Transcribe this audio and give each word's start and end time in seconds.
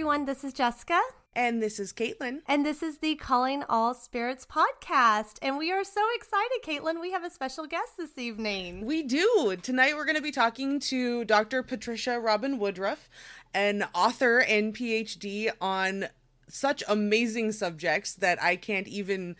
Everyone. 0.00 0.24
This 0.24 0.44
is 0.44 0.54
Jessica. 0.54 0.98
And 1.36 1.62
this 1.62 1.78
is 1.78 1.92
Caitlen. 1.92 2.40
And 2.48 2.64
this 2.64 2.82
is 2.82 2.96
the 3.00 3.16
Calling 3.16 3.64
All 3.68 3.92
Spirits 3.92 4.46
podcast. 4.46 5.36
And 5.42 5.58
we 5.58 5.70
are 5.70 5.84
so 5.84 6.00
excited, 6.14 6.60
Caitlen. 6.64 7.02
We 7.02 7.12
have 7.12 7.22
a 7.22 7.28
special 7.28 7.66
guest 7.66 7.98
this 7.98 8.16
evening. 8.16 8.86
We 8.86 9.02
do. 9.02 9.58
Tonight 9.60 9.96
we're 9.96 10.06
going 10.06 10.16
to 10.16 10.22
be 10.22 10.32
talking 10.32 10.80
to 10.80 11.26
Dr. 11.26 11.62
Patricia 11.62 12.18
Robin 12.18 12.58
Woodruff, 12.58 13.10
an 13.52 13.84
author 13.94 14.38
and 14.38 14.74
PhD 14.74 15.50
on 15.60 16.06
such 16.48 16.82
amazing 16.88 17.52
subjects 17.52 18.14
that 18.14 18.42
I 18.42 18.56
can't 18.56 18.88
even 18.88 19.36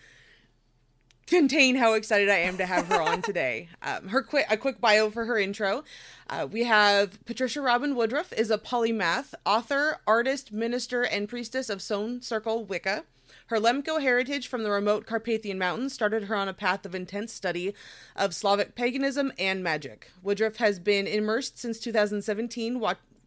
contain 1.31 1.77
how 1.77 1.95
excited 1.95 2.29
I 2.29 2.39
am 2.39 2.59
to 2.59 2.67
have 2.67 2.89
her 2.89 3.01
on 3.01 3.23
today. 3.23 3.69
Um, 3.83 4.09
her 4.09 4.23
quick 4.23 4.47
a 4.51 4.59
quick 4.59 4.81
bio 4.81 5.11
for 5.11 5.25
her 5.25 5.39
intro. 5.39 5.85
Uh, 6.29 6.47
we 6.51 6.65
have 6.65 7.25
Patricia 7.25 7.63
Robin 7.63 7.95
Woodruff 7.95 8.31
is 8.35 8.51
a 8.51 8.59
polymath, 8.59 9.33
author, 9.47 10.01
artist, 10.07 10.53
minister, 10.53 11.03
and 11.03 11.29
priestess 11.29 11.71
of 11.71 11.81
Stone 11.81 12.21
Circle 12.21 12.67
Wicca. 12.67 13.05
Her 13.47 13.59
Lemko 13.59 14.01
heritage 14.01 14.49
from 14.49 14.65
the 14.65 14.71
remote 14.71 15.07
Carpathian 15.07 15.59
Mountains 15.59 15.95
started 15.95 16.25
her 16.25 16.37
on 16.37 16.49
a 16.49 16.53
path 16.53 16.85
of 16.85 16.95
intense 16.95 17.33
study 17.33 17.75
of 18.15 18.35
Slavic 18.35 18.75
paganism 18.75 19.33
and 19.39 19.63
magic. 19.63 20.11
Woodruff 20.23 20.57
has 20.57 20.79
been 20.79 21.07
immersed 21.07 21.59
since 21.59 21.81
2017, 21.81 22.81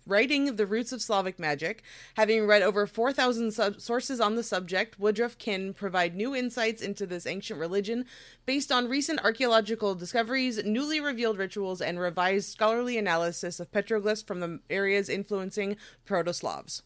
Writing 0.05 0.57
The 0.57 0.65
Roots 0.65 0.91
of 0.91 1.01
Slavic 1.01 1.39
Magic, 1.39 1.81
having 2.15 2.45
read 2.45 2.61
over 2.61 2.85
4,000 2.85 3.51
sub- 3.51 3.79
sources 3.79 4.19
on 4.19 4.35
the 4.35 4.43
subject, 4.43 4.99
Woodruff 4.99 5.37
can 5.37 5.73
provide 5.73 6.15
new 6.15 6.35
insights 6.35 6.81
into 6.81 7.05
this 7.05 7.25
ancient 7.25 7.59
religion 7.59 8.05
based 8.45 8.71
on 8.71 8.89
recent 8.89 9.23
archaeological 9.23 9.95
discoveries, 9.95 10.63
newly 10.65 10.99
revealed 10.99 11.37
rituals, 11.37 11.81
and 11.81 11.99
revised 11.99 12.51
scholarly 12.51 12.97
analysis 12.97 13.59
of 13.59 13.71
petroglyphs 13.71 14.25
from 14.25 14.41
the 14.41 14.59
areas 14.69 15.07
influencing 15.07 15.77
Proto 16.05 16.33
Slavs. 16.33 16.83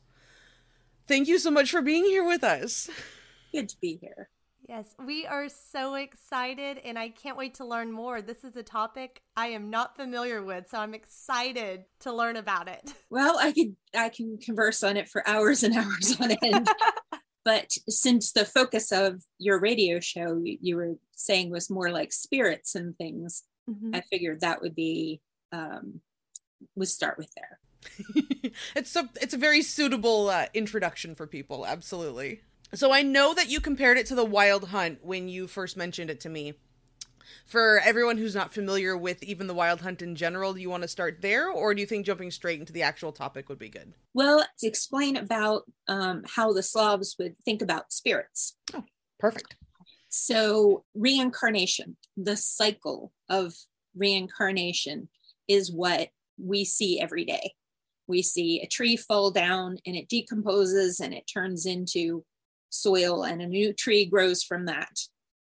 Thank 1.07 1.27
you 1.27 1.39
so 1.39 1.49
much 1.49 1.71
for 1.71 1.81
being 1.81 2.05
here 2.05 2.23
with 2.23 2.43
us. 2.43 2.89
Good 3.51 3.69
to 3.69 3.77
be 3.79 3.97
here. 3.99 4.29
Yes, 4.67 4.93
we 5.05 5.25
are 5.25 5.47
so 5.47 5.95
excited 5.95 6.79
and 6.83 6.99
I 6.99 7.07
can't 7.07 7.37
wait 7.37 7.55
to 7.55 7.65
learn 7.65 7.89
more. 7.89 8.21
This 8.21 8.43
is 8.43 8.57
a 8.57 8.63
topic 8.63 9.21
I 9.37 9.47
am 9.47 9.69
not 9.69 9.95
familiar 9.95 10.43
with, 10.43 10.67
so 10.69 10.77
I'm 10.77 10.93
excited 10.93 11.85
to 12.01 12.11
learn 12.13 12.35
about 12.35 12.67
it. 12.67 12.93
Well, 13.09 13.37
I 13.39 13.53
could 13.53 13.75
I 13.95 14.09
can 14.09 14.37
converse 14.37 14.83
on 14.83 14.97
it 14.97 15.07
for 15.07 15.27
hours 15.27 15.63
and 15.63 15.73
hours 15.77 16.17
on 16.19 16.31
end. 16.43 16.67
but 17.45 17.71
since 17.87 18.33
the 18.33 18.43
focus 18.43 18.91
of 18.91 19.23
your 19.39 19.61
radio 19.61 20.01
show 20.01 20.41
you 20.43 20.75
were 20.75 20.95
saying 21.15 21.49
was 21.49 21.69
more 21.69 21.89
like 21.89 22.11
spirits 22.11 22.75
and 22.75 22.97
things, 22.97 23.43
mm-hmm. 23.69 23.95
I 23.95 24.01
figured 24.01 24.41
that 24.41 24.61
would 24.61 24.75
be 24.75 25.21
um 25.53 26.01
would 26.75 26.89
start 26.89 27.17
with 27.17 27.33
there. 27.35 27.59
it's 28.75 28.95
a 28.97 29.09
it's 29.21 29.33
a 29.33 29.37
very 29.37 29.61
suitable 29.61 30.29
uh, 30.29 30.47
introduction 30.53 31.15
for 31.15 31.25
people, 31.25 31.65
absolutely. 31.65 32.41
So 32.73 32.91
I 32.91 33.01
know 33.01 33.33
that 33.33 33.49
you 33.49 33.61
compared 33.61 33.97
it 33.97 34.05
to 34.07 34.15
the 34.15 34.25
Wild 34.25 34.69
Hunt 34.69 34.99
when 35.01 35.29
you 35.29 35.47
first 35.47 35.77
mentioned 35.77 36.09
it 36.09 36.19
to 36.21 36.29
me. 36.29 36.53
For 37.45 37.79
everyone 37.79 38.17
who's 38.17 38.35
not 38.35 38.53
familiar 38.53 38.97
with 38.97 39.23
even 39.23 39.47
the 39.47 39.53
Wild 39.53 39.81
Hunt 39.81 40.01
in 40.01 40.15
general, 40.15 40.53
do 40.53 40.59
you 40.59 40.69
want 40.69 40.83
to 40.83 40.87
start 40.87 41.21
there, 41.21 41.49
or 41.49 41.73
do 41.73 41.79
you 41.79 41.87
think 41.87 42.05
jumping 42.05 42.31
straight 42.31 42.59
into 42.59 42.73
the 42.73 42.83
actual 42.83 43.13
topic 43.13 43.47
would 43.47 43.59
be 43.59 43.69
good? 43.69 43.93
Well, 44.13 44.45
to 44.59 44.67
explain 44.67 45.15
about 45.15 45.63
um, 45.87 46.23
how 46.27 46.51
the 46.51 46.63
Slavs 46.63 47.15
would 47.19 47.35
think 47.45 47.61
about 47.61 47.93
spirits. 47.93 48.57
Oh, 48.73 48.83
perfect. 49.17 49.55
So, 50.09 50.83
reincarnation, 50.93 51.95
the 52.17 52.35
cycle 52.35 53.13
of 53.29 53.53
reincarnation, 53.95 55.07
is 55.47 55.71
what 55.71 56.09
we 56.37 56.65
see 56.65 56.99
every 56.99 57.23
day. 57.23 57.53
We 58.07 58.21
see 58.21 58.61
a 58.61 58.67
tree 58.67 58.97
fall 58.97 59.31
down 59.31 59.77
and 59.85 59.95
it 59.95 60.09
decomposes 60.09 60.99
and 60.99 61.13
it 61.13 61.29
turns 61.31 61.65
into 61.65 62.25
soil 62.69 63.23
and 63.23 63.41
a 63.41 63.47
new 63.47 63.73
tree 63.73 64.05
grows 64.05 64.43
from 64.43 64.65
that 64.65 64.99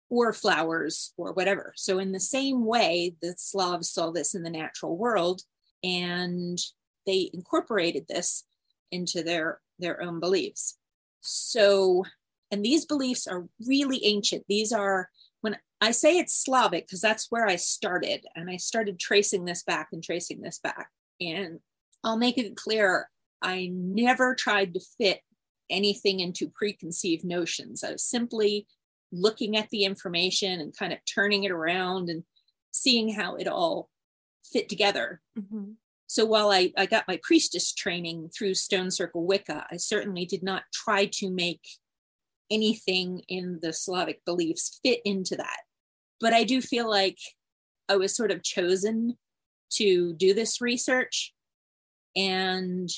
or 0.10 0.32
flowers 0.34 1.14
or 1.18 1.34
whatever. 1.34 1.74
So 1.76 2.00
in 2.00 2.12
the 2.12 2.20
same 2.20 2.66
way 2.66 3.16
the 3.22 3.34
slavs 3.38 3.92
saw 3.92 4.12
this 4.12 4.36
in 4.36 4.44
the 4.44 4.50
natural 4.50 4.96
world 4.98 5.42
and 5.84 6.60
they 7.06 7.30
incorporated 7.34 8.06
this 8.08 8.44
into 8.92 9.24
their 9.24 9.60
their 9.80 10.02
own 10.02 10.20
beliefs. 10.20 10.78
So 11.22 12.06
and 12.52 12.64
these 12.64 12.86
beliefs 12.86 13.26
are 13.26 13.48
really 13.66 14.06
ancient. 14.06 14.44
These 14.48 14.72
are 14.72 15.10
when 15.42 15.58
i 15.82 15.92
say 15.92 16.18
it's 16.18 16.44
slavic 16.44 16.86
because 16.86 17.02
that's 17.02 17.28
where 17.30 17.48
i 17.48 17.56
started 17.56 18.26
and 18.36 18.50
i 18.50 18.58
started 18.58 19.00
tracing 19.00 19.46
this 19.46 19.64
back 19.64 19.88
and 19.92 20.04
tracing 20.04 20.42
this 20.42 20.60
back. 20.60 20.90
And 21.20 21.60
i'll 22.04 22.18
make 22.18 22.38
it 22.38 22.56
clear 22.56 23.10
i 23.42 23.70
never 23.74 24.36
tried 24.36 24.76
to 24.76 24.80
fit 24.98 25.22
anything 25.74 26.22
into 26.22 26.48
preconceived 26.50 27.26
notions. 27.26 27.84
of 27.84 28.00
simply 28.00 28.68
looking 29.12 29.58
at 29.58 29.70
the 29.70 29.84
information 29.84 30.60
and 30.60 30.78
kind 30.78 30.94
of 30.94 31.00
turning 31.06 31.44
it 31.44 31.52
around 31.52 32.10
and 32.10 32.24
seeing 32.72 33.14
how 33.14 33.36
it 33.36 33.48
all 33.48 33.90
fit 34.52 34.70
together. 34.70 35.22
Mm-hmm. 35.38 35.72
So 36.08 36.26
while 36.26 36.52
I, 36.52 36.72
I 36.78 36.86
got 36.86 37.08
my 37.08 37.20
priestess 37.24 37.74
training 37.74 38.30
through 38.38 38.54
Stone 38.56 38.92
Circle 38.92 39.26
Wicca, 39.26 39.66
I 39.72 39.78
certainly 39.78 40.26
did 40.26 40.44
not 40.44 40.64
try 40.74 41.06
to 41.14 41.30
make 41.30 41.62
anything 42.52 43.22
in 43.28 43.60
the 43.62 43.74
Slavic 43.74 44.24
beliefs 44.26 44.80
fit 44.84 45.00
into 45.06 45.36
that. 45.38 45.62
But 46.20 46.34
I 46.34 46.44
do 46.44 46.62
feel 46.62 46.90
like 46.90 47.18
I 47.90 47.98
was 47.98 48.16
sort 48.16 48.32
of 48.32 48.44
chosen 48.44 49.18
to 49.74 50.14
do 50.14 50.34
this 50.34 50.62
research. 50.62 51.34
And 52.16 52.90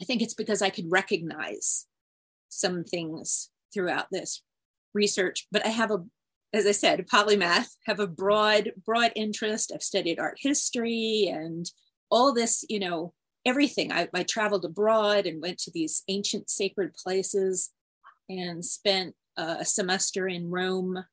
I 0.00 0.04
think 0.04 0.22
it's 0.22 0.34
because 0.34 0.62
I 0.62 0.70
could 0.70 0.90
recognize 0.90 1.86
some 2.54 2.84
things 2.84 3.50
throughout 3.72 4.06
this 4.10 4.42
research, 4.94 5.46
but 5.50 5.66
I 5.66 5.70
have 5.70 5.90
a, 5.90 6.04
as 6.52 6.66
I 6.66 6.72
said, 6.72 7.06
polymath, 7.08 7.68
have 7.86 8.00
a 8.00 8.06
broad, 8.06 8.72
broad 8.86 9.12
interest. 9.16 9.72
I've 9.74 9.82
studied 9.82 10.20
art 10.20 10.38
history 10.40 11.30
and 11.32 11.68
all 12.10 12.32
this, 12.32 12.64
you 12.68 12.78
know, 12.78 13.12
everything. 13.44 13.92
I, 13.92 14.08
I 14.14 14.22
traveled 14.22 14.64
abroad 14.64 15.26
and 15.26 15.42
went 15.42 15.58
to 15.60 15.70
these 15.72 16.02
ancient 16.08 16.48
sacred 16.48 16.94
places 16.94 17.70
and 18.28 18.64
spent 18.64 19.14
a 19.36 19.64
semester 19.64 20.28
in 20.28 20.50
Rome 20.50 21.04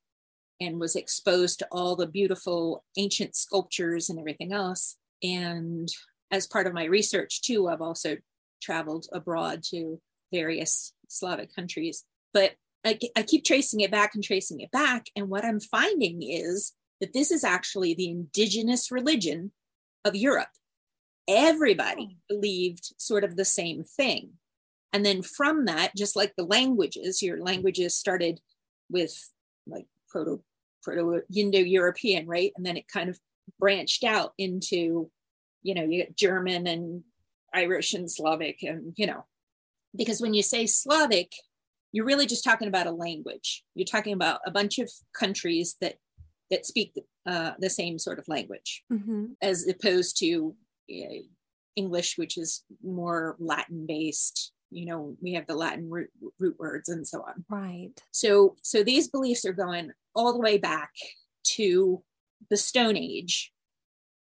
and 0.61 0.79
was 0.79 0.95
exposed 0.95 1.59
to 1.59 1.67
all 1.71 1.95
the 1.95 2.07
beautiful 2.07 2.83
ancient 2.95 3.35
sculptures 3.35 4.09
and 4.09 4.19
everything 4.19 4.53
else. 4.53 4.97
And 5.23 5.89
as 6.29 6.47
part 6.47 6.67
of 6.67 6.73
my 6.73 6.85
research, 6.85 7.41
too, 7.41 7.67
I've 7.67 7.81
also 7.81 8.17
traveled 8.61 9.07
abroad 9.11 9.63
to 9.71 9.99
various 10.31 10.93
Slavic 11.11 11.53
countries. 11.55 12.03
But 12.33 12.51
I, 12.85 12.97
I 13.15 13.23
keep 13.23 13.45
tracing 13.45 13.81
it 13.81 13.91
back 13.91 14.15
and 14.15 14.23
tracing 14.23 14.61
it 14.61 14.71
back. 14.71 15.07
And 15.15 15.29
what 15.29 15.45
I'm 15.45 15.59
finding 15.59 16.23
is 16.23 16.73
that 16.99 17.13
this 17.13 17.31
is 17.31 17.43
actually 17.43 17.93
the 17.93 18.09
indigenous 18.09 18.91
religion 18.91 19.51
of 20.05 20.15
Europe. 20.15 20.49
Everybody 21.27 22.17
oh. 22.17 22.35
believed 22.35 22.93
sort 22.97 23.23
of 23.23 23.35
the 23.35 23.45
same 23.45 23.83
thing. 23.83 24.31
And 24.93 25.05
then 25.05 25.21
from 25.21 25.65
that, 25.65 25.95
just 25.95 26.15
like 26.15 26.33
the 26.35 26.43
languages, 26.43 27.21
your 27.21 27.41
languages 27.41 27.95
started 27.95 28.39
with 28.89 29.15
like 29.65 29.85
proto 30.09 30.43
proto 30.83 31.21
Indo-European, 31.33 32.27
right? 32.27 32.51
And 32.57 32.65
then 32.65 32.75
it 32.75 32.87
kind 32.87 33.09
of 33.09 33.19
branched 33.59 34.03
out 34.03 34.33
into, 34.37 35.09
you 35.61 35.75
know, 35.75 35.83
you 35.83 36.03
get 36.03 36.17
German 36.17 36.67
and 36.67 37.03
Irish 37.53 37.93
and 37.93 38.09
Slavic 38.09 38.63
and 38.63 38.93
you 38.95 39.07
know 39.07 39.25
because 39.95 40.21
when 40.21 40.33
you 40.33 40.43
say 40.43 40.65
Slavic, 40.65 41.31
you're 41.91 42.05
really 42.05 42.25
just 42.25 42.43
talking 42.43 42.67
about 42.67 42.87
a 42.87 42.91
language. 42.91 43.63
You're 43.75 43.85
talking 43.85 44.13
about 44.13 44.39
a 44.45 44.51
bunch 44.51 44.79
of 44.79 44.89
countries 45.13 45.75
that 45.81 45.95
that 46.49 46.65
speak 46.65 46.93
uh, 47.25 47.51
the 47.59 47.69
same 47.69 47.97
sort 47.97 48.19
of 48.19 48.27
language, 48.27 48.83
mm-hmm. 48.91 49.27
as 49.41 49.67
opposed 49.67 50.17
to 50.19 50.53
uh, 50.91 51.21
English, 51.75 52.17
which 52.17 52.37
is 52.37 52.63
more 52.83 53.35
Latin 53.39 53.85
based. 53.87 54.51
You 54.69 54.85
know, 54.85 55.15
we 55.21 55.33
have 55.33 55.47
the 55.47 55.55
Latin 55.55 55.89
root, 55.89 56.09
root 56.39 56.55
words 56.59 56.89
and 56.89 57.07
so 57.07 57.21
on. 57.21 57.45
Right. 57.49 57.91
So, 58.11 58.55
so 58.61 58.83
these 58.83 59.09
beliefs 59.09 59.45
are 59.45 59.53
going 59.53 59.91
all 60.15 60.33
the 60.33 60.39
way 60.39 60.57
back 60.57 60.91
to 61.55 62.03
the 62.49 62.57
Stone 62.57 62.97
Age, 62.97 63.51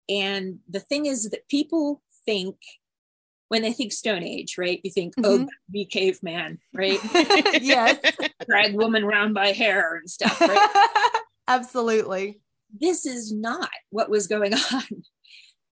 and 0.09 0.59
the 0.69 0.79
thing 0.79 1.05
is 1.05 1.29
that 1.29 1.47
people 1.47 2.01
think 2.25 2.57
when 3.55 3.61
they 3.61 3.71
think 3.71 3.93
Stone 3.93 4.21
Age, 4.21 4.57
right? 4.57 4.81
You 4.83 4.91
think, 4.91 5.13
oh, 5.19 5.21
mm-hmm. 5.21 5.43
oh, 5.45 5.49
be 5.71 5.85
caveman, 5.85 6.59
right? 6.73 6.99
yes. 7.61 7.97
Drag 8.49 8.75
woman 8.75 9.01
around 9.01 9.33
by 9.33 9.53
hair 9.53 9.95
and 9.95 10.09
stuff, 10.09 10.41
right? 10.41 11.21
Absolutely. 11.47 12.41
This 12.77 13.05
is 13.05 13.31
not 13.31 13.69
what 13.91 14.09
was 14.09 14.27
going 14.27 14.53
on. 14.53 14.83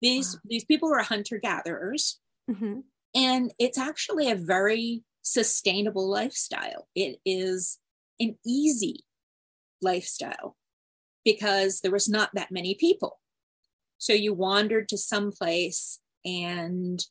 These 0.01 0.33
wow. 0.33 0.39
these 0.49 0.65
people 0.65 0.89
were 0.89 0.99
hunter 0.99 1.37
gatherers, 1.37 2.19
mm-hmm. 2.51 2.81
and 3.15 3.53
it's 3.57 3.77
actually 3.77 4.29
a 4.29 4.35
very 4.35 5.05
sustainable 5.21 6.11
lifestyle. 6.11 6.89
It 6.95 7.19
is 7.25 7.77
an 8.19 8.37
easy 8.45 9.05
lifestyle 9.81 10.57
because 11.23 11.79
there 11.79 11.91
was 11.93 12.09
not 12.09 12.31
that 12.33 12.51
many 12.51 12.75
people. 12.75 13.21
So 13.99 14.11
you 14.11 14.33
wandered 14.33 14.89
to 14.89 14.97
some 14.97 15.31
place 15.31 15.99
and 16.25 17.01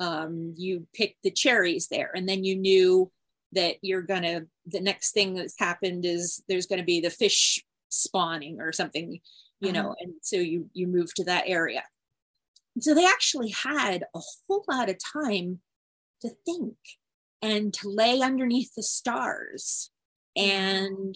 um, 0.00 0.54
you 0.56 0.86
picked 0.94 1.22
the 1.22 1.30
cherries 1.30 1.88
there 1.88 2.10
and 2.14 2.28
then 2.28 2.44
you 2.44 2.56
knew 2.56 3.10
that 3.52 3.76
you're 3.82 4.02
gonna 4.02 4.42
the 4.66 4.80
next 4.80 5.12
thing 5.12 5.34
that's 5.34 5.58
happened 5.58 6.04
is 6.04 6.42
there's 6.48 6.66
gonna 6.66 6.84
be 6.84 7.00
the 7.00 7.10
fish 7.10 7.64
spawning 7.88 8.60
or 8.60 8.72
something 8.72 9.18
you 9.60 9.72
know 9.72 9.94
and 9.98 10.12
so 10.20 10.36
you 10.36 10.68
you 10.72 10.86
move 10.86 11.12
to 11.14 11.24
that 11.24 11.44
area. 11.46 11.82
So 12.80 12.94
they 12.94 13.06
actually 13.06 13.50
had 13.50 14.04
a 14.14 14.20
whole 14.46 14.64
lot 14.68 14.88
of 14.88 14.96
time 14.98 15.60
to 16.20 16.30
think 16.44 16.76
and 17.42 17.74
to 17.74 17.88
lay 17.88 18.20
underneath 18.20 18.74
the 18.76 18.82
stars 18.84 19.90
and 20.36 21.14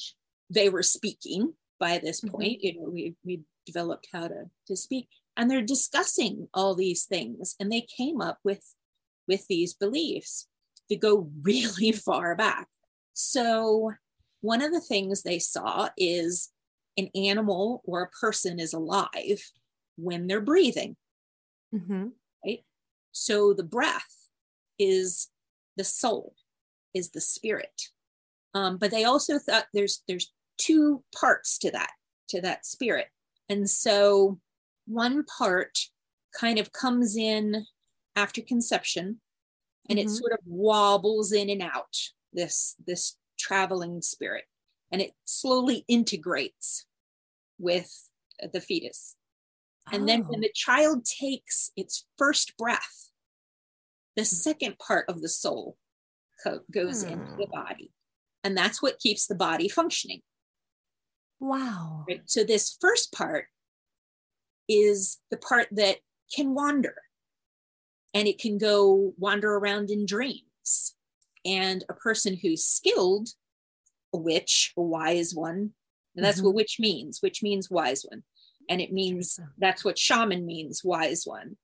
they 0.50 0.68
were 0.70 0.82
speaking 0.82 1.54
by 1.78 1.98
this 1.98 2.20
Mhm. 2.20 2.30
point 2.30 2.64
you 2.64 2.80
know 2.80 2.88
we 2.88 3.14
we 3.24 3.42
developed 3.66 4.08
how 4.12 4.26
to 4.26 4.50
to 4.66 4.76
speak 4.76 5.08
and 5.36 5.50
they're 5.50 5.62
discussing 5.62 6.48
all 6.54 6.74
these 6.74 7.04
things 7.04 7.54
and 7.58 7.70
they 7.70 7.86
came 7.96 8.20
up 8.20 8.38
with 8.44 8.62
with 9.28 9.46
these 9.48 9.74
beliefs 9.74 10.48
that 10.88 11.00
go 11.00 11.30
really 11.42 11.92
far 11.92 12.34
back 12.34 12.68
so 13.12 13.92
one 14.40 14.62
of 14.62 14.72
the 14.72 14.80
things 14.80 15.22
they 15.22 15.38
saw 15.38 15.88
is 15.96 16.50
an 16.96 17.08
animal 17.14 17.82
or 17.84 18.02
a 18.02 18.10
person 18.10 18.58
is 18.58 18.72
alive 18.72 19.40
when 19.96 20.26
they're 20.26 20.40
breathing 20.40 20.96
Mm-hmm. 21.74 22.08
so 23.12 23.54
the 23.54 23.62
breath 23.62 24.14
is 24.78 25.28
the 25.76 25.84
soul, 25.84 26.34
is 26.94 27.10
the 27.10 27.20
spirit. 27.20 27.88
Um, 28.54 28.76
but 28.76 28.90
they 28.90 29.04
also 29.04 29.38
thought 29.38 29.66
there's 29.72 30.02
there's 30.06 30.32
two 30.58 31.02
parts 31.18 31.58
to 31.58 31.70
that 31.70 31.90
to 32.28 32.40
that 32.42 32.66
spirit, 32.66 33.06
and 33.48 33.68
so 33.68 34.38
one 34.86 35.24
part 35.24 35.78
kind 36.38 36.58
of 36.58 36.72
comes 36.72 37.16
in 37.16 37.66
after 38.16 38.42
conception, 38.42 39.20
and 39.88 39.98
it 39.98 40.06
Mhm. 40.06 40.18
sort 40.18 40.32
of 40.32 40.38
wobbles 40.46 41.32
in 41.32 41.50
and 41.50 41.62
out 41.62 41.96
this 42.32 42.74
this 42.86 43.18
traveling 43.38 44.00
spirit, 44.02 44.44
and 44.90 45.00
it 45.02 45.14
slowly 45.24 45.84
integrates 45.88 46.86
with 47.58 48.10
the 48.52 48.60
fetus. 48.60 49.16
And 49.92 50.08
then 50.08 50.24
when 50.26 50.38
Oh. 50.40 50.42
the 50.42 50.52
child 50.54 51.04
takes 51.04 51.72
its 51.76 52.06
first 52.16 52.56
breath, 52.56 53.10
the 54.16 54.24
second 54.24 54.78
part 54.78 55.08
of 55.08 55.20
the 55.22 55.28
soul 55.28 55.76
co- 56.42 56.64
goes 56.70 57.02
into 57.02 57.34
the 57.36 57.46
Hmm. 57.46 57.50
body. 57.52 57.92
And 58.44 58.56
that's 58.56 58.80
what 58.82 58.98
keeps 59.00 59.26
the 59.26 59.34
body 59.34 59.68
functioning. 59.68 60.22
wow. 61.40 62.04
Right? 62.08 62.22
So, 62.30 62.44
this 62.44 62.76
first 62.80 63.10
part 63.12 63.48
is 64.80 65.18
the 65.30 65.36
part 65.36 65.68
that 65.72 65.98
can 66.34 66.54
wander 66.54 66.94
and 68.14 68.28
it 68.28 68.38
can 68.38 68.58
go 68.58 69.14
wander 69.18 69.54
around 69.54 69.90
in 69.90 70.06
dreams. 70.06 70.94
And 71.44 71.84
a 71.88 71.94
person 71.94 72.36
who's 72.40 72.64
skilled, 72.64 73.28
a 74.14 74.18
witch, 74.18 74.72
a 74.76 74.82
wise 74.82 75.34
one, 75.34 75.72
and 76.14 76.24
that's 76.24 76.42
what 76.42 76.54
witch 76.54 76.76
means. 76.78 77.20
which 77.20 77.42
means 77.42 77.70
wise 77.70 78.04
one. 78.08 78.22
And 78.68 78.80
it 78.80 78.92
means 78.92 79.40
that's 79.58 79.84
what 79.84 79.98
shaman 79.98 80.46
means, 80.46 80.84
wise 80.84 81.24
one. 81.24 81.56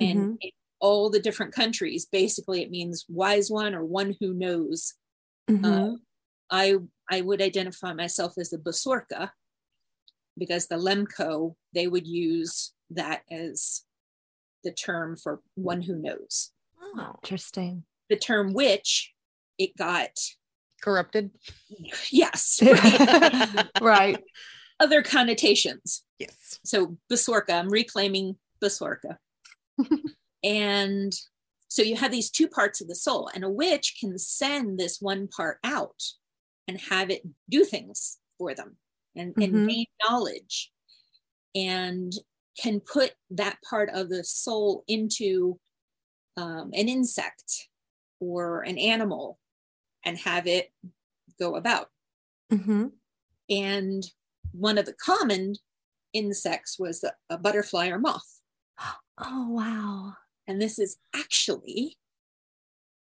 And 0.00 0.38
in 0.40 0.50
all 0.80 1.10
the 1.10 1.20
different 1.20 1.52
countries, 1.52 2.06
basically 2.06 2.62
it 2.62 2.70
means 2.70 3.04
wise 3.08 3.50
one 3.50 3.74
or 3.74 3.84
one 3.84 4.16
who 4.20 4.32
knows. 4.32 4.94
Mhm. 5.48 5.64
Uh, 5.64 5.96
I 6.50 6.76
I 7.10 7.20
would 7.20 7.42
identify 7.42 7.92
myself 7.92 8.38
as 8.38 8.52
a 8.52 8.58
basurka 8.58 9.30
because 10.38 10.66
the 10.66 10.76
Lemko 10.76 11.54
they 11.74 11.86
would 11.86 12.06
use 12.06 12.72
that 12.90 13.22
as 13.30 13.82
the 14.64 14.72
term 14.72 15.16
for 15.16 15.40
one 15.54 15.82
who 15.82 15.96
knows. 15.96 16.50
Oh, 16.80 17.16
interesting. 17.22 17.84
The 18.08 18.16
term 18.16 18.52
witch, 18.52 19.12
it 19.58 19.76
got 19.76 20.10
Corrupted. 20.82 21.30
yes 22.10 22.62
right. 23.80 24.22
other 24.78 25.02
connotations. 25.02 26.04
Yes. 26.18 26.60
So 26.64 26.96
basurka, 27.10 27.50
I'm 27.50 27.70
reclaiming 27.70 28.36
basurka. 28.62 29.16
and 30.44 31.12
so 31.68 31.82
you 31.82 31.96
have 31.96 32.12
these 32.12 32.30
two 32.30 32.46
parts 32.46 32.80
of 32.80 32.88
the 32.88 32.94
soul, 32.94 33.30
and 33.34 33.42
a 33.42 33.50
witch 33.50 33.96
can 33.98 34.18
send 34.18 34.78
this 34.78 35.00
one 35.00 35.28
part 35.28 35.58
out 35.64 36.02
and 36.68 36.80
have 36.80 37.10
it 37.10 37.22
do 37.48 37.64
things 37.64 38.18
for 38.38 38.54
them 38.54 38.76
and, 39.16 39.34
Mhm. 39.34 39.42
and 39.44 39.68
gain 39.68 39.86
knowledge 40.04 40.72
and 41.54 42.12
can 42.60 42.80
put 42.80 43.14
that 43.30 43.58
part 43.68 43.90
of 43.90 44.08
the 44.08 44.24
soul 44.24 44.84
into 44.86 45.58
um, 46.36 46.70
an 46.74 46.88
insect 46.88 47.68
or 48.20 48.62
an 48.62 48.78
animal 48.78 49.38
and 50.04 50.18
have 50.18 50.46
it 50.46 50.72
go 51.38 51.56
about. 51.56 51.88
hmm 52.50 52.88
And 53.48 54.02
one 54.52 54.78
of 54.78 54.86
the 54.86 54.94
common 54.94 55.54
insects 56.12 56.78
was 56.78 57.04
a, 57.04 57.12
a 57.30 57.38
butterfly 57.38 57.88
or 57.88 57.98
moth. 57.98 58.40
Oh, 59.18 59.48
wow. 59.50 60.14
And 60.46 60.60
this 60.60 60.78
is 60.78 60.98
actually 61.14 61.96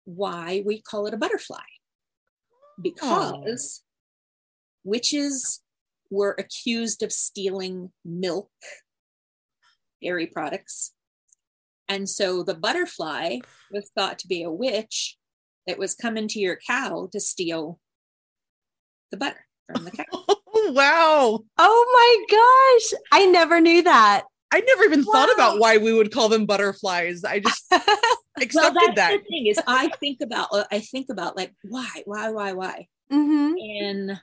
why 0.04 0.62
we 0.64 0.80
call 0.80 1.06
it 1.06 1.14
a 1.14 1.16
butterfly. 1.16 1.64
Because 2.80 3.82
witches 4.84 5.63
were 6.14 6.36
accused 6.38 7.02
of 7.02 7.12
stealing 7.12 7.92
milk, 8.04 8.50
dairy 10.02 10.26
products. 10.26 10.92
And 11.88 12.08
so 12.08 12.42
the 12.42 12.54
butterfly 12.54 13.38
was 13.70 13.90
thought 13.94 14.18
to 14.20 14.28
be 14.28 14.42
a 14.42 14.50
witch 14.50 15.16
that 15.66 15.78
was 15.78 15.94
coming 15.94 16.28
to 16.28 16.38
your 16.38 16.58
cow 16.66 17.08
to 17.12 17.20
steal 17.20 17.78
the 19.10 19.16
butter 19.16 19.46
from 19.66 19.84
the 19.84 19.90
cow. 19.90 20.04
Oh, 20.12 20.72
wow. 20.72 21.40
Oh 21.58 22.86
my 22.88 22.90
gosh. 22.90 23.00
I 23.12 23.26
never 23.26 23.60
knew 23.60 23.82
that. 23.82 24.24
I 24.52 24.60
never 24.60 24.84
even 24.84 25.04
thought 25.04 25.32
about 25.34 25.58
why 25.58 25.78
we 25.78 25.92
would 25.92 26.12
call 26.12 26.28
them 26.28 26.46
butterflies. 26.46 27.24
I 27.24 27.40
just 27.40 27.64
well 27.70 27.80
accepted 28.40 28.74
that's 28.74 28.96
that. 28.96 29.10
the 29.12 29.28
thing 29.28 29.46
is 29.46 29.60
i 29.66 29.88
think 30.00 30.20
about 30.20 30.48
i 30.70 30.80
think 30.80 31.06
about 31.10 31.36
like 31.36 31.52
why 31.62 32.02
why 32.04 32.30
why 32.30 32.52
why 32.52 32.86
hmm 33.10 33.52
and 33.56 34.20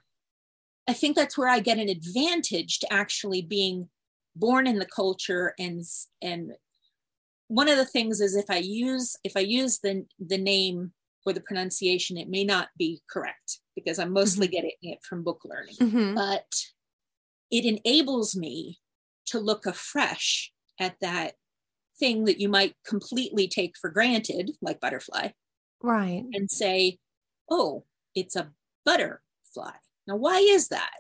i 0.88 0.94
think 0.94 1.16
that's 1.16 1.38
where 1.38 1.50
i 1.50 1.60
get 1.60 1.78
an 1.78 1.90
advantage 1.90 2.80
to 2.80 2.92
actually 2.94 3.42
being 3.42 3.90
born 4.36 4.68
in 4.68 4.80
the 4.80 4.86
culture 4.86 5.54
and 5.60 5.84
and 6.22 6.54
one 7.48 7.68
of 7.68 7.78
the 7.78 7.86
things 7.86 8.22
is 8.22 8.36
if 8.36 8.50
i 8.50 8.58
use 8.58 9.16
if 9.24 9.34
i 9.36 9.40
use 9.40 9.80
the 9.80 10.06
the 10.20 10.38
name 10.38 10.92
or 11.26 11.34
the 11.34 11.42
pronunciation 11.42 12.18
it 12.18 12.30
may 12.30 12.44
not 12.44 12.70
be 12.78 13.02
correct 13.10 13.60
because 13.76 14.00
i'm 14.00 14.14
mostly 14.14 14.48
getting 14.48 14.72
it 14.82 15.00
from 15.08 15.24
book 15.24 15.42
learning 15.46 15.76
hmm 15.80 16.16
but 16.16 16.52
it 17.52 17.66
enables 17.66 18.36
me 18.36 18.80
to 19.26 19.40
look 19.40 19.66
afresh 19.66 20.52
at 20.80 20.96
that 21.02 21.34
thing 22.00 22.24
that 22.26 22.40
you 22.40 22.48
might 22.48 22.74
completely 22.88 23.48
take 23.48 23.74
for 23.80 23.90
granted 23.90 24.52
like 24.62 24.80
butterfly 24.80 25.28
Right. 25.84 26.26
and 26.34 26.50
say, 26.50 27.00
oh, 27.50 27.86
it's 28.16 28.36
a 28.36 28.52
butterfly. 28.86 29.72
Now, 30.08 30.16
why 30.16 30.40
is 30.40 30.70
that? 30.70 30.92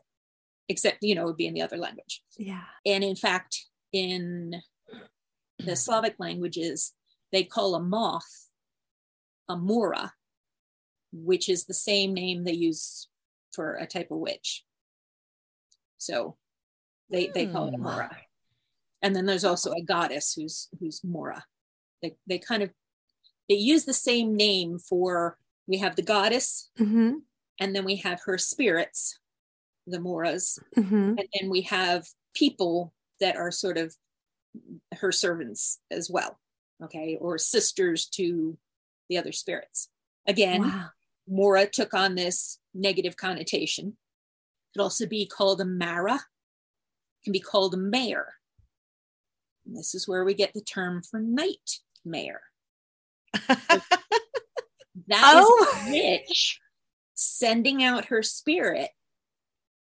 Except, 0.69 0.99
you 1.01 1.15
know, 1.15 1.23
it 1.23 1.25
would 1.25 1.37
be 1.37 1.47
in 1.47 1.53
the 1.53 1.61
other 1.61 1.77
language. 1.77 2.21
Yeah. 2.37 2.63
And 2.85 3.03
in 3.03 3.15
fact, 3.15 3.65
in 3.91 4.61
the 5.59 5.75
Slavic 5.75 6.15
languages, 6.19 6.93
they 7.31 7.43
call 7.43 7.75
a 7.75 7.79
moth 7.81 8.47
a 9.49 9.57
mora, 9.57 10.13
which 11.11 11.49
is 11.49 11.65
the 11.65 11.73
same 11.73 12.13
name 12.13 12.43
they 12.43 12.53
use 12.53 13.07
for 13.53 13.75
a 13.75 13.85
type 13.85 14.11
of 14.11 14.19
witch. 14.19 14.63
So 15.97 16.37
they, 17.09 17.27
they 17.33 17.47
call 17.47 17.67
it 17.67 17.73
a 17.73 17.77
Hmm. 17.77 17.83
mora. 17.83 18.17
And 19.01 19.15
then 19.15 19.25
there's 19.25 19.43
also 19.43 19.71
a 19.73 19.81
goddess 19.81 20.33
who's 20.33 20.69
who's 20.79 21.03
mora. 21.03 21.43
They 22.01 22.15
they 22.27 22.37
kind 22.37 22.63
of 22.63 22.69
they 23.49 23.55
use 23.55 23.83
the 23.85 23.93
same 23.93 24.35
name 24.35 24.77
for 24.79 25.37
we 25.67 25.79
have 25.79 25.95
the 25.95 26.01
goddess 26.03 26.69
hmm 26.77 27.13
and 27.59 27.75
then 27.75 27.85
we 27.85 27.97
have 27.97 28.21
her 28.25 28.37
spirits, 28.37 29.19
the 29.87 29.99
moras, 29.99 30.57
hmm 30.75 31.15
and 31.17 31.27
then 31.39 31.49
we 31.49 31.61
have 31.61 32.05
people 32.33 32.93
that 33.19 33.35
are 33.35 33.51
sort 33.51 33.77
of 33.77 33.95
her 34.99 35.11
servants 35.11 35.79
as 35.91 36.09
well 36.09 36.37
okay 36.83 37.17
or 37.21 37.37
sisters 37.37 38.05
to 38.07 38.57
the 39.09 39.17
other 39.17 39.31
spirits. 39.31 39.89
Again 40.27 40.61
Wow. 40.61 40.89
mora 41.27 41.67
took 41.67 41.93
on 41.93 42.15
this 42.15 42.59
negative 42.73 43.15
connotation. 43.17 43.87
It 43.89 44.77
could 44.77 44.83
also 44.83 45.05
be 45.05 45.25
called 45.25 45.61
a 45.61 45.65
mara 45.65 46.19
can 47.23 47.33
be 47.33 47.39
called 47.39 47.73
a 47.75 47.77
mare. 47.77 48.33
And 49.65 49.75
this 49.77 49.93
is 49.93 50.07
where 50.07 50.23
we 50.25 50.33
get 50.33 50.53
the 50.53 50.61
term 50.61 51.03
for 51.03 51.19
nightmare 51.19 52.41
That 55.07 55.37
is 55.37 55.45
Oh. 55.47 55.85
a 55.87 55.91
witch 55.91 56.59
sending 57.21 57.83
out 57.83 58.05
her 58.05 58.23
spirit 58.23 58.89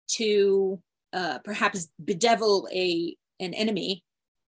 to 0.08 0.80
uh, 1.12 1.38
perhaps 1.40 1.88
bedevil 1.98 2.68
a 2.72 3.16
an 3.38 3.52
enemy 3.54 4.02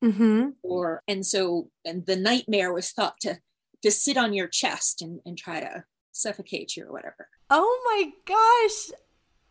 hmm 0.02 0.48
or 0.62 1.02
and 1.06 1.24
so 1.24 1.68
and 1.84 2.04
the 2.06 2.16
nightmare 2.16 2.72
was 2.72 2.90
thought 2.90 3.14
to 3.20 3.38
to 3.82 3.90
sit 3.90 4.16
on 4.16 4.32
your 4.32 4.48
chest 4.48 5.02
and, 5.02 5.20
and 5.26 5.36
try 5.36 5.60
to 5.60 5.84
suffocate 6.12 6.76
you 6.76 6.84
or 6.84 6.92
whatever. 6.92 7.28
Oh 7.50 7.82
my 7.84 8.12
gosh. 8.24 8.98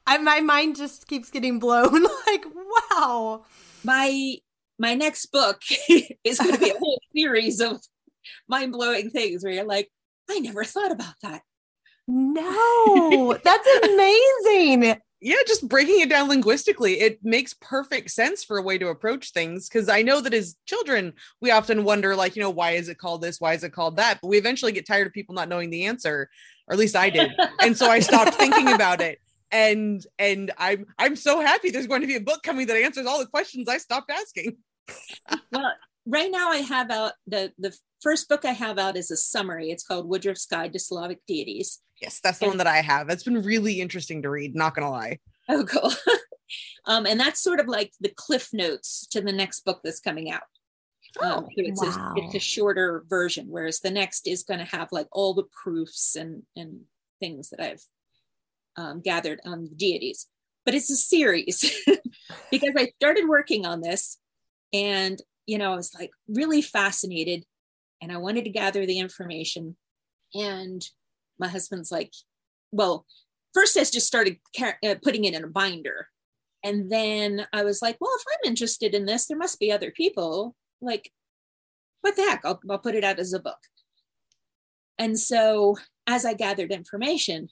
I, 0.07 0.17
my 0.17 0.39
mind 0.39 0.77
just 0.77 1.07
keeps 1.07 1.29
getting 1.29 1.59
blown. 1.59 2.03
like, 2.27 2.45
wow. 2.91 3.45
My 3.83 4.35
my 4.79 4.95
next 4.95 5.27
book 5.27 5.61
is 6.23 6.39
going 6.39 6.53
to 6.53 6.59
be 6.59 6.71
a 6.71 6.77
whole 6.79 6.99
series 7.15 7.59
of 7.59 7.81
mind 8.47 8.71
blowing 8.71 9.09
things 9.09 9.43
where 9.43 9.53
you're 9.53 9.63
like, 9.63 9.89
I 10.29 10.39
never 10.39 10.63
thought 10.63 10.91
about 10.91 11.13
that. 11.21 11.41
No, 12.07 13.37
that's 13.43 13.67
amazing. 13.83 14.97
Yeah, 15.23 15.35
just 15.45 15.69
breaking 15.69 15.99
it 15.99 16.09
down 16.09 16.29
linguistically, 16.29 16.99
it 16.99 17.23
makes 17.23 17.53
perfect 17.53 18.09
sense 18.09 18.43
for 18.43 18.57
a 18.57 18.61
way 18.63 18.79
to 18.79 18.87
approach 18.87 19.33
things. 19.33 19.69
Because 19.69 19.87
I 19.87 20.01
know 20.01 20.19
that 20.19 20.33
as 20.33 20.55
children, 20.65 21.13
we 21.39 21.51
often 21.51 21.83
wonder, 21.83 22.15
like, 22.15 22.35
you 22.35 22.41
know, 22.41 22.49
why 22.49 22.71
is 22.71 22.89
it 22.89 22.97
called 22.97 23.21
this? 23.21 23.39
Why 23.39 23.53
is 23.53 23.63
it 23.63 23.71
called 23.71 23.97
that? 23.97 24.17
But 24.19 24.29
we 24.29 24.39
eventually 24.39 24.71
get 24.71 24.87
tired 24.87 25.05
of 25.05 25.13
people 25.13 25.35
not 25.35 25.47
knowing 25.47 25.69
the 25.69 25.85
answer, 25.85 26.27
or 26.67 26.73
at 26.73 26.79
least 26.79 26.95
I 26.95 27.11
did. 27.11 27.29
and 27.61 27.77
so 27.77 27.87
I 27.87 27.99
stopped 27.99 28.33
thinking 28.33 28.73
about 28.73 28.99
it. 28.99 29.19
And 29.51 30.03
and 30.17 30.49
I'm 30.57 30.87
I'm 30.97 31.15
so 31.15 31.39
happy 31.39 31.69
there's 31.69 31.85
going 31.85 32.01
to 32.01 32.07
be 32.07 32.15
a 32.15 32.21
book 32.21 32.41
coming 32.41 32.65
that 32.65 32.77
answers 32.77 33.05
all 33.05 33.19
the 33.19 33.27
questions 33.27 33.69
I 33.69 33.77
stopped 33.77 34.09
asking. 34.09 34.57
well, 35.51 35.71
right 36.07 36.31
now 36.31 36.49
I 36.49 36.57
have 36.57 36.89
out 36.89 37.13
the 37.27 37.53
the 37.59 37.77
first 38.01 38.27
book 38.27 38.43
I 38.43 38.53
have 38.53 38.79
out 38.79 38.97
is 38.97 39.11
a 39.11 39.17
summary. 39.17 39.69
It's 39.69 39.83
called 39.83 40.09
Woodruff's 40.09 40.47
Guide 40.47 40.73
to 40.73 40.79
Slavic 40.79 41.19
Deities. 41.27 41.79
Yes, 42.01 42.19
that's 42.23 42.39
the 42.39 42.45
and, 42.45 42.51
one 42.51 42.57
that 42.57 42.67
I 42.67 42.81
have. 42.81 43.09
It's 43.09 43.23
been 43.23 43.43
really 43.43 43.79
interesting 43.79 44.23
to 44.23 44.29
read, 44.29 44.55
not 44.55 44.75
gonna 44.75 44.89
lie. 44.89 45.19
Oh, 45.47 45.63
cool. 45.63 45.91
um, 46.85 47.05
and 47.05 47.19
that's 47.19 47.41
sort 47.41 47.59
of 47.59 47.67
like 47.67 47.93
the 47.99 48.09
cliff 48.15 48.49
notes 48.53 49.07
to 49.11 49.21
the 49.21 49.31
next 49.31 49.61
book 49.61 49.81
that's 49.83 49.99
coming 49.99 50.31
out. 50.31 50.41
Oh, 51.19 51.37
um, 51.37 51.43
so 51.45 51.49
it's, 51.57 51.81
wow. 51.81 52.13
a, 52.15 52.21
it's 52.21 52.35
a 52.35 52.39
shorter 52.39 53.03
version, 53.07 53.47
whereas 53.49 53.79
the 53.79 53.91
next 53.91 54.27
is 54.27 54.43
going 54.43 54.59
to 54.59 54.75
have 54.75 54.89
like 54.91 55.07
all 55.11 55.33
the 55.33 55.47
proofs 55.63 56.15
and 56.15 56.43
and 56.55 56.81
things 57.19 57.49
that 57.49 57.59
I've 57.59 57.83
um, 58.77 59.01
gathered 59.01 59.39
on 59.45 59.63
the 59.63 59.75
deities. 59.75 60.27
But 60.65 60.73
it's 60.73 60.89
a 60.89 60.95
series 60.95 61.75
because 62.51 62.73
I 62.77 62.91
started 62.95 63.27
working 63.27 63.65
on 63.65 63.81
this, 63.81 64.17
and 64.73 65.21
you 65.45 65.57
know 65.57 65.73
I 65.73 65.75
was 65.75 65.93
like 65.93 66.11
really 66.27 66.61
fascinated, 66.61 67.43
and 68.01 68.11
I 68.11 68.17
wanted 68.17 68.45
to 68.45 68.51
gather 68.51 68.85
the 68.85 68.99
information, 68.99 69.75
and 70.33 70.81
my 71.41 71.49
husband's 71.49 71.91
like, 71.91 72.13
well, 72.71 73.05
first 73.53 73.75
I 73.75 73.81
just 73.81 74.07
started 74.07 74.37
uh, 74.61 74.95
putting 75.03 75.25
it 75.25 75.33
in 75.33 75.43
a 75.43 75.47
binder. 75.47 76.07
And 76.63 76.89
then 76.91 77.47
I 77.51 77.63
was 77.63 77.81
like, 77.81 77.97
well, 77.99 78.15
if 78.15 78.23
I'm 78.29 78.49
interested 78.49 78.93
in 78.93 79.05
this, 79.05 79.25
there 79.25 79.37
must 79.37 79.59
be 79.59 79.71
other 79.71 79.91
people. 79.91 80.55
Like, 80.79 81.11
what 82.01 82.15
the 82.15 82.21
heck? 82.21 82.45
I'll, 82.45 82.61
I'll 82.69 82.77
put 82.77 82.95
it 82.95 83.03
out 83.03 83.19
as 83.19 83.33
a 83.33 83.39
book. 83.39 83.57
And 84.99 85.19
so 85.19 85.77
as 86.05 86.25
I 86.25 86.35
gathered 86.35 86.71
information, 86.71 87.49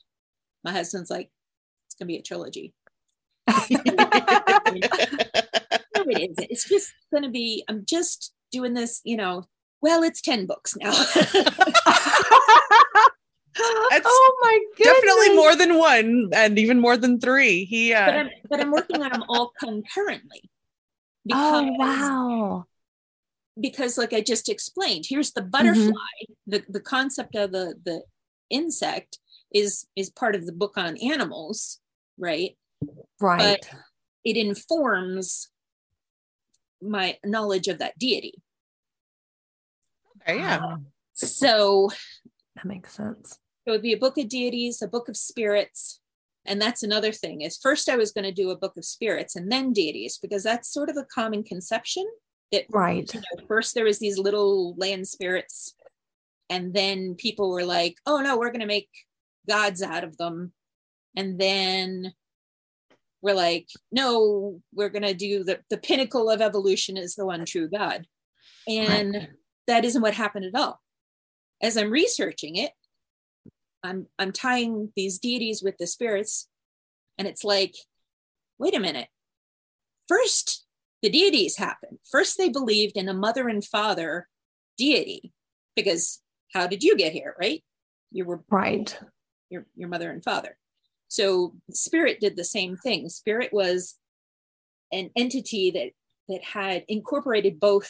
my 0.64 0.72
husband's 0.72 1.10
like, 1.10 1.32
it's 1.88 1.96
going 1.96 2.08
to 2.08 2.14
be 2.14 2.18
a 2.18 2.22
trilogy. 2.22 2.74
no, 3.48 3.58
it 6.06 6.32
isn't. 6.32 6.52
It's 6.52 6.70
just 6.70 6.94
going 7.12 7.24
to 7.24 7.30
be, 7.30 7.64
I'm 7.68 7.84
just 7.86 8.34
doing 8.52 8.76
this, 8.76 9.02
you 9.04 9.18
know, 9.18 9.46
well, 9.82 10.04
it's 10.04 10.22
10 10.22 10.46
books 10.46 10.76
now. 10.76 10.92
That's 13.90 14.06
oh 14.10 14.38
my 14.42 14.60
goodness. 14.78 14.96
Definitely 14.96 15.36
more 15.36 15.56
than 15.56 15.78
one 15.78 16.30
and 16.34 16.60
even 16.60 16.80
more 16.80 16.98
than 16.98 17.20
three. 17.20 17.66
He 17.66 17.94
uh... 17.94 18.06
but, 18.06 18.16
I'm, 18.16 18.30
but 18.50 18.60
I'm 18.60 18.72
working 18.72 19.02
on 19.02 19.12
them 19.12 19.24
all 19.28 19.52
concurrently. 19.60 20.50
oh 21.32 21.76
wow. 21.78 22.66
Because 23.60 23.98
like 23.98 24.14
I 24.14 24.22
just 24.22 24.50
explained, 24.50 25.06
here's 25.08 25.32
the 25.32 25.42
butterfly. 25.42 25.92
Mm-hmm. 25.92 26.52
The 26.52 26.64
the 26.70 26.80
concept 26.80 27.36
of 27.36 27.52
the 27.52 27.76
the 27.84 28.04
insect 28.50 29.20
is 29.54 29.86
is 29.96 30.10
part 30.10 30.36
of 30.36 30.46
the 30.46 30.54
book 30.54 30.78
on 30.78 30.98
animals, 30.98 31.80
right? 32.18 32.58
Right. 33.20 33.58
But 33.62 33.70
it 34.24 34.38
informs 34.38 35.50
my 36.82 37.18
knowledge 37.26 37.68
of 37.68 37.80
that 37.80 37.98
deity. 38.00 38.36
Okay, 40.22 40.40
yeah. 40.40 40.78
So 41.14 41.90
that 42.56 42.66
makes 42.66 42.94
sense. 42.94 43.38
It 43.70 43.74
would 43.74 43.82
be 43.82 43.94
a 43.94 43.98
book 43.98 44.18
of 44.18 44.28
deities, 44.28 44.82
a 44.82 44.88
book 44.88 45.10
of 45.10 45.16
spirits. 45.16 46.00
And 46.46 46.62
that's 46.62 46.84
another 46.84 47.12
thing 47.12 47.42
is 47.42 47.58
first 47.58 47.90
I 47.90 47.96
was 47.96 48.12
going 48.12 48.26
to 48.26 48.32
do 48.32 48.50
a 48.50 48.58
book 48.58 48.76
of 48.78 48.86
spirits 48.86 49.36
and 49.36 49.52
then 49.52 49.74
deities, 49.74 50.18
because 50.18 50.44
that's 50.44 50.74
sort 50.74 50.90
of 50.90 50.98
a 50.98 51.06
common 51.06 51.44
conception 51.44 52.06
that 52.52 52.66
right. 52.72 53.14
You 53.14 53.20
know, 53.20 53.46
first 53.48 53.76
there 53.76 53.86
was 53.86 54.00
these 54.00 54.18
little 54.18 54.76
land 54.76 55.08
spirits. 55.08 55.76
And 56.50 56.74
then 56.74 57.14
people 57.16 57.52
were 57.52 57.66
like, 57.66 57.98
oh 58.08 58.22
no, 58.22 58.38
we're 58.38 58.50
going 58.50 58.62
to 58.62 58.66
make 58.66 58.90
gods 59.48 59.84
out 59.84 60.04
of 60.04 60.18
them. 60.18 60.52
And 61.16 61.40
then 61.40 62.14
we're 63.22 63.36
like, 63.36 63.68
no, 63.92 64.62
we're 64.74 64.90
going 64.90 65.04
to 65.04 65.14
do 65.14 65.44
the, 65.44 65.60
the 65.70 65.78
pinnacle 65.78 66.30
of 66.30 66.42
evolution 66.42 66.98
is 66.98 67.14
the 67.16 67.26
one 67.26 67.46
true 67.46 67.70
God. 67.70 68.08
And 68.68 69.14
right. 69.14 69.30
that 69.68 69.86
isn't 69.86 70.02
what 70.02 70.16
happened 70.16 70.46
at 70.46 70.60
all. 70.60 70.80
As 71.62 71.78
I'm 71.78 71.92
researching 71.92 72.56
it, 72.56 72.72
I'm 73.84 74.08
I'm 74.18 74.32
tying 74.32 74.92
these 74.96 75.20
deities 75.20 75.64
with 75.64 75.78
the 75.78 75.88
spirits, 75.88 76.48
and 77.18 77.28
it's 77.28 77.44
like, 77.44 77.76
wait 78.58 78.76
a 78.76 78.80
minute. 78.80 79.08
First, 80.08 80.66
the 81.02 81.10
deities 81.10 81.58
happened. 81.58 82.00
First, 82.12 82.38
they 82.38 82.50
believed 82.50 82.98
in 82.98 83.10
a 83.10 83.14
mother 83.14 83.48
and 83.48 83.64
father 83.64 84.28
deity, 84.78 85.34
because 85.76 86.22
how 86.54 86.68
did 86.68 86.84
you 86.84 86.98
get 86.98 87.14
here, 87.14 87.36
right? 87.40 87.64
You 88.12 88.26
were 88.26 88.44
right. 88.50 88.98
Your 89.50 89.66
your 89.76 89.90
mother 89.90 90.12
and 90.12 90.24
father. 90.24 90.58
So 91.08 91.56
spirit 91.72 92.20
did 92.20 92.36
the 92.36 92.44
same 92.44 92.78
thing. 92.78 93.10
Spirit 93.10 93.52
was 93.54 93.96
an 94.92 95.10
entity 95.16 95.72
that 95.72 95.92
that 96.28 96.44
had 96.44 96.84
incorporated 96.88 97.60
both 97.60 97.90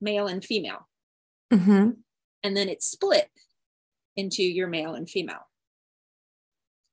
male 0.00 0.26
and 0.26 0.44
female. 0.44 0.88
Mm-hmm. 1.52 1.90
And 2.42 2.56
then 2.56 2.68
it 2.68 2.82
split 2.82 3.28
into 4.18 4.42
your 4.42 4.66
male 4.66 4.94
and 4.94 5.08
female 5.08 5.46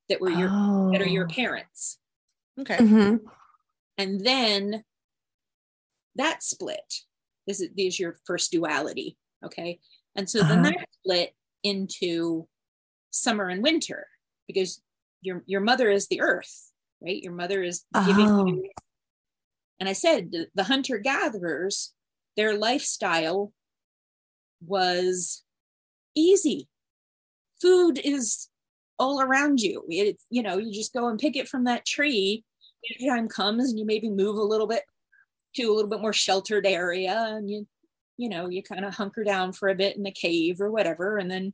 that 0.09 0.21
were 0.21 0.29
your 0.29 0.49
oh. 0.51 0.91
that 0.91 1.01
are 1.01 1.09
your 1.09 1.25
oh. 1.25 1.33
parents. 1.33 1.97
Okay. 2.61 2.77
Mm-hmm. 2.77 3.15
And 3.97 4.25
then 4.25 4.83
that 6.15 6.43
split. 6.43 6.93
This 7.47 7.59
is, 7.59 7.69
this 7.75 7.87
is 7.87 7.99
your 7.99 8.15
first 8.25 8.51
duality. 8.51 9.17
Okay. 9.43 9.79
And 10.15 10.29
so 10.29 10.39
then 10.39 10.59
uh-huh. 10.59 10.71
that 10.77 10.87
split 11.03 11.33
into 11.63 12.47
summer 13.09 13.49
and 13.49 13.63
winter 13.63 14.07
because 14.47 14.79
your 15.21 15.43
your 15.47 15.61
mother 15.61 15.89
is 15.89 16.07
the 16.07 16.21
earth, 16.21 16.71
right? 17.01 17.21
Your 17.21 17.33
mother 17.33 17.63
is 17.63 17.85
giving 18.05 18.29
oh. 18.29 18.45
you. 18.45 18.69
And 19.79 19.89
I 19.89 19.93
said 19.93 20.31
the, 20.31 20.47
the 20.53 20.63
hunter 20.63 20.99
gatherers, 20.99 21.91
their 22.37 22.55
lifestyle 22.55 23.51
was 24.61 25.43
easy 26.15 26.69
food 27.65 27.99
is 28.03 28.47
all 28.99 29.21
around 29.21 29.59
you. 29.59 29.83
It, 29.89 30.21
you 30.29 30.43
know, 30.43 30.57
you 30.57 30.71
just 30.71 30.93
go 30.93 31.07
and 31.07 31.19
pick 31.19 31.35
it 31.35 31.47
from 31.47 31.63
that 31.63 31.85
tree. 31.85 32.43
Time 33.03 33.27
comes 33.27 33.69
and 33.69 33.79
you 33.79 33.85
maybe 33.85 34.09
move 34.09 34.37
a 34.37 34.43
little 34.43 34.67
bit 34.67 34.83
to 35.55 35.63
a 35.63 35.73
little 35.73 35.89
bit 35.89 36.01
more 36.01 36.13
sheltered 36.13 36.67
area 36.67 37.25
and 37.29 37.49
you, 37.49 37.65
you 38.17 38.29
know, 38.29 38.47
you 38.47 38.61
kind 38.61 38.85
of 38.85 38.93
hunker 38.93 39.23
down 39.23 39.51
for 39.51 39.69
a 39.69 39.75
bit 39.75 39.97
in 39.97 40.03
the 40.03 40.11
cave 40.11 40.61
or 40.61 40.69
whatever. 40.69 41.17
And 41.17 41.29
then, 41.31 41.53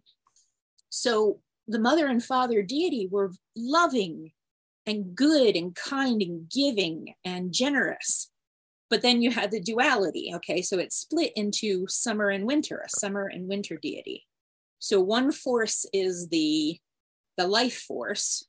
so 0.89 1.39
the 1.69 1.79
mother 1.79 2.07
and 2.07 2.21
father 2.21 2.61
deity 2.61 3.07
were 3.09 3.31
loving 3.55 4.31
and 4.85 5.15
good 5.15 5.55
and 5.55 5.73
kind 5.73 6.21
and 6.21 6.49
giving 6.49 7.13
and 7.23 7.53
generous. 7.53 8.29
But 8.89 9.01
then 9.01 9.21
you 9.21 9.31
had 9.31 9.51
the 9.51 9.61
duality. 9.61 10.33
Okay. 10.35 10.61
So 10.61 10.77
it 10.77 10.91
split 10.91 11.31
into 11.37 11.85
summer 11.87 12.29
and 12.29 12.45
winter, 12.45 12.83
a 12.85 12.89
summer 12.89 13.27
and 13.27 13.47
winter 13.47 13.77
deity. 13.81 14.25
So 14.81 14.99
one 14.99 15.31
force 15.31 15.85
is 15.93 16.27
the 16.29 16.77
the 17.37 17.47
life 17.47 17.77
force, 17.77 18.45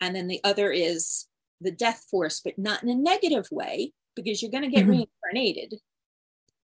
and 0.00 0.14
then 0.14 0.28
the 0.28 0.40
other 0.44 0.70
is 0.70 1.26
the 1.60 1.72
death 1.72 2.06
force, 2.08 2.40
but 2.42 2.56
not 2.56 2.84
in 2.84 2.88
a 2.88 2.94
negative 2.94 3.48
way 3.50 3.92
because 4.14 4.40
you're 4.40 4.52
going 4.52 4.62
to 4.62 4.70
get 4.70 4.86
mm-hmm. 4.86 5.06
reincarnated. 5.32 5.80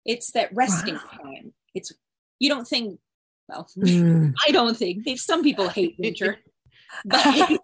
It's 0.05 0.31
that 0.31 0.49
resting 0.53 0.95
wow. 0.95 1.23
time. 1.23 1.53
It's 1.75 1.93
you 2.39 2.49
don't 2.49 2.67
think. 2.67 2.99
Well, 3.47 3.67
mm. 3.77 4.33
I 4.47 4.51
don't 4.51 4.75
think. 4.75 5.07
Some 5.19 5.43
people 5.43 5.69
hate 5.69 5.95
winter, 5.99 6.39
but, 7.05 7.59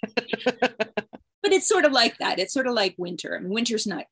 but 0.00 1.52
it's 1.52 1.68
sort 1.68 1.84
of 1.84 1.92
like 1.92 2.16
that. 2.18 2.38
It's 2.38 2.54
sort 2.54 2.66
of 2.66 2.72
like 2.72 2.94
winter. 2.96 3.36
I 3.36 3.40
mean, 3.40 3.52
winter's 3.52 3.86
not 3.86 4.06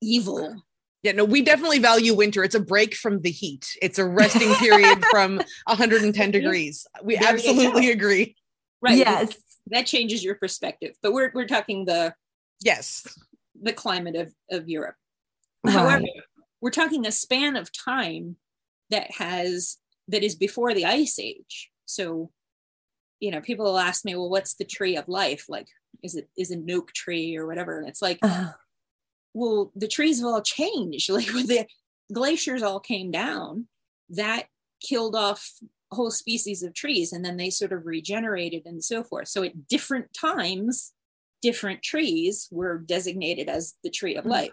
evil 0.00 0.62
yeah, 1.04 1.12
no, 1.12 1.24
we 1.24 1.42
definitely 1.42 1.78
value 1.78 2.14
winter. 2.14 2.42
It's 2.42 2.54
a 2.54 2.60
break 2.60 2.94
from 2.94 3.20
the 3.20 3.30
heat. 3.30 3.76
It's 3.82 3.98
a 3.98 4.04
resting 4.04 4.52
period 4.54 5.04
from 5.10 5.36
110 5.66 6.30
degrees. 6.30 6.86
We 7.02 7.16
there 7.16 7.28
absolutely 7.28 7.90
agree. 7.90 8.36
Right. 8.80 8.96
Yes. 8.96 9.36
That 9.68 9.86
changes 9.86 10.24
your 10.24 10.34
perspective. 10.34 10.96
But 11.02 11.12
we're 11.12 11.30
we're 11.34 11.46
talking 11.46 11.84
the 11.84 12.14
yes, 12.60 13.06
the 13.60 13.72
climate 13.72 14.16
of, 14.16 14.32
of 14.50 14.68
Europe. 14.68 14.96
Right. 15.62 15.74
However, 15.74 16.04
we're 16.60 16.70
talking 16.70 17.06
a 17.06 17.12
span 17.12 17.56
of 17.56 17.70
time 17.70 18.36
that 18.90 19.10
has 19.12 19.76
that 20.08 20.22
is 20.22 20.34
before 20.34 20.74
the 20.74 20.84
ice 20.84 21.18
age 21.18 21.70
so 21.86 22.30
you 23.20 23.30
know 23.30 23.40
people 23.40 23.64
will 23.64 23.78
ask 23.78 24.04
me 24.04 24.14
well 24.14 24.30
what's 24.30 24.54
the 24.54 24.64
tree 24.64 24.96
of 24.96 25.08
life 25.08 25.46
like 25.48 25.66
is 26.02 26.14
it 26.14 26.28
is 26.36 26.50
it 26.50 26.58
an 26.58 26.70
oak 26.70 26.92
tree 26.92 27.36
or 27.36 27.46
whatever 27.46 27.78
and 27.78 27.88
it's 27.88 28.02
like 28.02 28.18
uh-huh. 28.22 28.52
Well 29.34 29.72
the 29.74 29.88
trees 29.88 30.20
have 30.20 30.28
all 30.28 30.42
changed 30.42 31.10
like 31.10 31.28
when 31.34 31.46
the 31.46 31.66
glaciers 32.12 32.62
all 32.62 32.80
came 32.80 33.10
down 33.10 33.66
that 34.08 34.46
killed 34.80 35.16
off 35.16 35.50
whole 35.92 36.10
species 36.10 36.62
of 36.62 36.74
trees 36.74 37.12
and 37.12 37.24
then 37.24 37.36
they 37.36 37.50
sort 37.50 37.72
of 37.72 37.86
regenerated 37.86 38.62
and 38.66 38.82
so 38.82 39.02
forth 39.02 39.28
so 39.28 39.42
at 39.42 39.68
different 39.68 40.06
times 40.12 40.92
different 41.42 41.82
trees 41.82 42.48
were 42.50 42.78
designated 42.78 43.48
as 43.48 43.74
the 43.84 43.90
tree 43.90 44.16
of 44.16 44.24
mm. 44.24 44.30
life 44.30 44.52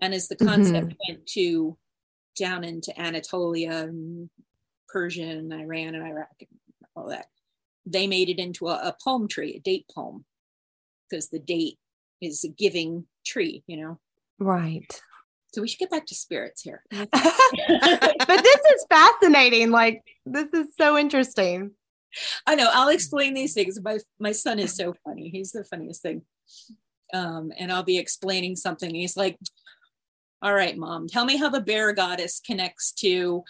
and 0.00 0.12
as 0.12 0.28
the 0.28 0.36
concept 0.36 0.88
mm-hmm. 0.88 1.12
went 1.12 1.26
to 1.26 1.76
down 2.38 2.64
into 2.64 2.98
anatolia 3.00 3.84
and 3.84 4.28
persia 4.88 5.22
and 5.22 5.52
iran 5.52 5.94
and 5.94 6.04
iraq 6.04 6.28
and 6.40 6.48
all 6.94 7.08
that 7.08 7.26
they 7.86 8.06
made 8.06 8.28
it 8.28 8.38
into 8.38 8.68
a, 8.68 8.74
a 8.88 8.96
palm 9.02 9.26
tree 9.26 9.54
a 9.56 9.60
date 9.60 9.86
palm 9.94 10.24
because 11.08 11.28
the 11.28 11.38
date 11.38 11.78
is 12.20 12.44
a 12.44 12.48
giving 12.48 13.06
tree 13.24 13.62
you 13.66 13.76
know 13.76 13.98
right 14.38 15.00
so 15.56 15.62
we 15.62 15.68
should 15.68 15.78
get 15.78 15.90
back 15.90 16.04
to 16.04 16.14
spirits 16.14 16.60
here. 16.60 16.82
but 16.90 17.08
this 17.10 18.60
is 18.74 18.86
fascinating. 18.90 19.70
Like 19.70 20.02
this 20.26 20.48
is 20.52 20.66
so 20.78 20.98
interesting. 20.98 21.70
I 22.46 22.56
know. 22.56 22.68
I'll 22.70 22.90
explain 22.90 23.32
these 23.32 23.54
things. 23.54 23.80
My 23.82 23.98
my 24.18 24.32
son 24.32 24.58
is 24.58 24.76
so 24.76 24.94
funny. 25.02 25.30
He's 25.30 25.52
the 25.52 25.64
funniest 25.64 26.02
thing. 26.02 26.20
Um, 27.14 27.52
and 27.58 27.72
I'll 27.72 27.84
be 27.84 27.96
explaining 27.96 28.54
something. 28.54 28.94
he's 28.94 29.16
like, 29.16 29.38
"All 30.42 30.52
right, 30.52 30.76
mom, 30.76 31.08
tell 31.08 31.24
me 31.24 31.38
how 31.38 31.48
the 31.48 31.62
bear 31.62 31.94
goddess 31.94 32.38
connects 32.44 32.92
to, 32.94 33.42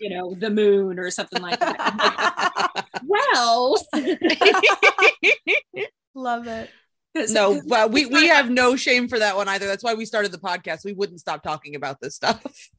you 0.00 0.10
know, 0.10 0.34
the 0.34 0.50
moon 0.50 0.98
or 0.98 1.12
something 1.12 1.42
like 1.42 1.60
that." 1.60 2.74
Like, 2.74 2.84
well, 3.06 3.76
love 6.16 6.48
it 6.48 6.70
no, 7.14 7.60
well, 7.66 7.88
we 7.88 8.06
we 8.06 8.28
have 8.28 8.50
no 8.50 8.76
shame 8.76 9.08
for 9.08 9.18
that 9.18 9.36
one 9.36 9.48
either. 9.48 9.66
That's 9.66 9.84
why 9.84 9.94
we 9.94 10.04
started 10.04 10.32
the 10.32 10.38
podcast. 10.38 10.84
We 10.84 10.92
wouldn't 10.92 11.20
stop 11.20 11.42
talking 11.42 11.74
about 11.74 12.00
this 12.00 12.14
stuff. 12.14 12.42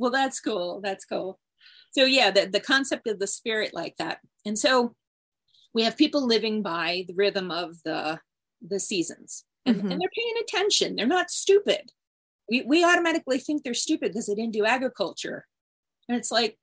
Well, 0.00 0.12
that's 0.12 0.38
cool. 0.38 0.80
That's 0.80 1.04
cool. 1.04 1.40
So 1.90 2.04
yeah, 2.04 2.30
the, 2.30 2.46
the 2.46 2.60
concept 2.60 3.08
of 3.08 3.18
the 3.18 3.26
spirit 3.26 3.74
like 3.74 3.96
that. 3.98 4.18
And 4.46 4.58
so 4.58 4.94
we 5.74 5.82
have 5.82 5.96
people 5.96 6.24
living 6.24 6.62
by 6.62 7.04
the 7.08 7.14
rhythm 7.14 7.50
of 7.50 7.82
the 7.84 8.20
the 8.62 8.80
seasons. 8.80 9.44
And, 9.66 9.76
mm-hmm. 9.76 9.90
and 9.90 10.00
they're 10.00 10.08
paying 10.16 10.34
attention. 10.42 10.96
They're 10.96 11.06
not 11.06 11.30
stupid. 11.30 11.90
We 12.48 12.62
we 12.62 12.84
automatically 12.84 13.38
think 13.38 13.62
they're 13.62 13.74
stupid 13.74 14.12
because 14.12 14.26
they 14.26 14.34
didn't 14.34 14.52
do 14.52 14.64
agriculture. 14.64 15.46
And 16.08 16.16
it's 16.16 16.30
like 16.30 16.58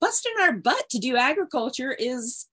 busting 0.00 0.34
our 0.40 0.52
butt 0.52 0.88
to 0.90 0.98
do 0.98 1.16
agriculture 1.16 1.92
is 1.92 2.46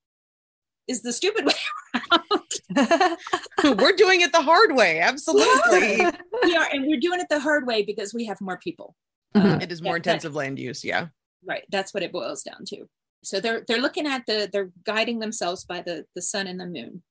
is 0.88 1.02
the 1.02 1.14
stupid 1.14 1.46
way 1.48 1.54
around. 1.96 3.18
we're 3.80 3.96
doing 3.96 4.22
it 4.22 4.32
the 4.32 4.42
hard 4.42 4.76
way. 4.76 5.00
Absolutely. 5.00 5.98
Yeah. 5.98 6.12
we 6.44 6.56
are, 6.56 6.68
and 6.72 6.86
we're 6.88 7.00
doing 7.00 7.20
it 7.20 7.28
the 7.30 7.40
hard 7.40 7.66
way 7.68 7.84
because 7.84 8.14
we 8.14 8.26
have 8.26 8.40
more 8.42 8.58
people. 8.58 8.96
Mm-hmm. 9.36 9.48
Uh, 9.48 9.58
it 9.62 9.72
is 9.72 9.82
more 9.82 9.94
yeah, 9.94 9.98
intensive 9.98 10.34
that, 10.34 10.40
land 10.40 10.60
use. 10.60 10.84
Yeah. 10.84 11.08
Right. 11.46 11.64
That's 11.70 11.94
what 11.94 12.04
it 12.04 12.12
boils 12.12 12.44
down 12.44 12.66
to. 12.68 12.86
So 13.24 13.40
they're 13.40 13.64
they're 13.68 13.82
looking 13.82 14.06
at 14.06 14.26
the 14.28 14.50
they're 14.52 14.72
guiding 14.86 15.20
themselves 15.20 15.64
by 15.64 15.82
the 15.82 16.06
the 16.14 16.22
sun 16.22 16.46
and 16.48 16.60
the 16.60 16.66
moon, 16.66 17.04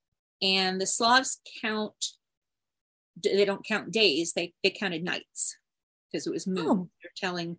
and 0.42 0.80
the 0.80 0.86
Slavs 0.86 1.40
count. 1.62 1.94
They 3.22 3.44
don't 3.44 3.66
count 3.66 3.92
days. 3.92 4.32
They 4.34 4.52
they 4.62 4.70
counted 4.70 5.04
nights 5.04 5.56
because 6.10 6.26
it 6.26 6.32
was 6.32 6.46
moon. 6.46 6.66
Oh. 6.68 6.88
They're 7.02 7.12
telling, 7.16 7.56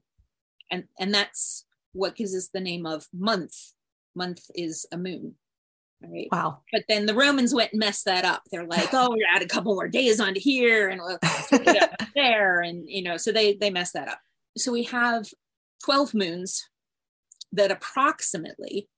and 0.71 0.83
and 0.99 1.13
that's 1.13 1.65
what 1.93 2.15
gives 2.15 2.35
us 2.35 2.49
the 2.53 2.59
name 2.59 2.85
of 2.85 3.07
month. 3.11 3.55
Month 4.15 4.43
is 4.53 4.85
a 4.91 4.97
moon. 4.97 5.35
Right. 6.03 6.27
Wow. 6.31 6.59
But 6.71 6.83
then 6.89 7.05
the 7.05 7.13
Romans 7.13 7.53
went 7.53 7.71
and 7.71 7.79
messed 7.79 8.05
that 8.05 8.25
up. 8.25 8.43
They're 8.51 8.67
like, 8.67 8.89
oh, 8.93 9.11
we 9.11 9.25
add 9.33 9.41
a 9.41 9.47
couple 9.47 9.73
more 9.73 9.87
days 9.87 10.19
onto 10.19 10.39
here 10.39 10.89
and 10.89 11.01
we'll 11.01 11.19
there. 12.15 12.61
And, 12.61 12.89
you 12.89 13.03
know, 13.03 13.17
so 13.17 13.31
they, 13.31 13.53
they 13.53 13.69
messed 13.69 13.93
that 13.93 14.09
up. 14.09 14.19
So 14.57 14.71
we 14.71 14.83
have 14.83 15.27
12 15.85 16.13
moons 16.13 16.67
that 17.53 17.71
approximately 17.71 18.89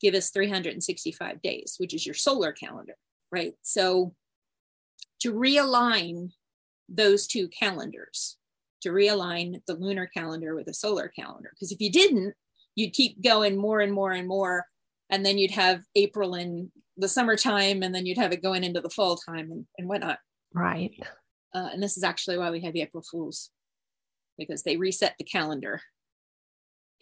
give 0.00 0.14
us 0.14 0.30
365 0.30 1.42
days, 1.42 1.74
which 1.78 1.94
is 1.94 2.06
your 2.06 2.14
solar 2.14 2.52
calendar, 2.52 2.94
right? 3.30 3.54
So 3.62 4.14
to 5.20 5.32
realign 5.32 6.30
those 6.88 7.26
two 7.26 7.48
calendars, 7.48 8.36
to 8.82 8.90
realign 8.90 9.60
the 9.66 9.74
lunar 9.74 10.06
calendar 10.06 10.54
with 10.54 10.66
the 10.66 10.74
solar 10.74 11.08
calendar, 11.08 11.50
because 11.54 11.72
if 11.72 11.80
you 11.80 11.90
didn't, 11.90 12.34
you'd 12.74 12.92
keep 12.92 13.22
going 13.22 13.56
more 13.56 13.80
and 13.80 13.92
more 13.92 14.12
and 14.12 14.28
more 14.28 14.66
and 15.10 15.24
then 15.24 15.38
you'd 15.38 15.50
have 15.50 15.82
April 15.94 16.34
in 16.34 16.70
the 16.96 17.08
summertime, 17.08 17.82
and 17.82 17.94
then 17.94 18.06
you'd 18.06 18.18
have 18.18 18.32
it 18.32 18.42
going 18.42 18.64
into 18.64 18.80
the 18.80 18.90
fall 18.90 19.16
time 19.16 19.50
and, 19.50 19.66
and 19.78 19.88
whatnot. 19.88 20.18
Right. 20.52 20.92
Uh, 21.54 21.68
and 21.72 21.82
this 21.82 21.96
is 21.96 22.04
actually 22.04 22.38
why 22.38 22.50
we 22.50 22.60
have 22.60 22.72
the 22.72 22.82
April 22.82 23.04
Fools, 23.10 23.50
because 24.38 24.62
they 24.62 24.76
reset 24.76 25.14
the 25.18 25.24
calendar. 25.24 25.80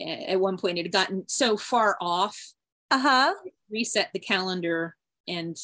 At 0.01 0.41
one 0.41 0.57
point, 0.57 0.79
it 0.79 0.87
had 0.87 0.93
gotten 0.93 1.25
so 1.29 1.57
far 1.57 1.97
off. 2.01 2.39
Uh 2.91 2.99
huh. 2.99 3.35
Reset 3.71 4.11
the 4.13 4.19
calendar, 4.19 4.97
and 5.29 5.57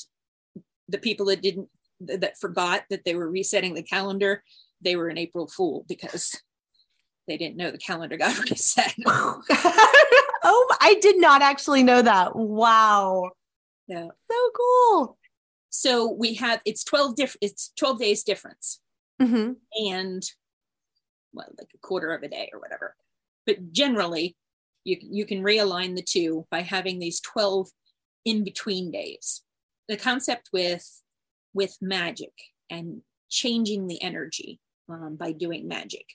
the 0.88 0.98
people 0.98 1.26
that 1.26 1.42
didn't 1.42 1.68
that 2.00 2.38
forgot 2.38 2.84
that 2.90 3.04
they 3.04 3.14
were 3.14 3.28
resetting 3.28 3.74
the 3.74 3.82
calendar, 3.82 4.44
they 4.80 4.96
were 4.96 5.08
an 5.08 5.18
April 5.18 5.48
Fool 5.48 5.84
because 5.88 6.40
they 7.26 7.36
didn't 7.36 7.56
know 7.56 7.70
the 7.70 7.78
calendar 7.78 8.16
got 8.16 8.38
reset. 8.50 8.94
oh, 10.48 10.76
I 10.80 10.94
did 10.94 11.20
not 11.20 11.42
actually 11.42 11.82
know 11.82 12.02
that. 12.02 12.34
Wow. 12.34 13.30
Yeah. 13.86 14.08
So 14.30 14.50
cool. 14.56 15.18
So 15.70 16.10
we 16.10 16.34
have 16.34 16.60
it's 16.64 16.82
12 16.84 17.16
different 17.16 17.38
it's 17.42 17.72
12 17.78 17.98
days 17.98 18.22
difference. 18.24 18.80
Mm-hmm. 19.20 19.52
And 19.86 20.22
well, 21.32 21.48
like 21.58 21.68
a 21.74 21.78
quarter 21.78 22.12
of 22.12 22.22
a 22.22 22.28
day 22.28 22.50
or 22.52 22.60
whatever. 22.60 22.96
But 23.46 23.72
generally, 23.72 24.36
you 24.84 24.96
you 25.00 25.26
can 25.26 25.42
realign 25.42 25.94
the 25.94 26.02
two 26.02 26.46
by 26.50 26.62
having 26.62 26.98
these 26.98 27.20
12 27.20 27.68
in 28.24 28.44
between 28.44 28.90
days. 28.90 29.42
The 29.88 29.96
concept 29.96 30.48
with 30.52 30.86
with 31.52 31.76
magic 31.80 32.32
and 32.70 33.02
changing 33.28 33.86
the 33.86 34.02
energy 34.02 34.60
um, 34.88 35.16
by 35.16 35.32
doing 35.32 35.68
magic. 35.68 36.06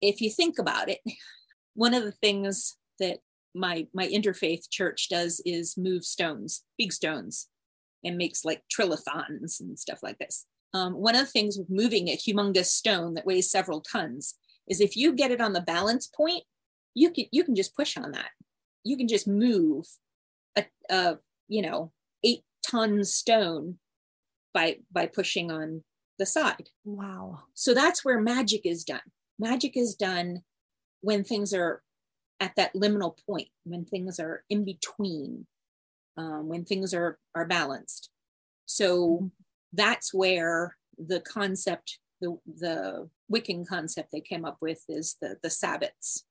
If 0.00 0.20
you 0.20 0.30
think 0.30 0.58
about 0.58 0.88
it, 0.88 1.00
one 1.74 1.94
of 1.94 2.04
the 2.04 2.12
things 2.12 2.76
that 3.00 3.18
my 3.54 3.86
my 3.92 4.06
interfaith 4.06 4.70
church 4.70 5.08
does 5.08 5.40
is 5.44 5.76
move 5.76 6.04
stones, 6.04 6.64
big 6.78 6.92
stones, 6.92 7.48
and 8.04 8.16
makes 8.16 8.44
like 8.44 8.62
trilithons 8.74 9.60
and 9.60 9.78
stuff 9.78 10.00
like 10.02 10.18
this. 10.18 10.46
Um, 10.74 10.94
one 10.94 11.14
of 11.14 11.20
the 11.20 11.26
things 11.26 11.58
with 11.58 11.68
moving 11.68 12.08
a 12.08 12.16
humongous 12.16 12.66
stone 12.66 13.14
that 13.14 13.26
weighs 13.26 13.50
several 13.50 13.80
tons 13.80 14.34
is 14.68 14.80
if 14.80 14.96
you 14.96 15.12
get 15.12 15.30
it 15.30 15.40
on 15.40 15.52
the 15.52 15.60
balance 15.60 16.06
point, 16.06 16.44
you 16.94 17.10
can 17.10 17.26
you 17.30 17.44
can 17.44 17.54
just 17.54 17.76
push 17.76 17.96
on 17.96 18.12
that. 18.12 18.30
You 18.84 18.96
can 18.96 19.08
just 19.08 19.28
move 19.28 19.86
a, 20.56 20.64
a 20.90 21.18
you 21.48 21.62
know 21.62 21.92
eight 22.24 22.42
ton 22.66 23.04
stone 23.04 23.78
by 24.54 24.78
by 24.90 25.06
pushing 25.06 25.50
on 25.50 25.82
the 26.18 26.26
side. 26.26 26.68
Wow. 26.84 27.40
So 27.54 27.74
that's 27.74 28.04
where 28.04 28.20
magic 28.20 28.62
is 28.64 28.84
done. 28.84 29.00
Magic 29.38 29.76
is 29.76 29.94
done 29.94 30.42
when 31.00 31.24
things 31.24 31.52
are 31.52 31.82
at 32.42 32.56
that 32.56 32.74
liminal 32.74 33.16
point 33.24 33.48
when 33.62 33.84
things 33.84 34.18
are 34.18 34.42
in 34.50 34.64
between 34.64 35.46
um, 36.16 36.48
when 36.48 36.64
things 36.64 36.92
are 36.92 37.16
are 37.34 37.46
balanced 37.46 38.10
so 38.66 39.08
mm-hmm. 39.08 39.26
that's 39.72 40.12
where 40.12 40.76
the 40.98 41.20
concept 41.20 42.00
the 42.20 42.36
the 42.58 43.08
wiccan 43.32 43.66
concept 43.66 44.10
they 44.12 44.20
came 44.20 44.44
up 44.44 44.58
with 44.60 44.82
is 44.88 45.16
the 45.22 45.36
the 45.42 45.48
sabbats 45.48 46.24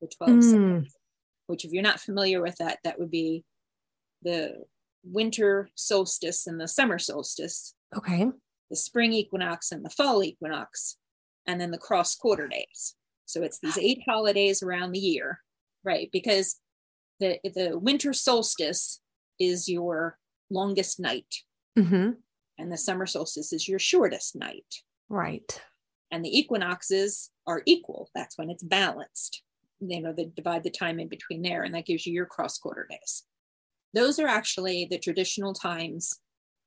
the 0.00 0.08
12 0.18 0.32
mm. 0.32 0.42
sabbats, 0.42 0.92
which 1.46 1.64
if 1.64 1.70
you're 1.72 1.82
not 1.82 2.00
familiar 2.00 2.42
with 2.42 2.56
that 2.56 2.78
that 2.82 2.98
would 2.98 3.10
be 3.10 3.44
the 4.22 4.64
winter 5.04 5.68
solstice 5.76 6.48
and 6.48 6.60
the 6.60 6.68
summer 6.68 6.98
solstice 6.98 7.74
okay 7.96 8.26
the 8.70 8.76
spring 8.76 9.12
equinox 9.12 9.70
and 9.70 9.84
the 9.84 9.90
fall 9.90 10.24
equinox 10.24 10.96
and 11.46 11.60
then 11.60 11.70
the 11.70 11.78
cross 11.78 12.16
quarter 12.16 12.48
days 12.48 12.96
so 13.26 13.42
it's 13.42 13.58
these 13.58 13.78
eight 13.78 14.02
holidays 14.06 14.62
around 14.62 14.92
the 14.92 14.98
year, 14.98 15.40
right? 15.84 16.08
Because 16.12 16.56
the 17.20 17.38
the 17.44 17.78
winter 17.78 18.12
solstice 18.12 19.00
is 19.38 19.68
your 19.68 20.18
longest 20.50 21.00
night, 21.00 21.34
mm-hmm. 21.78 22.10
and 22.58 22.72
the 22.72 22.76
summer 22.76 23.06
solstice 23.06 23.52
is 23.52 23.68
your 23.68 23.78
shortest 23.78 24.36
night. 24.36 24.82
Right. 25.08 25.60
And 26.10 26.24
the 26.24 26.38
equinoxes 26.38 27.30
are 27.46 27.62
equal. 27.66 28.10
That's 28.14 28.38
when 28.38 28.50
it's 28.50 28.62
balanced. 28.62 29.42
You 29.80 30.00
know, 30.00 30.12
they 30.12 30.26
divide 30.26 30.62
the 30.62 30.70
time 30.70 31.00
in 31.00 31.08
between 31.08 31.42
there, 31.42 31.62
and 31.62 31.74
that 31.74 31.86
gives 31.86 32.06
you 32.06 32.12
your 32.12 32.26
cross 32.26 32.58
quarter 32.58 32.86
days. 32.88 33.24
Those 33.92 34.18
are 34.18 34.26
actually 34.26 34.86
the 34.90 34.98
traditional 34.98 35.52
times 35.52 36.20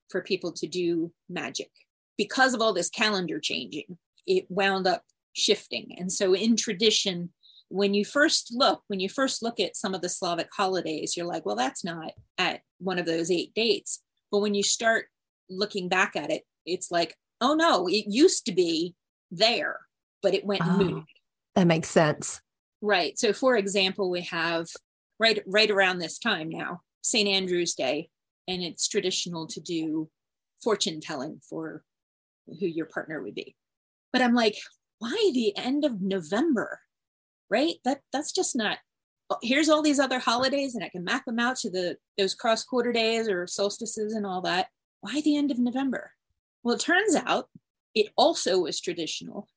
for 0.09 0.21
people 0.21 0.51
to 0.53 0.67
do 0.67 1.11
magic. 1.29 1.71
Because 2.17 2.53
of 2.53 2.61
all 2.61 2.73
this 2.73 2.89
calendar 2.89 3.39
changing, 3.39 3.97
it 4.25 4.45
wound 4.49 4.87
up 4.87 5.03
shifting. 5.33 5.95
And 5.97 6.11
so 6.11 6.33
in 6.33 6.55
tradition, 6.55 7.29
when 7.69 7.93
you 7.93 8.05
first 8.05 8.53
look, 8.53 8.81
when 8.87 8.99
you 8.99 9.09
first 9.09 9.43
look 9.43 9.59
at 9.59 9.75
some 9.75 9.93
of 9.93 10.01
the 10.01 10.09
Slavic 10.09 10.49
holidays, 10.55 11.15
you're 11.17 11.25
like, 11.25 11.45
well, 11.45 11.55
that's 11.55 11.83
not 11.83 12.11
at 12.37 12.61
one 12.79 12.99
of 12.99 13.05
those 13.05 13.29
eight 13.29 13.53
dates. 13.53 14.01
But 14.31 14.39
when 14.39 14.53
you 14.53 14.63
start 14.63 15.07
looking 15.49 15.89
back 15.89 16.15
at 16.15 16.31
it, 16.31 16.43
it's 16.65 16.91
like, 16.91 17.15
oh 17.41 17.55
no, 17.55 17.87
it 17.87 18.05
used 18.07 18.45
to 18.45 18.51
be 18.51 18.95
there, 19.31 19.79
but 20.21 20.33
it 20.33 20.45
went 20.45 20.61
Oh. 20.61 20.67
Ah, 20.69 20.77
moved. 20.77 21.19
That 21.55 21.67
makes 21.67 21.89
sense. 21.89 22.41
Right. 22.81 23.17
So 23.17 23.33
for 23.33 23.57
example, 23.57 24.09
we 24.09 24.21
have 24.21 24.67
right 25.19 25.41
right 25.47 25.69
around 25.69 25.99
this 25.99 26.19
time 26.19 26.49
now, 26.49 26.81
St. 27.01 27.27
Andrew's 27.27 27.73
Day, 27.73 28.09
and 28.47 28.61
it's 28.61 28.87
traditional 28.87 29.47
to 29.47 29.59
do 29.59 30.09
fortune 30.63 31.01
telling 31.01 31.41
for 31.49 31.83
who 32.47 32.65
your 32.65 32.85
partner 32.85 33.21
would 33.21 33.35
be. 33.35 33.55
But 34.13 34.21
I'm 34.21 34.33
like, 34.33 34.55
why 34.99 35.31
the 35.33 35.55
end 35.57 35.85
of 35.85 36.01
November? 36.01 36.79
Right? 37.49 37.75
That 37.85 38.01
that's 38.11 38.31
just 38.31 38.55
not 38.55 38.77
oh, 39.29 39.37
here's 39.41 39.69
all 39.69 39.81
these 39.81 39.99
other 39.99 40.19
holidays 40.19 40.75
and 40.75 40.83
I 40.83 40.89
can 40.89 41.03
map 41.03 41.25
them 41.25 41.39
out 41.39 41.57
to 41.57 41.69
the 41.69 41.97
those 42.17 42.35
cross 42.35 42.63
quarter 42.63 42.91
days 42.91 43.27
or 43.29 43.47
solstices 43.47 44.13
and 44.13 44.25
all 44.25 44.41
that. 44.41 44.67
Why 45.01 45.21
the 45.21 45.37
end 45.37 45.51
of 45.51 45.59
November? 45.59 46.11
Well, 46.63 46.75
it 46.75 46.81
turns 46.81 47.15
out 47.15 47.49
it 47.95 48.07
also 48.17 48.59
was 48.59 48.81
traditional 48.81 49.47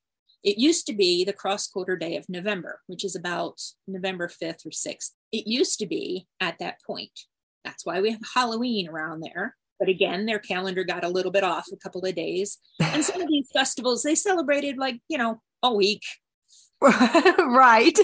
it 0.42 0.58
used 0.58 0.86
to 0.86 0.94
be 0.94 1.24
the 1.24 1.32
cross 1.32 1.66
quarter 1.66 1.96
day 1.96 2.16
of 2.16 2.28
November, 2.28 2.80
which 2.86 3.04
is 3.04 3.14
about 3.14 3.60
November 3.86 4.28
5th 4.28 4.66
or 4.66 4.70
6th. 4.70 5.10
It 5.32 5.46
used 5.46 5.78
to 5.80 5.86
be 5.86 6.26
at 6.40 6.58
that 6.60 6.76
point. 6.86 7.12
That's 7.64 7.84
why 7.84 8.00
we 8.00 8.12
have 8.12 8.20
Halloween 8.34 8.88
around 8.88 9.20
there. 9.20 9.56
But 9.78 9.88
again, 9.88 10.26
their 10.26 10.38
calendar 10.38 10.84
got 10.84 11.04
a 11.04 11.08
little 11.08 11.32
bit 11.32 11.44
off 11.44 11.66
a 11.72 11.76
couple 11.76 12.04
of 12.04 12.14
days. 12.14 12.58
And 12.80 13.04
some 13.04 13.20
of 13.20 13.28
these 13.28 13.48
festivals, 13.52 14.02
they 14.02 14.14
celebrated 14.14 14.78
like, 14.78 15.00
you 15.08 15.18
know, 15.18 15.40
a 15.62 15.72
week. 15.72 16.02
right. 17.38 17.98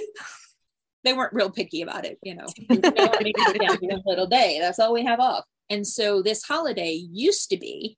They 1.04 1.12
weren't 1.12 1.32
real 1.32 1.50
picky 1.50 1.82
about 1.82 2.04
it, 2.04 2.18
you 2.22 2.34
know. 2.34 2.46
You 2.68 2.80
know, 2.80 3.10
maybe 3.20 3.32
we 3.58 3.66
have 3.66 3.78
one 3.80 4.02
little 4.04 4.26
day. 4.26 4.58
That's 4.60 4.78
all 4.78 4.92
we 4.92 5.04
have 5.04 5.20
off. 5.20 5.44
And 5.70 5.86
so 5.86 6.22
this 6.22 6.42
holiday 6.42 6.92
used 6.92 7.48
to 7.50 7.56
be 7.56 7.96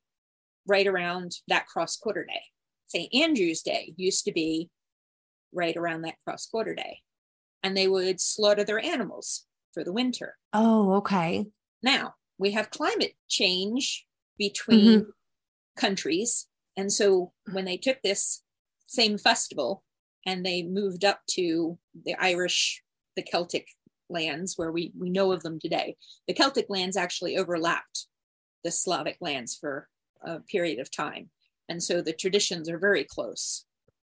right 0.67 0.87
around 0.87 1.33
that 1.49 1.67
cross 1.67 1.97
quarter 1.97 2.25
day. 2.25 2.43
St. 2.87 3.13
Andrew's 3.15 3.63
Day 3.63 3.93
used 3.97 4.25
to 4.25 4.33
be 4.33 4.71
right 5.53 5.77
around 5.77 6.03
that 6.03 6.17
cross 6.25 6.47
quarter 6.47 6.75
day. 6.75 7.01
And 7.63 7.77
they 7.77 7.89
would 7.89 8.21
slaughter 8.21 8.65
their 8.65 8.79
animals 8.79 9.47
for 9.75 9.85
the 9.85 9.93
winter. 9.93 10.37
Oh, 10.53 10.95
okay. 10.95 11.47
Now 11.83 12.15
we 12.39 12.53
have 12.53 12.71
climate 12.71 13.13
change 13.29 14.07
between 14.39 15.01
mm-hmm. 15.01 15.11
countries. 15.77 16.47
And 16.77 16.93
so 16.93 17.33
when 17.53 17.65
they 17.65 17.77
took 17.77 18.01
this 18.03 18.43
same 18.87 19.19
festival 19.19 19.83
and 20.29 20.45
they 20.45 20.63
moved 20.63 21.07
up 21.07 21.21
to 21.31 21.79
the 22.05 22.15
Irish, 22.21 22.83
the 23.17 23.23
Celtic 23.23 23.67
lands 24.11 24.59
where 24.59 24.71
we, 24.71 24.93
we 24.97 25.09
know 25.09 25.33
of 25.33 25.43
them 25.43 25.59
today, 25.59 25.97
the 26.27 26.35
Celtic 26.35 26.67
lands 26.69 26.99
actually 26.99 27.39
overlapped 27.39 28.07
the 28.63 28.71
Slavic 28.71 29.17
lands 29.23 29.57
for 29.57 29.89
a 30.23 30.41
period 30.41 30.81
of 30.81 30.91
time. 30.91 31.31
And 31.71 31.83
so 31.83 32.03
the 32.03 32.13
traditions 32.13 32.69
are 32.69 32.79
very 32.79 33.05
close 33.05 33.65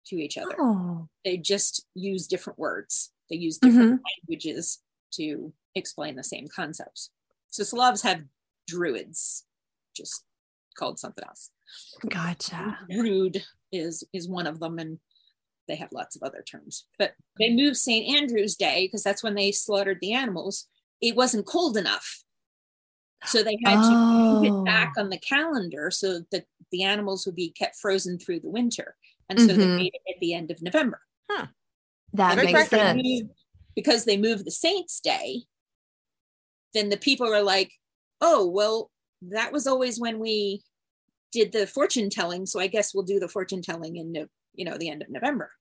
to 0.07 0.17
each 0.17 0.37
other. 0.37 0.55
Oh, 0.59 1.07
They 1.23 1.37
just 1.37 1.85
use 1.95 2.27
different 2.27 2.59
words, 2.59 3.11
they 3.29 3.37
use 3.37 3.57
different 3.57 3.93
mm-hmm. 3.93 4.03
languages 4.27 4.79
to 5.13 5.53
explain 5.75 6.17
the 6.17 6.23
same 6.23 6.47
concepts. 6.53 7.11
So 7.49 7.63
Slavs 7.63 8.01
have 8.01 8.23
druids, 8.67 9.45
just 9.95 10.25
called 10.77 10.99
something 10.99 11.23
else. 11.23 11.49
gotcha. 12.09 12.77
Druid 12.89 13.41
is 13.71 14.03
is 14.13 14.27
one 14.27 14.47
of 14.47 14.59
them, 14.59 14.79
and 14.79 14.99
they 15.69 15.75
have 15.77 15.93
lots 15.93 16.17
of 16.17 16.23
other 16.23 16.41
terms. 16.43 16.85
But 16.97 17.13
they 17.37 17.49
moved 17.53 17.77
St. 17.77 18.13
Andrew's 18.17 18.55
Day 18.57 18.87
because 18.87 19.03
that's 19.03 19.23
when 19.23 19.35
they 19.35 19.53
slaughtered 19.53 19.99
the 20.01 20.11
animals. 20.13 20.67
It 21.01 21.15
wasn't 21.15 21.45
cold 21.45 21.77
enough. 21.77 22.23
So 23.25 23.43
they 23.43 23.57
had 23.63 23.81
to 23.81 23.89
move 23.89 24.43
Oh. 24.51 24.61
it 24.61 24.65
back 24.65 24.93
on 24.97 25.09
the 25.09 25.19
calendar 25.19 25.91
so 25.91 26.21
that 26.31 26.45
the 26.71 26.83
animals 26.83 27.25
would 27.25 27.35
be 27.35 27.51
kept 27.51 27.75
frozen 27.77 28.17
through 28.17 28.39
the 28.41 28.49
winter. 28.49 28.95
And 29.29 29.39
so 29.39 29.47
they 29.47 29.65
Mhm. 29.65 29.77
made 29.77 29.93
it 29.93 30.13
at 30.15 30.19
the 30.19 30.33
end 30.33 30.51
of 30.51 30.61
November. 30.61 31.01
That 32.13 32.33
Very 32.35 32.47
makes 32.47 32.57
practical. 32.69 32.79
sense. 32.85 33.01
moved- 33.03 33.35
because 33.75 34.03
they 34.05 34.17
moved 34.17 34.43
the 34.45 34.51
Saints' 34.51 34.99
Day, 34.99 35.43
then 36.73 36.89
the 36.89 36.97
people 36.97 37.27
were 37.27 37.43
like, 37.43 37.71
oh, 38.19 38.47
well, 38.47 38.89
that 39.21 39.51
was 39.53 39.67
always 39.67 39.99
when 39.99 40.17
we 40.19 40.63
did 41.31 41.51
the 41.51 41.67
fortune 41.67 42.09
telling. 42.09 42.45
So 42.47 42.59
I 42.59 42.65
guess 42.67 42.93
we'll 42.95 43.03
do 43.03 43.19
the 43.19 43.27
fortune 43.27 43.61
telling 43.61 43.95
in, 43.97 44.11
no- 44.11 44.27
you 44.53 44.65
know, 44.65 44.77
the 44.77 44.89
end 44.89 45.01
of 45.03 45.09
November. 45.09 45.51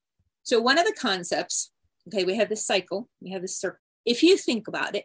So 0.48 0.62
one 0.62 0.78
of 0.78 0.86
the 0.86 0.94
concepts, 0.94 1.70
okay, 2.08 2.24
we 2.24 2.34
have 2.36 2.48
this 2.48 2.64
cycle, 2.64 3.06
we 3.20 3.32
have 3.32 3.42
this 3.42 3.58
circle. 3.60 3.80
If 4.06 4.22
you 4.22 4.38
think 4.38 4.66
about 4.66 4.94
it, 4.94 5.04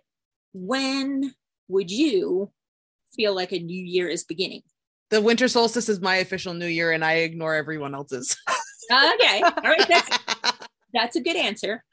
when 0.54 1.34
would 1.68 1.92
you 1.92 2.50
feel 3.14 3.36
like 3.36 3.52
a 3.52 3.60
new 3.60 3.84
year 3.84 4.08
is 4.08 4.24
beginning? 4.24 4.62
The 5.10 5.20
winter 5.22 5.50
solstice 5.50 5.90
is 5.90 6.00
my 6.00 6.16
official 6.16 6.54
new 6.54 6.66
year, 6.68 6.94
and 6.94 7.04
I 7.04 7.16
ignore 7.16 7.56
everyone 7.56 7.94
else's. 7.94 8.36
Okay, 8.92 9.42
all 9.42 9.72
right, 9.72 9.88
that's 9.88 10.10
that's 10.94 11.16
a 11.16 11.22
good 11.22 11.38
answer. 11.38 11.84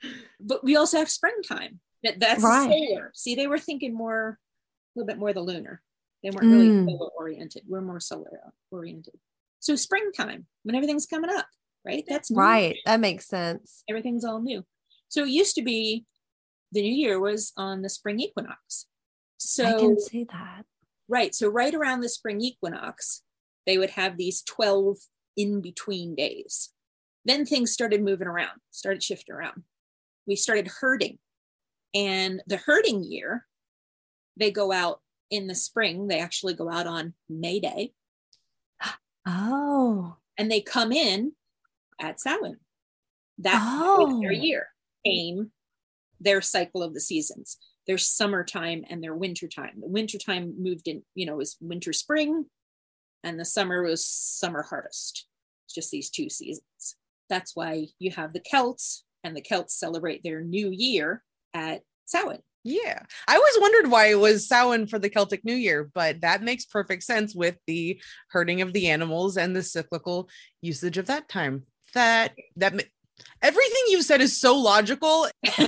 But 0.40 0.64
we 0.64 0.74
also 0.76 0.98
have 0.98 1.08
springtime. 1.08 1.78
That 2.02 2.18
that's 2.18 2.42
Right. 2.42 2.68
solar. 2.68 3.12
See, 3.14 3.36
they 3.36 3.46
were 3.46 3.60
thinking 3.60 3.94
more, 3.94 4.38
a 4.40 4.98
little 4.98 5.06
bit 5.06 5.18
more 5.18 5.32
the 5.32 5.40
lunar. 5.40 5.82
They 6.24 6.30
weren't 6.30 6.50
really 6.50 6.70
Mm. 6.70 6.84
solar 6.86 7.10
oriented. 7.16 7.62
We're 7.68 7.80
more 7.80 8.00
solar 8.00 8.40
oriented. 8.72 9.14
So 9.60 9.76
springtime, 9.76 10.46
when 10.64 10.74
everything's 10.74 11.06
coming 11.06 11.30
up, 11.30 11.46
right? 11.84 12.04
That's 12.08 12.30
new. 12.30 12.38
Right. 12.38 12.76
That 12.86 13.00
makes 13.00 13.26
sense. 13.26 13.84
Everything's 13.88 14.24
all 14.24 14.40
new. 14.40 14.64
So 15.08 15.24
it 15.24 15.30
used 15.30 15.54
to 15.56 15.62
be 15.62 16.04
the 16.72 16.82
new 16.82 16.92
year 16.92 17.18
was 17.18 17.52
on 17.56 17.82
the 17.82 17.88
spring 17.88 18.20
equinox. 18.20 18.86
So 19.38 19.64
I 19.64 19.72
can 19.78 19.98
see 20.00 20.24
that. 20.24 20.64
Right. 21.08 21.34
So 21.34 21.48
right 21.48 21.74
around 21.74 22.00
the 22.00 22.08
spring 22.08 22.40
equinox, 22.40 23.22
they 23.66 23.78
would 23.78 23.90
have 23.90 24.16
these 24.16 24.42
12 24.42 24.98
in 25.36 25.60
between 25.60 26.14
days. 26.14 26.70
Then 27.24 27.44
things 27.44 27.72
started 27.72 28.02
moving 28.02 28.28
around, 28.28 28.60
started 28.70 29.02
shifting 29.02 29.34
around. 29.34 29.62
We 30.26 30.36
started 30.36 30.68
herding. 30.80 31.18
And 31.94 32.42
the 32.46 32.58
herding 32.58 33.02
year, 33.02 33.46
they 34.36 34.50
go 34.50 34.72
out 34.72 35.00
in 35.30 35.46
the 35.46 35.54
spring. 35.54 36.08
They 36.08 36.20
actually 36.20 36.54
go 36.54 36.70
out 36.70 36.86
on 36.86 37.14
May 37.28 37.60
Day 37.60 37.92
Oh. 39.26 40.16
and 40.38 40.50
they 40.50 40.60
come 40.60 40.92
in 40.92 41.32
at 42.00 42.20
Samhain. 42.20 42.56
That 43.38 43.60
Oh. 43.62 44.20
their 44.20 44.32
year 44.32 44.68
came 45.06 45.52
their 46.20 46.42
cycle 46.42 46.82
of 46.82 46.92
the 46.92 47.00
seasons 47.00 47.56
their 47.86 47.96
summertime 47.96 48.84
and 48.90 49.02
their 49.02 49.14
wintertime 49.14 49.80
the 49.80 49.88
wintertime 49.88 50.54
moved 50.62 50.86
in 50.86 51.02
you 51.14 51.24
know 51.24 51.36
was 51.36 51.56
winter 51.62 51.94
spring 51.94 52.44
and 53.24 53.40
the 53.40 53.44
summer 53.46 53.82
was 53.82 54.04
summer 54.06 54.62
harvest 54.62 55.26
it's 55.64 55.74
just 55.74 55.90
these 55.90 56.10
two 56.10 56.28
seasons 56.28 56.96
that's 57.30 57.56
why 57.56 57.86
you 57.98 58.10
have 58.10 58.34
the 58.34 58.40
celts 58.40 59.04
and 59.24 59.34
the 59.34 59.40
celts 59.40 59.74
celebrate 59.74 60.22
their 60.22 60.42
new 60.42 60.70
year 60.70 61.22
at 61.54 61.80
Samhain. 62.04 62.40
Yeah. 62.64 63.02
I 63.26 63.36
always 63.36 63.58
wondered 63.60 63.90
why 63.90 64.06
it 64.06 64.18
was 64.18 64.46
Samhain 64.48 64.86
for 64.86 64.98
the 64.98 65.08
Celtic 65.08 65.44
New 65.44 65.54
Year, 65.54 65.90
but 65.94 66.20
that 66.22 66.42
makes 66.42 66.64
perfect 66.66 67.04
sense 67.04 67.34
with 67.34 67.56
the 67.66 68.02
herding 68.30 68.60
of 68.62 68.72
the 68.72 68.88
animals 68.88 69.36
and 69.36 69.54
the 69.54 69.62
cyclical 69.62 70.28
usage 70.60 70.98
of 70.98 71.06
that 71.06 71.28
time. 71.28 71.64
That 71.94 72.34
that 72.56 72.72
everything 73.42 73.82
you 73.88 74.02
said 74.02 74.20
is 74.20 74.40
so 74.40 74.56
logical. 74.56 75.26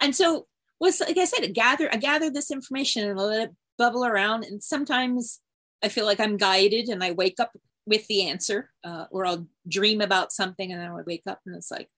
and 0.00 0.14
so 0.14 0.46
was 0.80 1.00
like 1.00 1.18
I 1.18 1.24
said, 1.24 1.44
I 1.44 1.48
gather 1.48 1.88
I 1.92 1.96
gather 1.96 2.30
this 2.30 2.50
information 2.50 3.08
and 3.08 3.18
I 3.18 3.22
let 3.22 3.48
it 3.48 3.54
bubble 3.78 4.04
around. 4.04 4.44
And 4.44 4.62
sometimes 4.62 5.40
I 5.82 5.88
feel 5.88 6.04
like 6.04 6.20
I'm 6.20 6.36
guided 6.36 6.88
and 6.88 7.02
I 7.02 7.12
wake 7.12 7.40
up 7.40 7.52
with 7.86 8.06
the 8.06 8.28
answer, 8.28 8.70
uh, 8.82 9.04
or 9.10 9.26
I'll 9.26 9.46
dream 9.68 10.00
about 10.00 10.32
something 10.32 10.72
and 10.72 10.80
then 10.80 10.90
I 10.90 11.02
wake 11.06 11.24
up 11.26 11.40
and 11.46 11.54
it's 11.54 11.70
like, 11.70 11.88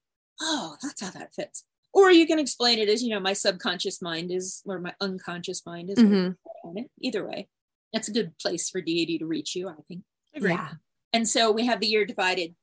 oh, 0.41 0.75
that's 0.83 1.01
how 1.01 1.11
that 1.11 1.33
fits. 1.33 1.63
Or 1.93 2.11
you 2.11 2.27
can 2.27 2.39
explain 2.39 2.79
it 2.79 2.89
as, 2.89 3.01
you 3.01 3.09
know, 3.09 3.19
my 3.19 3.33
subconscious 3.33 4.01
mind 4.01 4.31
is, 4.31 4.61
or 4.65 4.79
my 4.79 4.93
unconscious 4.99 5.65
mind 5.65 5.89
is 5.89 5.97
Mhm. 5.97 6.35
it. 6.75 6.91
Either 6.99 7.25
way, 7.25 7.47
that's 7.93 8.09
a 8.09 8.11
good 8.11 8.37
place 8.37 8.69
for 8.69 8.81
deity 8.81 9.17
to 9.17 9.25
reach 9.25 9.55
you, 9.55 9.69
I 9.69 9.75
think. 9.87 10.03
Agreed. 10.35 10.55
Yeah. 10.55 10.73
And 11.17 11.27
so 11.27 11.51
we 11.51 11.65
have 11.65 11.79
the 11.79 11.87
year 11.87 12.05
divided, 12.05 12.55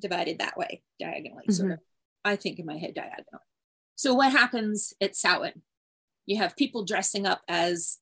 divided 0.00 0.38
that 0.38 0.56
way, 0.56 0.84
diagonally, 1.00 1.42
sort 1.50 1.70
Mhm. 1.70 1.74
of. 1.74 1.80
I 2.24 2.36
think 2.36 2.60
in 2.60 2.66
my 2.66 2.78
head 2.78 2.94
diagonally. 2.94 3.44
So 3.96 4.14
what 4.14 4.30
happens 4.30 4.94
at 5.00 5.16
Samhain? 5.16 5.64
You 6.24 6.36
have 6.36 6.54
people 6.54 6.84
dressing 6.84 7.26
up 7.26 7.42
as 7.48 7.98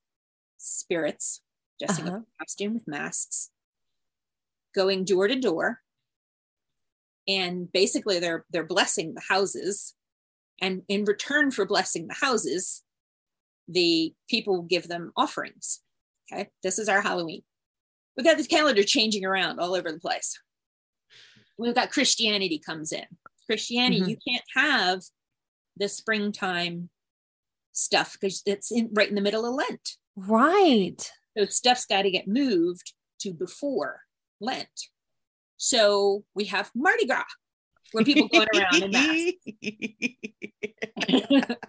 spirits, 0.57 1.41
dressing 1.79 2.05
up 2.05 2.13
Uh-huh. 2.13 2.17
in 2.19 2.25
costume 2.39 2.73
with 2.75 2.87
masks, 2.87 3.49
going 4.75 5.05
door 5.05 5.27
to 5.27 5.39
door, 5.39 5.81
and 7.27 7.71
basically 7.71 8.19
they're 8.19 8.45
they're 8.51 8.63
blessing 8.75 9.15
the 9.15 9.21
houses, 9.21 9.95
and 10.61 10.85
in 10.87 11.03
return 11.05 11.49
for 11.49 11.65
blessing 11.65 12.07
the 12.07 12.13
houses, 12.13 12.83
the 13.67 14.15
people 14.29 14.61
give 14.61 14.87
them 14.87 15.13
offerings. 15.15 15.81
Okay, 16.31 16.51
this 16.61 16.77
is 16.77 16.87
our 16.87 17.01
Halloween. 17.01 17.43
We've 18.19 18.25
got 18.25 18.35
this 18.35 18.47
calendar 18.47 18.83
changing 18.83 19.23
around 19.23 19.61
all 19.61 19.73
over 19.73 19.93
the 19.93 19.99
place. 19.99 20.37
We've 21.57 21.73
got 21.73 21.89
Christianity 21.89 22.59
comes 22.59 22.91
in. 22.91 23.05
Christianity, 23.45 24.01
Mhm. 24.01 24.09
you 24.09 24.17
can't 24.27 24.43
have 24.55 25.03
the 25.77 25.87
springtime 25.87 26.89
stuff 27.71 28.17
because 28.19 28.41
it's 28.45 28.73
in 28.73 28.89
right 28.91 29.07
in 29.07 29.15
the 29.15 29.21
middle 29.21 29.45
of 29.45 29.53
Lent. 29.53 29.95
Right. 30.17 31.09
So 31.37 31.45
stuff's 31.45 31.85
got 31.85 32.01
to 32.01 32.11
get 32.11 32.27
moved 32.27 32.91
to 33.21 33.31
before 33.33 34.01
Lent. 34.41 34.67
So 35.55 36.25
we 36.35 36.43
have 36.45 36.71
Mardi 36.75 37.05
Gras, 37.05 37.23
where 37.93 38.03
people 38.03 38.27
going 38.27 38.49
around 38.53 38.83
in 38.83 38.91
masks. 38.91 39.37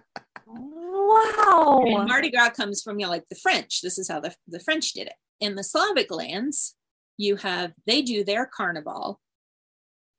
Wow. 0.53 1.81
And 1.85 2.09
Mardi 2.09 2.29
Gras 2.29 2.49
comes 2.49 2.81
from, 2.81 2.99
you 2.99 3.05
know, 3.05 3.09
like 3.11 3.23
the 3.29 3.37
French. 3.37 3.79
This 3.81 3.97
is 3.97 4.09
how 4.09 4.19
the, 4.19 4.35
the 4.49 4.59
French 4.59 4.91
did 4.91 5.07
it. 5.07 5.13
In 5.41 5.55
the 5.55 5.63
Slavic 5.63 6.11
lands, 6.11 6.75
you 7.17 7.35
have, 7.37 7.73
they 7.85 8.01
do 8.01 8.23
their 8.23 8.45
carnival 8.45 9.19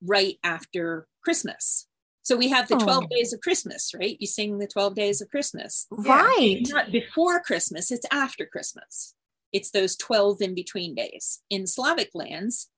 right 0.04 0.36
after 0.44 1.06
Christmas. 1.24 1.86
So 2.22 2.36
we 2.36 2.48
have 2.48 2.68
the 2.68 2.76
12 2.76 3.04
Oh. 3.04 3.06
days 3.10 3.32
of 3.32 3.40
Christmas, 3.40 3.92
right? 3.98 4.16
You 4.20 4.26
sing 4.26 4.58
the 4.58 4.66
12 4.66 4.94
days 4.94 5.20
of 5.20 5.30
Christmas. 5.30 5.86
Right. 5.90 6.58
It's 6.60 6.70
not 6.70 6.92
before 6.92 7.40
Christmas, 7.40 7.90
it's 7.90 8.06
after 8.12 8.44
Christmas. 8.46 9.14
It's 9.52 9.70
those 9.70 9.96
12 9.96 10.40
in 10.42 10.54
between 10.54 10.94
days. 10.94 11.40
In 11.50 11.66
Slavic 11.66 12.10
lands, 12.14 12.68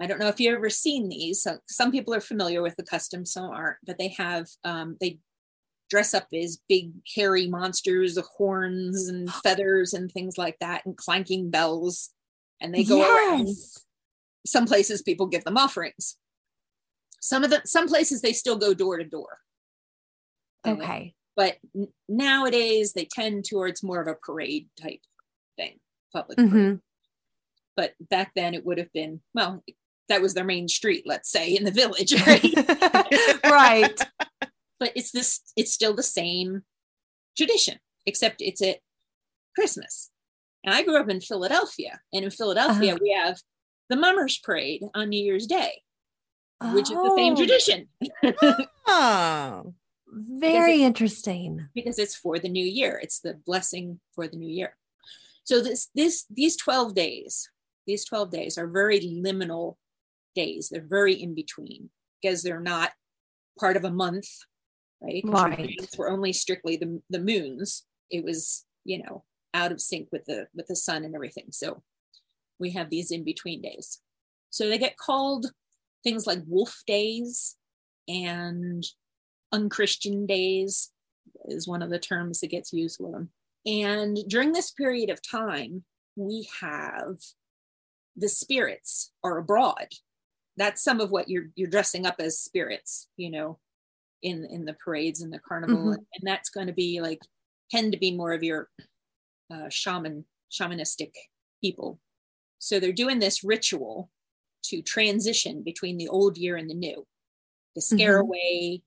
I 0.00 0.06
don't 0.06 0.18
know 0.20 0.28
if 0.28 0.38
you've 0.40 0.54
ever 0.56 0.70
seen 0.70 1.08
these. 1.08 1.42
So 1.42 1.58
some 1.68 1.90
people 1.92 2.14
are 2.14 2.20
familiar 2.20 2.60
with 2.62 2.76
the 2.76 2.82
custom, 2.84 3.24
some 3.24 3.50
aren't, 3.50 3.78
but 3.86 3.96
they 3.98 4.08
have, 4.18 4.48
um, 4.64 4.96
they 5.00 5.18
dress 5.90 6.14
up 6.14 6.26
as 6.34 6.58
big 6.68 6.92
hairy 7.14 7.46
monsters 7.46 8.16
with 8.16 8.26
horns 8.36 9.08
and 9.08 9.32
feathers 9.42 9.92
and 9.94 10.10
things 10.10 10.36
like 10.38 10.56
that 10.60 10.84
and 10.86 10.96
clanking 10.96 11.50
bells. 11.50 12.10
And 12.60 12.74
they 12.74 12.84
go 12.84 13.00
around. 13.02 13.48
Some 14.46 14.66
places 14.66 15.02
people 15.02 15.26
give 15.26 15.44
them 15.44 15.56
offerings. 15.58 16.16
Some 17.20 17.44
of 17.44 17.50
the 17.50 17.60
some 17.64 17.88
places 17.88 18.22
they 18.22 18.32
still 18.32 18.56
go 18.56 18.72
door 18.74 18.98
to 18.98 19.04
door. 19.04 19.38
Okay. 20.66 21.14
but 21.36 21.56
n- 21.76 21.88
nowadays 22.08 22.92
they 22.92 23.04
tend 23.04 23.44
towards 23.44 23.82
more 23.84 24.00
of 24.00 24.08
a 24.08 24.14
parade 24.14 24.68
type 24.80 24.98
thing 25.56 25.78
public 26.12 26.38
parade. 26.38 26.50
Mhm. 26.50 26.80
but 27.76 27.92
back 28.10 28.32
then 28.34 28.52
it 28.54 28.64
would 28.66 28.78
have 28.78 28.92
been 28.92 29.20
well 29.32 29.62
that 30.08 30.20
was 30.22 30.34
their 30.34 30.44
main 30.44 30.66
street 30.66 31.04
let's 31.06 31.30
say 31.30 31.50
in 31.54 31.62
the 31.62 31.70
village 31.70 32.12
right 32.26 33.40
right. 33.44 34.00
But 34.80 34.92
it's 34.94 35.10
this 35.12 35.40
it's 35.56 35.72
still 35.72 35.94
the 35.94 36.02
same 36.02 36.62
tradition 37.36 37.78
except 38.06 38.40
it's 38.40 38.62
at 38.62 38.78
christmas. 39.54 40.10
And 40.64 40.74
i 40.74 40.82
grew 40.82 40.96
up 41.00 41.08
in 41.08 41.20
philadelphia 41.20 42.00
and 42.12 42.24
in 42.24 42.30
philadelphia 42.30 42.92
Uh-huh. 42.94 42.98
we 43.02 43.10
have 43.12 43.38
the 43.88 43.96
mummers 43.96 44.38
parade 44.38 44.82
on 44.94 45.08
new 45.10 45.22
year's 45.22 45.46
day 45.46 45.82
which 46.72 46.90
is 46.90 46.96
the 46.96 47.14
same 47.16 47.34
Oh, 47.34 47.36
tradition. 47.36 47.88
Oh. 48.86 49.74
Very 50.08 50.82
interesting. 50.82 51.68
because 51.74 51.98
it's 51.98 52.14
for 52.14 52.38
the 52.38 52.48
new 52.48 52.64
year. 52.64 52.98
It's 53.02 53.20
the 53.20 53.34
blessing 53.34 54.00
for 54.14 54.26
the 54.28 54.36
new 54.38 54.48
year. 54.48 54.74
So 55.44 55.60
this 55.60 55.90
this 55.94 56.24
these 56.30 56.56
12 56.56 56.94
days 56.94 57.50
these 57.86 58.04
12 58.06 58.30
days 58.30 58.56
are 58.58 58.66
very 58.66 58.98
liminal 59.00 59.76
days. 60.34 60.68
They're 60.70 60.86
very 60.98 61.14
in 61.14 61.34
between 61.34 61.90
because 62.22 62.42
they're 62.42 62.58
not 62.74 62.92
part 63.60 63.76
of 63.76 63.84
a 63.84 63.90
month 63.90 64.28
right? 65.00 65.22
Right. 65.24 65.88
were 65.98 66.10
only 66.10 66.32
strictly 66.32 66.76
the, 66.76 67.00
the 67.10 67.20
moons. 67.20 67.84
It 68.10 68.24
was 68.24 68.64
you 68.84 69.02
know 69.02 69.24
out 69.54 69.72
of 69.72 69.80
sync 69.80 70.08
with 70.12 70.24
the 70.26 70.46
with 70.54 70.66
the 70.66 70.76
sun 70.76 71.04
and 71.04 71.14
everything. 71.14 71.46
So 71.50 71.82
we 72.58 72.70
have 72.72 72.90
these 72.90 73.10
in 73.10 73.24
between 73.24 73.62
days. 73.62 74.00
So 74.50 74.68
they 74.68 74.78
get 74.78 74.96
called 74.96 75.46
things 76.02 76.26
like 76.26 76.42
wolf 76.46 76.82
days 76.86 77.56
and 78.08 78.84
unchristian 79.52 80.26
days 80.26 80.90
is 81.46 81.68
one 81.68 81.82
of 81.82 81.90
the 81.90 81.98
terms 81.98 82.40
that 82.40 82.50
gets 82.50 82.72
used 82.72 82.98
with 83.00 83.12
them 83.12 83.30
and 83.66 84.16
during 84.28 84.52
this 84.52 84.70
period 84.70 85.10
of 85.10 85.20
time 85.20 85.84
we 86.14 86.48
have 86.60 87.16
the 88.16 88.28
spirits 88.28 89.12
are 89.22 89.38
abroad. 89.38 89.88
That's 90.56 90.82
some 90.82 91.00
of 91.00 91.10
what 91.10 91.28
you're 91.28 91.48
you're 91.54 91.68
dressing 91.68 92.06
up 92.06 92.16
as 92.18 92.38
spirits 92.38 93.08
you 93.16 93.30
know 93.30 93.58
in 94.26 94.44
in 94.46 94.64
the 94.64 94.74
parades 94.84 95.20
and 95.22 95.32
the 95.32 95.38
carnival 95.48 95.90
Mhm. 95.92 95.96
and 96.14 96.22
that's 96.28 96.50
going 96.50 96.66
to 96.66 96.72
be 96.84 97.00
like 97.00 97.20
tend 97.70 97.92
to 97.92 97.98
be 97.98 98.12
more 98.20 98.32
of 98.32 98.42
your 98.42 98.68
uh, 99.52 99.68
shaman 99.70 100.24
shamanistic 100.50 101.12
people 101.62 102.00
so 102.58 102.78
they're 102.80 102.92
doing 103.04 103.18
this 103.20 103.44
ritual 103.44 104.10
to 104.64 104.82
transition 104.82 105.62
between 105.62 105.96
the 105.98 106.08
old 106.08 106.36
year 106.36 106.56
and 106.56 106.68
the 106.70 106.74
new 106.74 107.06
to 107.74 107.80
scare 107.80 108.18
Mhm. 108.18 108.22
away 108.26 108.82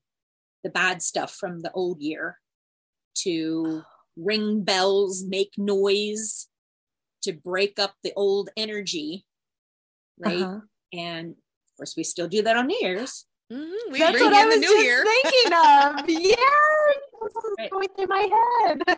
the 0.64 0.70
bad 0.70 1.02
stuff 1.02 1.32
from 1.34 1.62
the 1.62 1.72
old 1.72 2.02
year 2.02 2.40
to 3.24 3.82
ring 4.18 4.64
bells 4.64 5.24
make 5.24 5.54
noise 5.58 6.50
to 7.22 7.32
break 7.34 7.80
up 7.80 7.96
the 8.04 8.14
old 8.16 8.50
energy 8.58 9.26
right 10.18 10.42
Uh-huh. 10.44 10.62
and 10.94 11.32
of 11.32 11.78
course 11.78 11.96
we 11.96 12.04
still 12.04 12.28
do 12.28 12.42
that 12.42 12.58
on 12.58 12.68
new 12.68 12.80
year's 12.82 13.26
Mhm, 13.52 13.92
We 13.92 14.00
That's 14.00 14.12
bring 14.12 14.26
what 14.26 14.34
I 14.34 14.42
in 14.44 14.48
was 14.50 14.58
new 14.60 14.68
just 14.68 14.84
year. 14.84 15.04
thinking 15.04 15.54
of. 15.54 16.10
yeah, 16.10 16.36
That's 17.22 17.36
was 17.36 17.56
Right. 17.58 17.72
going 17.72 17.88
through 17.98 18.08
my 18.08 18.30
head. 18.68 18.98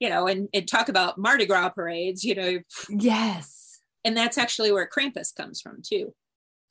you 0.00 0.08
know 0.08 0.26
and, 0.28 0.48
and 0.54 0.68
talk 0.68 0.88
about 0.88 1.18
mardi 1.18 1.44
gras 1.44 1.68
parades 1.70 2.22
you 2.22 2.32
know 2.34 2.58
yes. 2.88 3.80
and 4.04 4.16
that's 4.16 4.38
actually 4.38 4.70
where 4.70 4.88
krampus 4.88 5.34
comes 5.34 5.60
from 5.60 5.82
too 5.84 6.14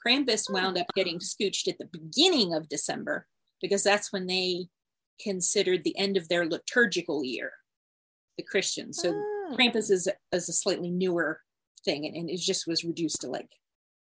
krampus 0.05 0.49
wound 0.49 0.77
up 0.77 0.85
getting 0.95 1.19
scooched 1.19 1.67
at 1.67 1.77
the 1.77 1.89
beginning 1.91 2.53
of 2.53 2.69
december 2.69 3.27
because 3.61 3.83
that's 3.83 4.13
when 4.13 4.27
they 4.27 4.67
considered 5.21 5.83
the 5.83 5.97
end 5.97 6.15
of 6.15 6.29
their 6.29 6.45
liturgical 6.45 7.21
year 7.23 7.51
the 8.37 8.43
christians 8.43 8.97
so 9.01 9.09
Ah. 9.13 9.55
krampus 9.55 9.91
is, 9.91 10.07
is 10.31 10.47
a 10.49 10.53
slightly 10.53 10.89
newer 10.89 11.41
thing 11.83 12.05
and, 12.05 12.15
and 12.15 12.29
it 12.29 12.39
just 12.39 12.65
was 12.65 12.85
reduced 12.85 13.19
to 13.21 13.27
like 13.27 13.49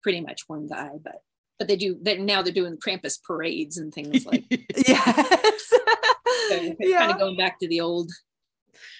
pretty 0.01 0.21
much 0.21 0.43
one 0.47 0.65
guy 0.67 0.91
but 1.03 1.21
but 1.59 1.67
they 1.67 1.75
do 1.75 1.99
they 2.01 2.17
now 2.17 2.41
they're 2.41 2.53
doing 2.53 2.77
krampus 2.77 3.21
parades 3.21 3.77
and 3.77 3.93
things 3.93 4.25
like 4.25 4.45
Yes. 4.87 5.71
so 6.47 6.75
kind 6.97 7.11
of 7.11 7.19
going 7.19 7.37
back 7.37 7.59
to 7.59 7.67
the 7.67 7.81
old 7.81 8.11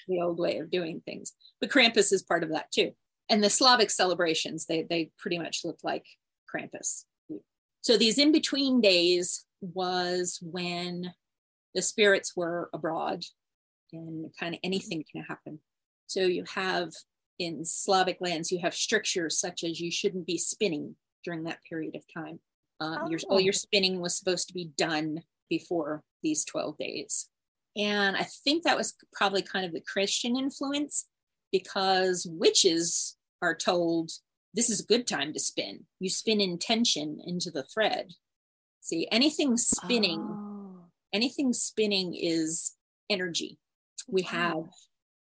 the 0.08 0.22
old 0.22 0.40
way 0.40 0.58
of 0.58 0.70
doing 0.70 1.02
things. 1.06 1.34
But 1.62 1.70
krampus 1.70 2.12
is 2.12 2.22
part 2.22 2.44
of 2.44 2.50
that 2.52 2.72
too. 2.72 2.92
And 3.30 3.44
the 3.44 3.50
slavic 3.50 3.90
celebrations 3.90 4.66
they 4.66 4.84
they 4.84 5.12
pretty 5.18 5.40
much 5.40 5.62
look 5.64 5.80
like 5.84 6.06
krampus. 6.54 7.06
So 7.82 7.98
these 7.98 8.18
in 8.18 8.32
between 8.34 8.82
days 8.82 9.46
was 9.62 10.38
when 10.42 11.14
the 11.74 11.82
spirits 11.82 12.36
were 12.36 12.70
abroad 12.74 13.24
and 13.94 14.30
kind 14.38 14.54
of 14.54 14.60
anything 14.64 15.04
can 15.10 15.24
happen. 15.24 15.60
So 16.08 16.22
you 16.22 16.44
have 16.56 16.92
in 17.38 17.64
slavic 17.64 18.18
lands 18.20 18.52
you 18.52 18.60
have 18.60 18.74
strictures 18.74 19.40
such 19.40 19.64
as 19.64 19.80
you 19.80 19.90
shouldn't 19.90 20.28
be 20.28 20.38
spinning 20.38 20.96
during 21.24 21.44
that 21.44 21.60
period 21.70 21.96
of 21.96 22.04
time 22.14 22.40
um, 22.80 23.08
your, 23.10 23.20
all 23.30 23.38
Oh. 23.38 23.40
your 23.40 23.54
spinning 23.54 24.00
was 24.00 24.18
supposed 24.18 24.48
to 24.48 24.54
be 24.54 24.72
done 24.78 25.22
before 25.50 26.04
these 26.24 26.46
12 26.46 26.78
days 26.78 27.30
and 27.78 28.18
I 28.18 28.24
think 28.44 28.64
that 28.64 28.76
was 28.78 28.96
probably 29.14 29.42
kind 29.42 29.66
of 29.66 29.72
the 29.74 29.82
Christian 29.82 30.36
influence 30.36 31.06
because 31.52 32.28
witches 32.30 33.16
are 33.42 33.56
told 33.56 34.12
this 34.54 34.70
is 34.70 34.82
a 34.82 34.86
good 34.86 35.08
time 35.08 35.32
to 35.34 35.40
spin. 35.40 35.86
You 36.00 36.10
spin 36.10 36.42
intention 36.42 37.20
into 37.26 37.52
the 37.52 37.64
thread. 37.64 38.10
See, 38.82 39.08
anything 39.12 39.56
spinning, 39.56 40.20
Oh. 40.20 40.86
anything 41.14 41.54
spinning 41.54 42.16
is 42.16 42.74
energy. 43.10 43.60
We 44.08 44.24
have 44.24 44.64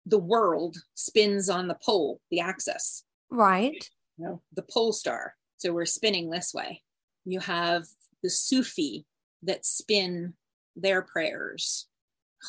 the 0.08 0.18
world 0.20 0.78
spins 0.96 1.50
on 1.50 1.68
the 1.68 1.78
pole, 1.86 2.20
the 2.32 2.40
axis, 2.40 3.04
Right. 3.30 3.88
you 4.18 4.26
know, 4.26 4.42
the 4.54 4.64
pole 4.64 4.94
star. 4.94 5.36
So 5.58 5.72
we're 5.74 5.86
spinning 5.86 6.32
this 6.32 6.54
way. 6.54 6.82
You 7.26 7.40
have 7.40 7.86
the 8.24 8.30
Sufi 8.30 9.06
that 9.44 9.66
spin 9.66 10.34
their 10.76 11.02
prayers. 11.02 11.88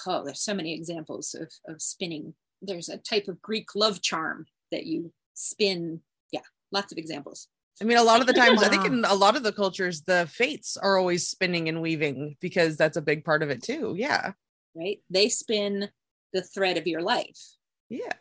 Oh, 0.06 0.24
there's 0.24 0.40
so 0.42 0.54
many 0.54 0.74
examples 0.74 1.34
of, 1.34 1.52
of 1.72 1.82
spinning. 1.82 2.34
There's 2.62 2.88
a 2.88 2.96
type 2.98 3.28
of 3.28 3.42
Greek 3.42 3.74
love 3.74 4.00
charm 4.00 4.46
that 4.70 4.86
you 4.86 5.12
spin. 5.34 6.00
Yeah, 6.30 6.40
lots 6.70 6.92
of 6.92 6.98
examples. 6.98 7.48
I 7.80 7.84
mean, 7.84 7.98
a 7.98 8.02
lot 8.02 8.20
of 8.20 8.26
the 8.26 8.32
times, 8.32 8.62
I 8.62 8.68
think 8.68 8.84
in 8.84 9.04
a 9.04 9.14
lot 9.14 9.36
of 9.36 9.42
the 9.42 9.52
cultures, 9.52 10.02
the 10.02 10.28
fates 10.30 10.76
are 10.76 10.98
always 10.98 11.26
spinning 11.26 11.68
and 11.68 11.82
weaving 11.82 12.36
because 12.40 12.76
that's 12.76 12.96
a 12.96 13.02
big 13.02 13.24
part 13.24 13.42
of 13.42 13.50
it 13.50 13.62
too. 13.62 13.94
Yeah. 13.96 14.32
Right? 14.74 15.00
They 15.10 15.28
spin 15.28 15.88
the 16.32 16.42
thread 16.42 16.76
of 16.78 16.86
your 16.86 17.02
life. 17.02 17.40
Yeah. 17.88 18.12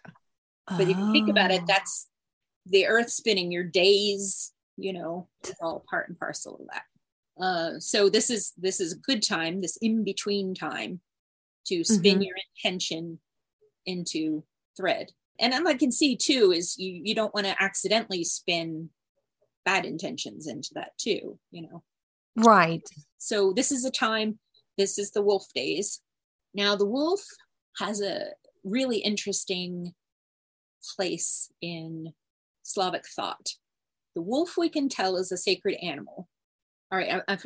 But 0.68 0.88
if 0.88 0.98
you 0.98 1.12
think 1.12 1.30
about 1.30 1.52
it, 1.52 1.62
Oh. 1.64 1.66
that's 1.68 2.08
the 2.66 2.88
earth 2.88 3.10
spinning 3.10 3.52
your 3.52 3.64
days, 3.64 4.54
you 4.82 4.94
know, 4.94 5.28
it's 5.44 5.54
all 5.62 5.84
part 5.90 6.10
and 6.10 6.18
parcel 6.20 6.56
of 6.56 6.68
that. 6.68 7.44
Uh, 7.44 7.80
so 7.80 8.10
this 8.10 8.30
is 8.30 8.54
this 8.58 8.80
is 8.80 8.94
a 8.94 8.98
good 8.98 9.24
time, 9.24 9.62
this 9.62 9.78
in 9.78 10.04
between 10.04 10.54
time, 10.54 11.02
to 11.68 11.84
spin 11.84 12.20
Mhm. 12.20 12.26
your 12.26 12.36
intention 12.56 13.20
into 13.86 14.44
thread. 14.78 15.12
And 15.40 15.54
then 15.54 15.66
I 15.66 15.74
can 15.74 15.92
see 15.92 16.16
too 16.16 16.52
is 16.52 16.78
you 16.78 16.92
you 17.04 17.16
don't 17.16 17.34
want 17.34 17.48
to 17.48 17.62
accidentally 17.62 18.24
spin 18.24 18.90
bad 19.66 19.86
intentions 19.86 20.48
into 20.48 20.70
that 20.76 20.98
too, 20.98 21.40
you 21.52 21.64
know. 21.64 21.84
Right. 22.36 22.84
So 23.18 23.54
this 23.54 23.72
is 23.72 23.86
a 23.86 23.92
time, 23.92 24.40
this 24.78 24.98
is 24.98 25.12
the 25.12 25.22
wolf 25.22 25.46
days. 25.54 26.02
Now, 26.54 26.76
the 26.76 26.86
wolf 26.86 27.22
has 27.78 28.02
a 28.02 28.34
really 28.64 28.98
interesting 29.00 29.94
place 30.96 31.52
in 31.62 32.14
Slavic 32.64 33.08
thought. 33.08 33.56
The 34.16 34.22
wolf, 34.22 34.56
we 34.58 34.70
can 34.70 34.90
tell, 34.90 35.16
is 35.18 35.32
a 35.32 35.38
sacred 35.38 35.76
animal. 35.82 36.28
All 36.92 36.98
right, 37.00 37.22
I, 37.28 37.34
I 37.34 37.38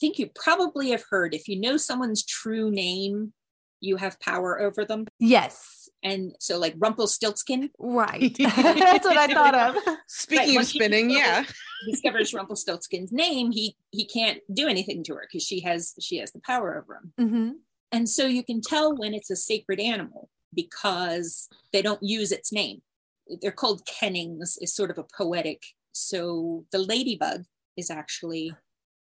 think 0.00 0.18
you 0.18 0.30
probably 0.34 0.90
have 0.90 1.04
heard 1.10 1.34
if 1.34 1.48
you 1.48 1.58
know 1.58 1.76
someone's 1.76 2.24
true 2.24 2.70
name, 2.70 3.32
you 3.80 3.96
have 3.96 4.20
power 4.20 4.60
over 4.60 4.84
them. 4.84 5.06
Yes. 5.18 5.88
And 6.02 6.34
so, 6.38 6.58
like 6.58 6.74
Rumpelstiltskin. 6.78 7.70
Right. 7.78 8.34
That's 8.38 9.04
what 9.06 9.16
I 9.16 9.26
thought 9.32 9.54
of. 9.54 9.76
Speaking 10.06 10.56
Right, 10.56 10.60
of 10.62 10.66
spinning, 10.68 11.10
yeah. 11.10 11.44
discovers 11.90 12.34
Rumpelstiltskin's 12.34 13.12
name, 13.12 13.50
he 13.50 13.76
he 13.90 14.04
can't 14.04 14.40
do 14.52 14.68
anything 14.68 15.02
to 15.04 15.14
her 15.14 15.26
because 15.30 15.44
she 15.46 15.60
has 15.60 15.94
she 16.00 16.18
has 16.18 16.32
the 16.32 16.40
power 16.40 16.76
over 16.78 17.00
him. 17.00 17.28
hmm 17.28 17.50
And 17.92 18.08
so 18.08 18.26
you 18.26 18.44
can 18.44 18.60
tell 18.60 18.96
when 18.96 19.14
it's 19.14 19.30
a 19.30 19.36
sacred 19.36 19.80
animal 19.80 20.28
because 20.54 21.48
they 21.72 21.82
don't 21.82 22.02
use 22.02 22.32
its 22.32 22.52
name. 22.52 22.82
They're 23.42 23.52
called 23.52 23.86
kennings, 23.86 24.56
is 24.60 24.74
sort 24.74 24.90
of 24.90 24.98
a 24.98 25.04
poetic. 25.16 25.62
So 25.92 26.64
the 26.72 26.78
ladybug 26.78 27.44
is 27.76 27.90
actually 27.90 28.54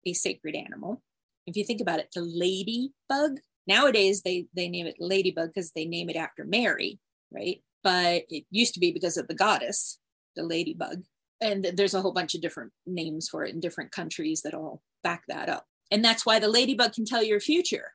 a 0.06 0.12
sacred 0.12 0.54
animal. 0.54 1.02
If 1.46 1.56
you 1.56 1.64
think 1.64 1.80
about 1.80 1.98
it, 1.98 2.08
the 2.14 2.22
ladybug, 2.22 3.40
nowadays 3.66 4.22
they, 4.22 4.46
they 4.54 4.68
name 4.68 4.86
it 4.86 4.96
ladybug 4.98 5.50
because 5.54 5.72
they 5.72 5.84
name 5.86 6.08
it 6.10 6.16
after 6.16 6.44
Mary, 6.44 6.98
right? 7.32 7.62
But 7.82 8.22
it 8.28 8.44
used 8.50 8.74
to 8.74 8.80
be 8.80 8.92
because 8.92 9.16
of 9.16 9.26
the 9.28 9.34
goddess, 9.34 9.98
the 10.36 10.42
ladybug. 10.44 11.02
And 11.40 11.64
there's 11.74 11.94
a 11.94 12.00
whole 12.00 12.12
bunch 12.12 12.34
of 12.34 12.40
different 12.40 12.72
names 12.86 13.28
for 13.28 13.44
it 13.44 13.52
in 13.52 13.60
different 13.60 13.90
countries 13.90 14.42
that 14.42 14.54
all 14.54 14.82
back 15.02 15.24
that 15.28 15.48
up. 15.48 15.66
And 15.90 16.04
that's 16.04 16.24
why 16.24 16.38
the 16.38 16.48
ladybug 16.48 16.92
can 16.92 17.04
tell 17.04 17.22
your 17.22 17.40
future 17.40 17.92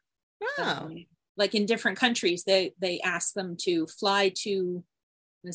Oh. 0.60 0.64
um, 0.64 1.06
like 1.36 1.56
in 1.56 1.66
different 1.66 1.98
countries 1.98 2.44
they 2.44 2.74
they 2.80 3.00
ask 3.02 3.34
them 3.34 3.56
to 3.62 3.88
fly 3.88 4.32
to 4.44 4.84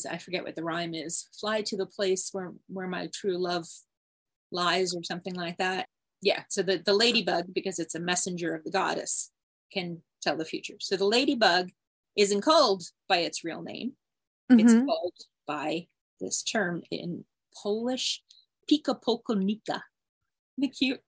i 0.09 0.17
forget 0.17 0.43
what 0.43 0.55
the 0.55 0.63
rhyme 0.63 0.93
is 0.93 1.27
fly 1.39 1.61
to 1.61 1.77
the 1.77 1.85
place 1.85 2.29
where 2.31 2.51
where 2.67 2.87
my 2.87 3.07
true 3.13 3.37
love 3.37 3.65
lies 4.51 4.93
or 4.95 5.03
something 5.03 5.33
like 5.35 5.57
that 5.57 5.87
yeah 6.21 6.43
so 6.49 6.61
the, 6.61 6.81
the 6.85 6.93
ladybug 6.93 7.45
because 7.53 7.79
it's 7.79 7.95
a 7.95 7.99
messenger 7.99 8.53
of 8.55 8.63
the 8.63 8.71
goddess 8.71 9.31
can 9.71 10.01
tell 10.21 10.37
the 10.37 10.45
future 10.45 10.75
so 10.79 10.95
the 10.95 11.05
ladybug 11.05 11.69
isn't 12.15 12.41
called 12.41 12.83
by 13.09 13.17
its 13.17 13.43
real 13.43 13.61
name 13.61 13.93
it's 14.49 14.73
Mhm. 14.73 14.85
called 14.85 15.13
by 15.47 15.87
this 16.21 16.43
term 16.43 16.83
in 16.91 17.25
polish 17.61 18.21
pika 18.69 18.93
polkonika 19.01 19.81
Isn't 20.57 20.75
cute 20.77 21.01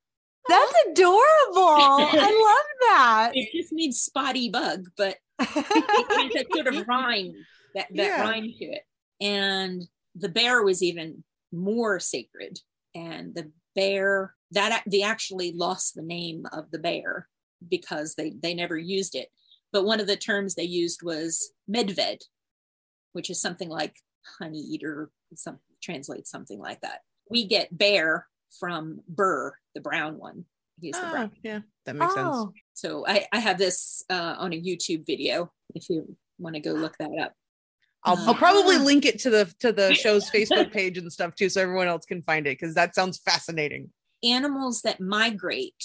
That's 0.47 0.73
adorable. 0.91 1.75
I 2.27 2.31
love 2.49 2.69
that. 2.89 3.31
it 3.35 3.49
just 3.55 3.71
means 3.71 3.99
spotty 4.01 4.49
bug 4.49 4.85
but 4.97 5.17
it 5.39 5.47
has 5.47 6.33
that 6.33 6.45
sort 6.53 6.67
of 6.67 6.87
rhyme 6.87 7.33
that, 7.75 7.87
that 7.91 7.95
Yeah. 8.17 8.21
rhyme 8.21 8.43
to 8.57 8.65
it. 8.65 8.83
And 9.21 9.83
the 10.15 10.29
bear 10.29 10.63
was 10.63 10.81
even 10.81 11.23
more 11.51 11.99
sacred. 11.99 12.59
And 12.95 13.35
the 13.35 13.51
bear 13.75 14.33
that 14.51 14.83
they 14.87 15.01
actually 15.03 15.51
lost 15.51 15.95
the 15.95 16.01
name 16.01 16.45
of 16.51 16.71
the 16.71 16.79
bear 16.79 17.27
because 17.69 18.15
they 18.15 18.31
they 18.41 18.53
never 18.53 18.77
used 18.77 19.15
it. 19.15 19.29
But 19.73 19.85
one 19.85 19.99
of 19.99 20.07
the 20.07 20.15
terms 20.15 20.55
they 20.55 20.63
used 20.63 21.01
was 21.03 21.51
medved, 21.69 22.21
which 23.13 23.29
is 23.29 23.41
something 23.41 23.69
like 23.69 23.95
honey 24.39 24.59
eater, 24.59 25.09
some 25.35 25.59
translates 25.81 26.31
something 26.31 26.59
like 26.59 26.79
that. 26.81 27.01
We 27.29 27.45
get 27.47 27.77
bear 27.77 28.27
from 28.59 29.01
Burr, 29.09 29.53
the 29.73 29.81
brown 29.81 30.17
one. 30.17 30.45
He's 30.79 30.99
the 30.99 31.07
brown 31.07 31.31
Ah, 31.33 31.37
yeah, 31.43 31.59
that 31.85 31.95
makes 31.95 32.13
sense. 32.13 32.27
oh, 32.35 32.53
so 32.73 33.05
I, 33.07 33.25
I 33.33 33.39
have 33.39 33.57
this 33.57 34.03
uh, 34.09 34.35
on 34.37 34.53
a 34.53 34.61
YouTube 34.61 35.05
video 35.05 35.51
if 35.73 35.89
you 35.89 36.15
want 36.37 36.55
to 36.55 36.61
go 36.61 36.71
look 36.73 36.97
that 36.99 37.11
up. 37.21 37.33
I'll, 38.05 38.17
I'll 38.27 38.35
probably 38.35 38.75
Ah. 38.77 38.83
link 38.83 39.05
it 39.05 39.19
to 39.19 39.29
the 39.29 39.45
to 39.59 39.71
the 39.71 39.93
show's 39.95 40.29
Facebook 40.29 40.71
page 40.71 40.97
and 40.97 41.11
stuff 41.11 41.35
too, 41.35 41.49
so 41.49 41.61
everyone 41.61 41.87
else 41.87 42.05
can 42.05 42.21
find 42.21 42.45
it 42.47 42.57
because 42.59 42.75
that 42.75 42.95
sounds 42.95 43.17
fascinating. 43.17 43.91
Animals 44.23 44.81
that 44.83 44.99
migrate 45.01 45.83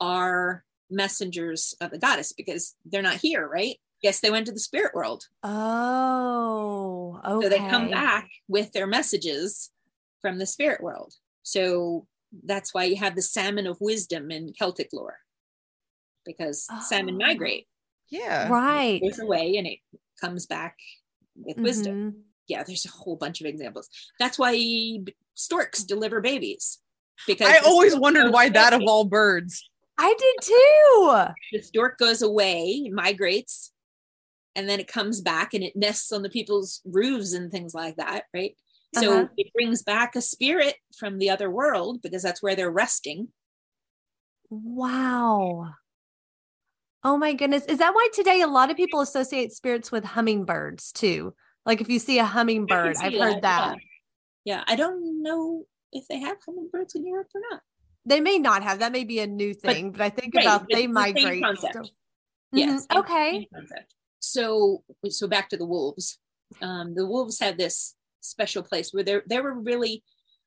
are 0.00 0.64
messengers 0.90 1.74
of 1.80 1.90
the 1.90 1.98
goddess 1.98 2.32
because 2.32 2.74
they're 2.84 3.02
not 3.02 3.16
here, 3.16 3.46
right? 3.48 3.76
Yes, 4.02 4.20
they 4.20 4.30
went 4.30 4.46
to 4.46 4.52
the 4.52 4.60
spirit 4.60 4.94
world. 4.94 5.24
oh, 5.42 7.20
okay. 7.24 7.44
So 7.44 7.48
they 7.48 7.68
come 7.68 7.90
back 7.90 8.28
with 8.48 8.72
their 8.72 8.86
messages 8.86 9.70
from 10.22 10.38
the 10.38 10.46
spirit 10.46 10.82
world. 10.82 11.14
So 11.42 12.06
that's 12.44 12.74
why 12.74 12.84
you 12.84 12.96
have 12.96 13.14
the 13.16 13.22
salmon 13.22 13.66
of 13.66 13.78
wisdom 13.80 14.30
in 14.30 14.52
Celtic 14.58 14.88
lore 14.92 15.18
because 16.24 16.66
salmon 16.88 17.14
Oh. 17.14 17.26
migrate, 17.26 17.66
Yeah, 18.08 18.48
Right. 18.48 19.00
goes 19.02 19.18
away, 19.18 19.56
and 19.56 19.66
it 19.66 19.78
comes 20.20 20.46
back 20.46 20.76
with 21.36 21.58
wisdom. 21.58 22.12
Mhm. 22.12 22.22
yeah, 22.48 22.62
there's 22.62 22.84
a 22.84 22.90
whole 22.90 23.16
bunch 23.16 23.40
of 23.40 23.46
examples. 23.46 23.88
That's 24.20 24.38
why 24.38 24.56
storks 25.34 25.82
deliver 25.84 26.20
babies. 26.20 26.78
Because 27.26 27.48
I 27.48 27.58
always 27.58 27.96
wondered 27.96 28.32
why 28.32 28.48
that 28.50 28.72
of 28.72 28.82
all 28.86 29.04
birds. 29.04 29.68
I 29.98 30.14
did 30.18 30.34
too. 30.42 31.24
the 31.52 31.62
stork 31.62 31.98
goes 31.98 32.22
away, 32.22 32.88
migrates, 32.92 33.72
and 34.54 34.68
then 34.68 34.78
it 34.80 34.86
comes 34.88 35.20
back 35.22 35.54
and 35.54 35.64
it 35.64 35.74
nests 35.74 36.12
on 36.12 36.22
the 36.22 36.28
people's 36.30 36.82
roofs 36.84 37.32
and 37.32 37.50
things 37.50 37.74
like 37.74 37.96
that, 37.96 38.24
right? 38.34 38.56
So 38.94 39.12
Uh-huh. 39.12 39.28
it 39.36 39.52
brings 39.52 39.82
back 39.82 40.14
a 40.16 40.20
spirit 40.20 40.76
from 40.96 41.18
the 41.18 41.30
other 41.30 41.50
world 41.50 42.00
because 42.02 42.22
that's 42.22 42.42
where 42.42 42.54
they're 42.54 42.70
resting. 42.70 43.32
Wow. 44.50 45.74
Oh 47.06 47.16
my 47.16 47.34
goodness. 47.34 47.64
Is 47.66 47.78
that 47.78 47.94
why 47.94 48.08
today 48.12 48.40
a 48.40 48.48
lot 48.48 48.68
of 48.68 48.76
people 48.76 49.00
associate 49.00 49.52
spirits 49.52 49.92
with 49.92 50.02
hummingbirds 50.02 50.90
too? 50.90 51.34
Like 51.64 51.80
if 51.80 51.88
you 51.88 52.00
see 52.00 52.18
a 52.18 52.24
hummingbird, 52.24 52.96
I've 52.96 53.14
heard 53.14 53.42
that. 53.42 53.76
Yeah, 54.44 54.64
I 54.66 54.74
don't 54.74 55.22
know 55.22 55.62
if 55.92 56.08
they 56.08 56.18
have 56.18 56.38
hummingbirds 56.44 56.96
in 56.96 57.06
Europe 57.06 57.28
or 57.32 57.42
not. 57.48 57.60
They 58.06 58.18
may 58.18 58.40
not 58.40 58.64
have. 58.64 58.80
That 58.80 58.90
may 58.90 59.04
be 59.04 59.20
a 59.20 59.26
new 59.28 59.54
thing, 59.54 59.92
but, 59.92 60.00
I 60.00 60.10
think 60.10 60.34
right, 60.34 60.46
about 60.46 60.66
they 60.68 60.86
the 60.86 60.92
migrate. 60.92 61.44
concept. 61.44 61.74
still. 61.74 61.88
Yes. 62.52 62.88
Mhm, 62.88 62.98
Okay. 62.98 63.48
So 64.18 64.82
so 65.08 65.28
back 65.28 65.48
to 65.50 65.56
the 65.56 65.66
wolves. 65.66 66.18
Um, 66.60 66.96
the 66.96 67.06
wolves 67.06 67.38
have 67.38 67.56
this 67.56 67.94
special 68.20 68.64
place 68.64 68.90
where 68.92 69.04
they 69.04 69.20
they 69.28 69.40
were 69.40 69.54
really. 69.54 70.02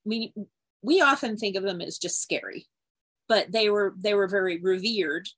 I 0.06 0.10
mean, 0.10 0.34
we 0.82 1.00
often 1.00 1.38
think 1.38 1.56
of 1.56 1.64
them 1.64 1.80
as 1.80 1.98
just 1.98 2.22
scary, 2.22 2.68
but 3.30 3.50
they 3.50 3.70
were 3.70 3.96
they 3.98 4.14
were 4.14 4.28
very 4.28 4.60
revered. 4.62 5.30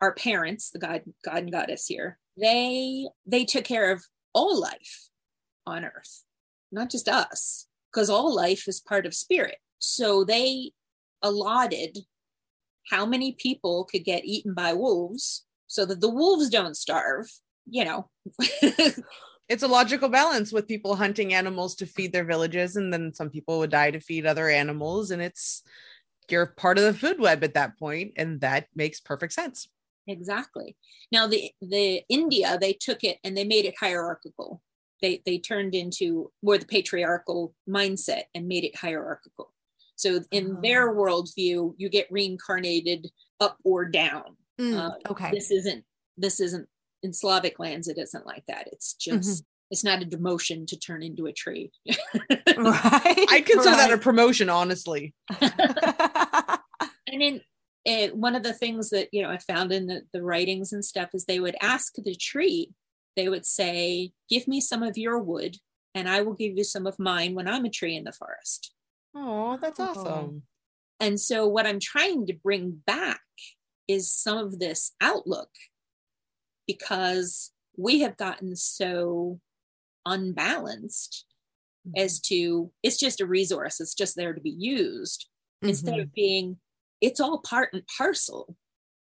Our 0.00 0.14
parents, 0.14 0.70
the 0.70 0.78
god 0.78 1.02
god 1.24 1.38
and 1.38 1.52
goddess 1.52 1.86
here, 1.86 2.18
they 2.36 3.08
they 3.26 3.44
took 3.44 3.64
care 3.64 3.92
of 3.92 4.04
all 4.34 4.60
life 4.60 5.08
on 5.66 5.84
earth, 5.84 6.24
not 6.70 6.90
just 6.90 7.08
us, 7.08 7.66
because 7.90 8.10
all 8.10 8.34
life 8.34 8.68
is 8.68 8.80
part 8.80 9.06
of 9.06 9.14
spirit. 9.14 9.56
So 9.78 10.24
they 10.24 10.72
allotted 11.22 11.98
how 12.90 13.06
many 13.06 13.32
people 13.32 13.84
could 13.84 14.04
get 14.04 14.24
eaten 14.24 14.54
by 14.54 14.74
wolves 14.74 15.44
so 15.66 15.84
that 15.86 16.00
the 16.00 16.10
wolves 16.10 16.48
don't 16.50 16.76
starve, 16.76 17.26
you 17.68 17.84
know. 17.84 18.10
It's 19.48 19.62
a 19.62 19.68
logical 19.68 20.08
balance 20.08 20.52
with 20.52 20.66
people 20.66 20.96
hunting 20.96 21.32
animals 21.32 21.76
to 21.76 21.86
feed 21.86 22.12
their 22.12 22.24
villages, 22.24 22.74
and 22.74 22.92
then 22.92 23.14
some 23.14 23.30
people 23.30 23.60
would 23.60 23.70
die 23.70 23.92
to 23.92 24.00
feed 24.00 24.26
other 24.26 24.48
animals, 24.48 25.12
and 25.12 25.22
it's 25.22 25.62
you're 26.28 26.46
part 26.46 26.78
of 26.78 26.84
the 26.84 26.94
food 26.94 27.20
web 27.20 27.44
at 27.44 27.54
that 27.54 27.78
point, 27.78 28.14
and 28.16 28.40
that 28.40 28.66
makes 28.74 28.98
perfect 28.98 29.32
sense. 29.32 29.68
Exactly. 30.06 30.76
Now 31.12 31.26
the 31.26 31.50
the 31.60 32.02
India 32.08 32.58
they 32.60 32.72
took 32.72 33.04
it 33.04 33.18
and 33.24 33.36
they 33.36 33.44
made 33.44 33.64
it 33.64 33.74
hierarchical. 33.78 34.62
They 35.02 35.22
they 35.26 35.38
turned 35.38 35.74
into 35.74 36.30
more 36.42 36.58
the 36.58 36.66
patriarchal 36.66 37.54
mindset 37.68 38.24
and 38.34 38.48
made 38.48 38.64
it 38.64 38.76
hierarchical. 38.76 39.52
So 39.96 40.20
in 40.30 40.60
their 40.60 40.94
worldview, 40.94 41.74
you 41.76 41.88
get 41.88 42.06
reincarnated 42.10 43.08
up 43.40 43.56
or 43.64 43.86
down. 43.86 44.36
Mm, 44.60 44.78
Uh, 44.78 45.10
okay. 45.10 45.30
This 45.30 45.50
isn't 45.50 45.84
this 46.16 46.40
isn't 46.40 46.68
in 47.02 47.12
Slavic 47.12 47.58
lands. 47.58 47.88
It 47.88 47.98
isn't 47.98 48.26
like 48.26 48.44
that. 48.46 48.68
It's 48.72 48.94
just 48.94 49.44
it's 49.70 49.84
not 49.84 50.02
a 50.02 50.06
demotion 50.06 50.66
to 50.68 50.78
turn 50.78 51.02
into 51.02 51.26
a 51.26 51.32
tree. 51.32 51.72
right. 52.56 53.26
I'd 53.30 53.46
consider 53.46 53.76
that 53.76 53.92
a 53.92 53.98
promotion, 53.98 54.48
honestly. 54.48 55.14
and 55.40 57.20
then 57.20 57.40
uh, 57.86 58.08
one 58.08 58.34
of 58.34 58.42
the 58.42 58.52
things 58.52 58.90
that 58.90 59.08
you 59.12 59.22
know 59.22 59.30
i 59.30 59.38
found 59.38 59.72
in 59.72 59.86
the, 59.86 60.02
the 60.12 60.22
writings 60.22 60.72
and 60.72 60.84
stuff 60.84 61.10
is 61.14 61.24
they 61.24 61.40
would 61.40 61.56
ask 61.62 61.94
the 61.96 62.14
tree 62.14 62.72
they 63.16 63.28
would 63.28 63.46
say 63.46 64.12
give 64.28 64.46
me 64.48 64.60
some 64.60 64.82
of 64.82 64.98
your 64.98 65.18
wood 65.18 65.56
and 65.94 66.08
i 66.08 66.20
will 66.22 66.34
give 66.34 66.56
you 66.56 66.64
some 66.64 66.86
of 66.86 66.98
mine 66.98 67.34
when 67.34 67.48
i'm 67.48 67.64
a 67.64 67.70
tree 67.70 67.96
in 67.96 68.04
the 68.04 68.12
forest 68.12 68.72
Oh, 69.14 69.56
that's 69.60 69.80
awesome. 69.80 70.42
and 71.00 71.18
so 71.20 71.46
what 71.46 71.66
i'm 71.66 71.80
trying 71.80 72.26
to 72.26 72.34
bring 72.34 72.82
back 72.86 73.20
is 73.88 74.12
some 74.12 74.38
of 74.38 74.58
this 74.58 74.92
outlook 75.00 75.50
because 76.66 77.52
we 77.76 78.00
have 78.00 78.16
gotten 78.16 78.56
so 78.56 79.40
unbalanced 80.04 81.24
as 81.96 82.20
to 82.20 82.70
it's 82.82 82.98
just 82.98 83.20
a 83.20 83.26
resource 83.26 83.80
it's 83.80 83.94
just 83.94 84.16
there 84.16 84.32
to 84.32 84.40
be 84.40 84.50
used 84.50 85.28
instead 85.62 85.94
Mhm. 85.94 86.02
of 86.02 86.12
being 86.12 86.58
it's 87.00 87.20
all 87.20 87.38
part 87.38 87.70
and 87.72 87.82
parcel. 87.98 88.56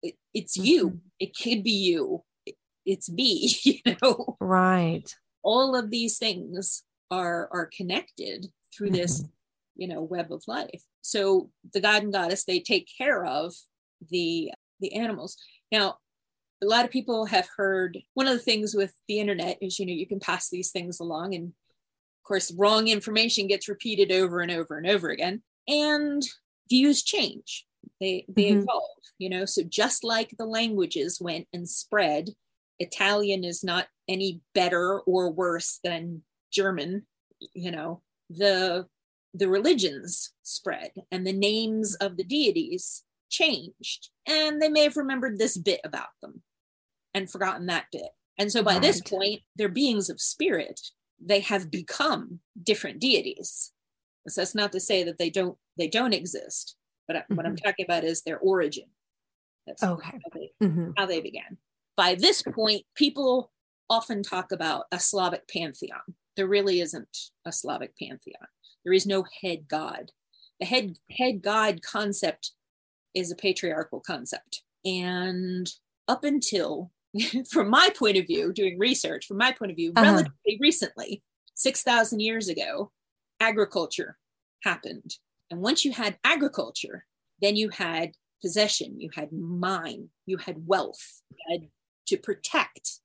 It, 0.04 0.16
it's 0.34 0.58
you. 0.58 0.90
Mhm. 0.92 1.00
It 1.20 1.36
could 1.36 1.64
be 1.64 1.72
you. 1.72 2.24
It, 2.46 2.56
it's 2.86 3.10
me. 3.10 3.52
You 3.64 3.96
know, 4.02 4.38
Right. 4.40 5.14
all 5.44 5.76
of 5.76 5.90
these 5.90 6.18
things 6.18 6.84
are 7.10 7.48
are 7.52 7.70
connected 7.76 8.48
through 8.76 8.90
this 8.92 9.22
Mhm. 9.22 9.30
you 9.78 9.88
know 9.88 10.02
web 10.02 10.32
of 10.32 10.44
life 10.48 10.84
so 11.02 11.50
the 11.74 11.80
god 11.80 12.04
and 12.04 12.12
goddess 12.12 12.44
they 12.44 12.60
take 12.60 12.90
care 12.98 13.24
of 13.24 13.54
the 14.10 14.52
the 14.82 14.94
animals 14.96 15.38
now 15.72 15.98
a 16.62 16.66
lot 16.66 16.84
of 16.84 16.92
people 16.92 17.26
have 17.28 17.48
heard 17.56 17.98
one 18.16 18.28
of 18.28 18.34
the 18.34 18.44
things 18.44 18.74
with 18.76 18.94
the 19.08 19.20
internet 19.20 19.58
is 19.62 19.80
you 19.80 19.86
know 19.86 19.94
you 19.94 20.06
can 20.08 20.20
pass 20.20 20.50
these 20.50 20.72
things 20.72 21.00
along 21.00 21.34
and 21.36 21.46
of 21.48 22.24
course 22.24 22.52
wrong 22.58 22.88
information 22.90 23.48
gets 23.48 23.70
repeated 23.70 24.12
over 24.12 24.42
and 24.42 24.52
over 24.52 24.78
and 24.78 24.88
over 24.88 25.10
again 25.10 25.42
and 25.70 26.24
views 26.70 27.04
change 27.04 27.66
they 28.00 28.26
they 28.28 28.52
Mhm. 28.52 28.64
evolve 28.64 28.84
you 29.20 29.30
know? 29.30 29.46
So 29.46 29.64
just 29.64 30.04
like 30.04 30.32
the 30.38 30.46
languages 30.46 31.20
went 31.20 31.48
and 31.54 31.68
spread 31.70 32.30
italian 32.80 33.44
is 33.44 33.64
not 33.64 33.88
any 34.08 34.42
better 34.54 35.00
or 35.02 35.32
worse 35.32 35.80
than 35.84 36.24
german 36.52 37.06
you 37.54 37.72
know? 37.72 38.02
The 38.30 38.88
the 39.34 39.50
religions 39.50 40.34
spread 40.44 40.92
and 41.12 41.26
the 41.26 41.34
names 41.34 41.96
of 41.96 42.18
the 42.18 42.24
deities 42.24 43.04
changed 43.30 44.10
and 44.26 44.62
they 44.62 44.70
may 44.70 44.84
have 44.84 44.98
remembered 44.98 45.38
this 45.38 45.58
bit 45.58 45.82
about 45.84 46.10
them 46.22 46.42
and 47.14 47.30
forgotten 47.30 47.66
that 47.68 47.86
bit. 47.92 48.10
And 48.40 48.52
so 48.52 48.64
by 48.64 48.80
this 48.80 49.02
point 49.02 49.42
they're 49.56 49.70
beings 49.70 50.10
of 50.10 50.22
spirit. 50.22 50.80
They 51.20 51.40
have 51.42 51.72
become 51.72 52.40
different 52.62 53.00
deities. 53.00 53.72
So 54.28 54.42
that's 54.42 54.56
not 54.56 54.72
to 54.74 54.80
say 54.80 55.04
that 55.04 55.18
they 55.18 55.30
don't 55.30 55.58
they 55.78 55.88
don't 55.88 56.14
exist 56.14 56.76
but 57.08 57.16
I- 57.18 57.26
what 57.30 57.45
i'm 57.45 57.55
talking 57.55 57.86
about 57.86 58.03
is 58.03 58.22
their 58.24 58.39
origin. 58.39 58.89
That's 59.66 59.84
Okay. 59.84 60.12
how 60.12 60.30
they, 60.34 60.51
Mhm. 60.62 60.93
how 60.97 61.05
they 61.05 61.20
began. 61.22 61.58
By 61.95 62.16
this 62.16 62.41
point 62.41 62.86
people 62.95 63.51
often 63.89 64.24
talk 64.24 64.51
about 64.51 64.86
a 64.91 64.99
slavic 64.99 65.47
pantheon. 65.47 66.16
There 66.36 66.47
really 66.47 66.80
isn't 66.82 67.32
a 67.45 67.51
slavic 67.51 67.97
pantheon. 67.97 68.47
There 68.84 68.93
is 68.93 69.05
no 69.05 69.24
head 69.41 69.68
god. 69.68 70.12
The 70.60 70.66
head 70.66 70.97
head 71.12 71.41
god 71.41 71.82
concept 71.82 72.51
is 73.14 73.32
a 73.32 73.36
patriarchal 73.36 73.99
concept. 74.01 74.64
And 74.86 75.70
up 76.08 76.24
until 76.24 76.91
from 77.49 77.70
my 77.70 77.89
point 77.97 78.18
of 78.18 78.28
view 78.28 78.53
doing 78.53 78.78
research 78.78 79.26
from 79.26 79.38
my 79.38 79.51
point 79.51 79.72
of 79.72 79.78
view 79.78 79.91
Uh-huh. 79.95 80.05
relatively 80.05 80.58
recently 80.62 81.24
6000 81.55 82.20
years 82.20 82.47
ago 82.47 82.91
agriculture 83.39 84.18
happened 84.64 85.18
and 85.52 85.62
once 85.62 85.86
you 85.86 85.91
had 85.91 86.18
agriculture 86.24 87.06
then 87.41 87.56
you 87.56 87.70
had 87.70 88.12
possession 88.41 89.00
you 89.00 89.10
had 89.16 89.32
mine 89.32 90.10
you 90.26 90.38
had 90.38 90.56
wealth 90.68 91.22
you 91.30 91.38
had 91.50 91.68
to 92.08 92.18
protect 92.18 93.00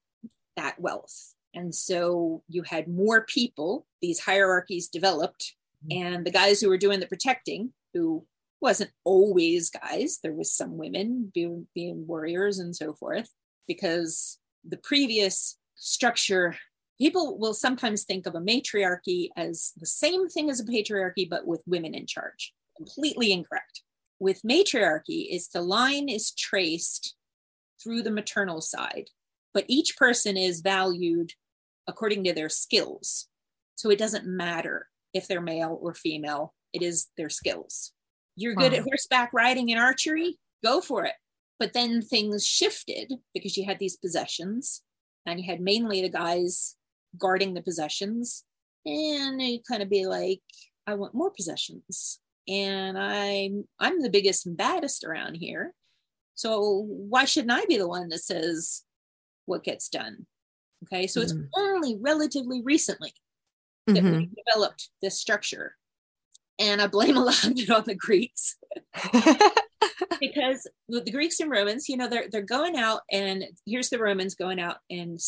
that 0.57 0.81
wealth. 0.81 1.35
And 1.55 1.75
so 1.75 2.43
you 2.49 2.63
had 2.63 2.89
more 2.89 3.23
people 3.27 3.87
these 4.01 4.21
hierarchies 4.21 4.89
developed 4.89 5.55
mm-hmm. 5.87 6.05
and 6.05 6.27
the 6.27 6.31
guys 6.31 6.61
who 6.61 6.69
were 6.69 6.79
doing 6.79 7.01
the 7.01 7.07
protecting 7.07 7.73
who 7.93 8.25
wasn't 8.61 8.91
always 9.05 9.71
guys 9.71 10.21
there 10.23 10.33
was 10.33 10.55
some 10.55 10.79
women 10.79 11.31
being, 11.35 11.67
being 11.75 12.07
warriors 12.07 12.59
and 12.59 12.75
so 12.75 12.95
forth 12.95 13.29
because 13.69 14.39
the 14.67 14.79
previous 14.79 15.59
structure 15.75 16.57
people 16.99 17.39
will 17.39 17.55
sometimes 17.55 18.05
think 18.05 18.27
of 18.27 18.35
a 18.35 18.41
matriarchy 18.41 19.31
as 19.37 19.73
the 19.77 19.87
same 19.87 20.29
thing 20.29 20.51
as 20.51 20.61
a 20.61 20.65
patriarchy 20.65 21.29
but 21.29 21.47
with 21.47 21.63
women 21.67 21.95
in 21.95 22.07
charge. 22.07 22.53
Completely 22.77 23.33
incorrect. 23.33 23.83
With 24.19 24.45
matriarchy 24.45 25.29
is 25.31 25.49
the 25.49 25.63
line 25.63 26.09
is 26.09 26.33
traced 26.33 27.17
through 27.83 28.03
the 28.03 28.11
maternal 28.11 28.61
side 28.61 29.09
but 29.55 29.65
each 29.69 29.97
person 29.97 30.37
is 30.37 30.61
valued 30.61 31.33
according 31.87 32.25
to 32.25 32.33
their 32.33 32.49
skills. 32.49 33.29
So 33.75 33.91
it 33.91 33.99
doesn't 33.99 34.27
matter 34.27 34.89
if 35.13 35.29
they're 35.29 35.41
male 35.41 35.79
or 35.81 35.95
female 35.95 36.55
it 36.73 36.83
is 36.83 37.09
their 37.19 37.29
skills. 37.29 37.93
You're 38.35 38.55
good 38.55 38.73
at 38.73 38.85
horseback 38.85 39.33
riding 39.35 39.71
and 39.71 39.81
archery 39.81 40.39
go 40.65 40.81
for 40.81 41.05
it. 41.05 41.13
But 41.59 41.75
then 41.75 42.01
things 42.01 42.47
shifted 42.47 43.13
because 43.35 43.57
you 43.57 43.67
had 43.67 43.79
these 43.79 43.99
possessions 43.99 44.83
and 45.27 45.39
you 45.39 45.47
had 45.47 45.61
mainly 45.61 46.01
the 46.01 46.09
guys 46.09 46.77
guarding 47.19 47.55
the 47.55 47.63
possessions 47.63 48.45
and 48.87 49.39
they 49.41 49.61
kind 49.69 49.83
of 49.83 49.89
be 49.91 50.07
like 50.07 50.41
i 50.87 50.95
want 50.95 51.15
more 51.15 51.31
possessions. 51.31 52.19
And 52.49 52.99
i'm 52.99 53.65
i'm 53.79 54.01
the 54.03 54.11
biggest 54.11 54.47
and 54.47 54.57
baddest 54.57 55.05
around 55.05 55.35
here. 55.37 55.75
So 56.35 56.85
why 56.89 57.25
shouldn't 57.25 57.53
i 57.53 57.65
be 57.67 57.77
the 57.79 57.87
one 57.89 58.09
that 58.09 58.19
says 58.25 58.83
what 59.47 59.65
gets 59.65 59.89
done? 59.89 60.27
Okay 60.85 61.07
so 61.07 61.21
it's 61.21 61.33
Mhm. 61.35 61.49
only 61.57 61.97
relatively 62.01 62.63
recently 62.63 63.13
that 63.87 64.03
Mhm. 64.03 64.17
we 64.17 64.31
developed 64.47 64.91
this 65.03 65.19
structure. 65.19 65.77
And 66.59 66.81
i 66.83 66.87
blame 66.87 67.17
a 67.17 67.21
lot 67.25 67.45
of 67.45 67.53
it 67.59 67.71
on 67.71 67.85
the 67.87 67.95
greeks. 67.95 68.57
Because 70.21 70.69
the 70.89 71.11
Greeks 71.11 71.41
and 71.41 71.51
Romans, 71.51 71.89
you 71.89 71.97
know, 71.97 72.09
they're 72.09 72.29
they're 72.31 72.43
going 72.43 72.77
out 72.77 73.01
and 73.11 73.45
here's 73.67 73.89
the 73.91 73.99
Romans 73.99 74.35
going 74.37 74.61
out 74.61 74.77
and 74.89 75.19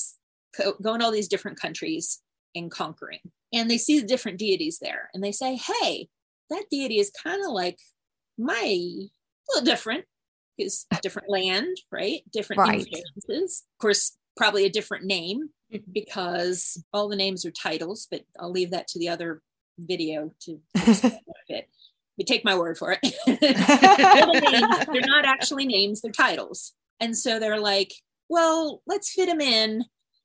going 0.82 1.02
all 1.02 1.10
these 1.10 1.28
different 1.28 1.60
countries 1.60 2.20
and 2.54 2.70
conquering, 2.70 3.20
and 3.52 3.70
they 3.70 3.78
see 3.78 4.00
the 4.00 4.06
different 4.06 4.38
deities 4.38 4.78
there, 4.80 5.10
and 5.14 5.22
they 5.22 5.32
say, 5.32 5.56
"Hey, 5.56 6.08
that 6.50 6.66
deity 6.70 6.98
is 6.98 7.10
kind 7.10 7.42
of 7.44 7.50
like 7.50 7.78
my 8.38 8.60
a 8.60 9.10
little 9.50 9.64
different 9.64 10.04
because 10.56 10.86
different 11.02 11.28
land, 11.30 11.76
right? 11.90 12.22
Different 12.32 12.60
Right. 12.60 12.86
influences, 12.86 13.64
of 13.74 13.80
course, 13.80 14.16
probably 14.36 14.64
a 14.64 14.70
different 14.70 15.04
name 15.04 15.48
mm-hmm. 15.72 15.92
because 15.92 16.82
all 16.92 17.08
the 17.08 17.16
names 17.16 17.44
are 17.44 17.50
titles, 17.50 18.06
but 18.10 18.22
I'll 18.38 18.50
leave 18.50 18.70
that 18.70 18.88
to 18.88 18.98
the 18.98 19.08
other 19.08 19.42
video 19.78 20.32
to 20.42 20.60
fit. 20.76 21.68
But 22.16 22.28
take 22.28 22.44
my 22.44 22.56
word 22.56 22.78
for 22.78 22.96
it. 23.02 23.14
They're 24.86 25.00
not 25.06 25.24
actually 25.24 25.66
names, 25.66 26.00
they're 26.00 26.12
titles. 26.12 26.72
And 27.00 27.16
so 27.16 27.40
they're 27.40 27.58
like, 27.58 27.92
well, 28.28 28.82
let's 28.86 29.12
fit 29.12 29.26
them 29.26 29.40
in. 29.40 29.84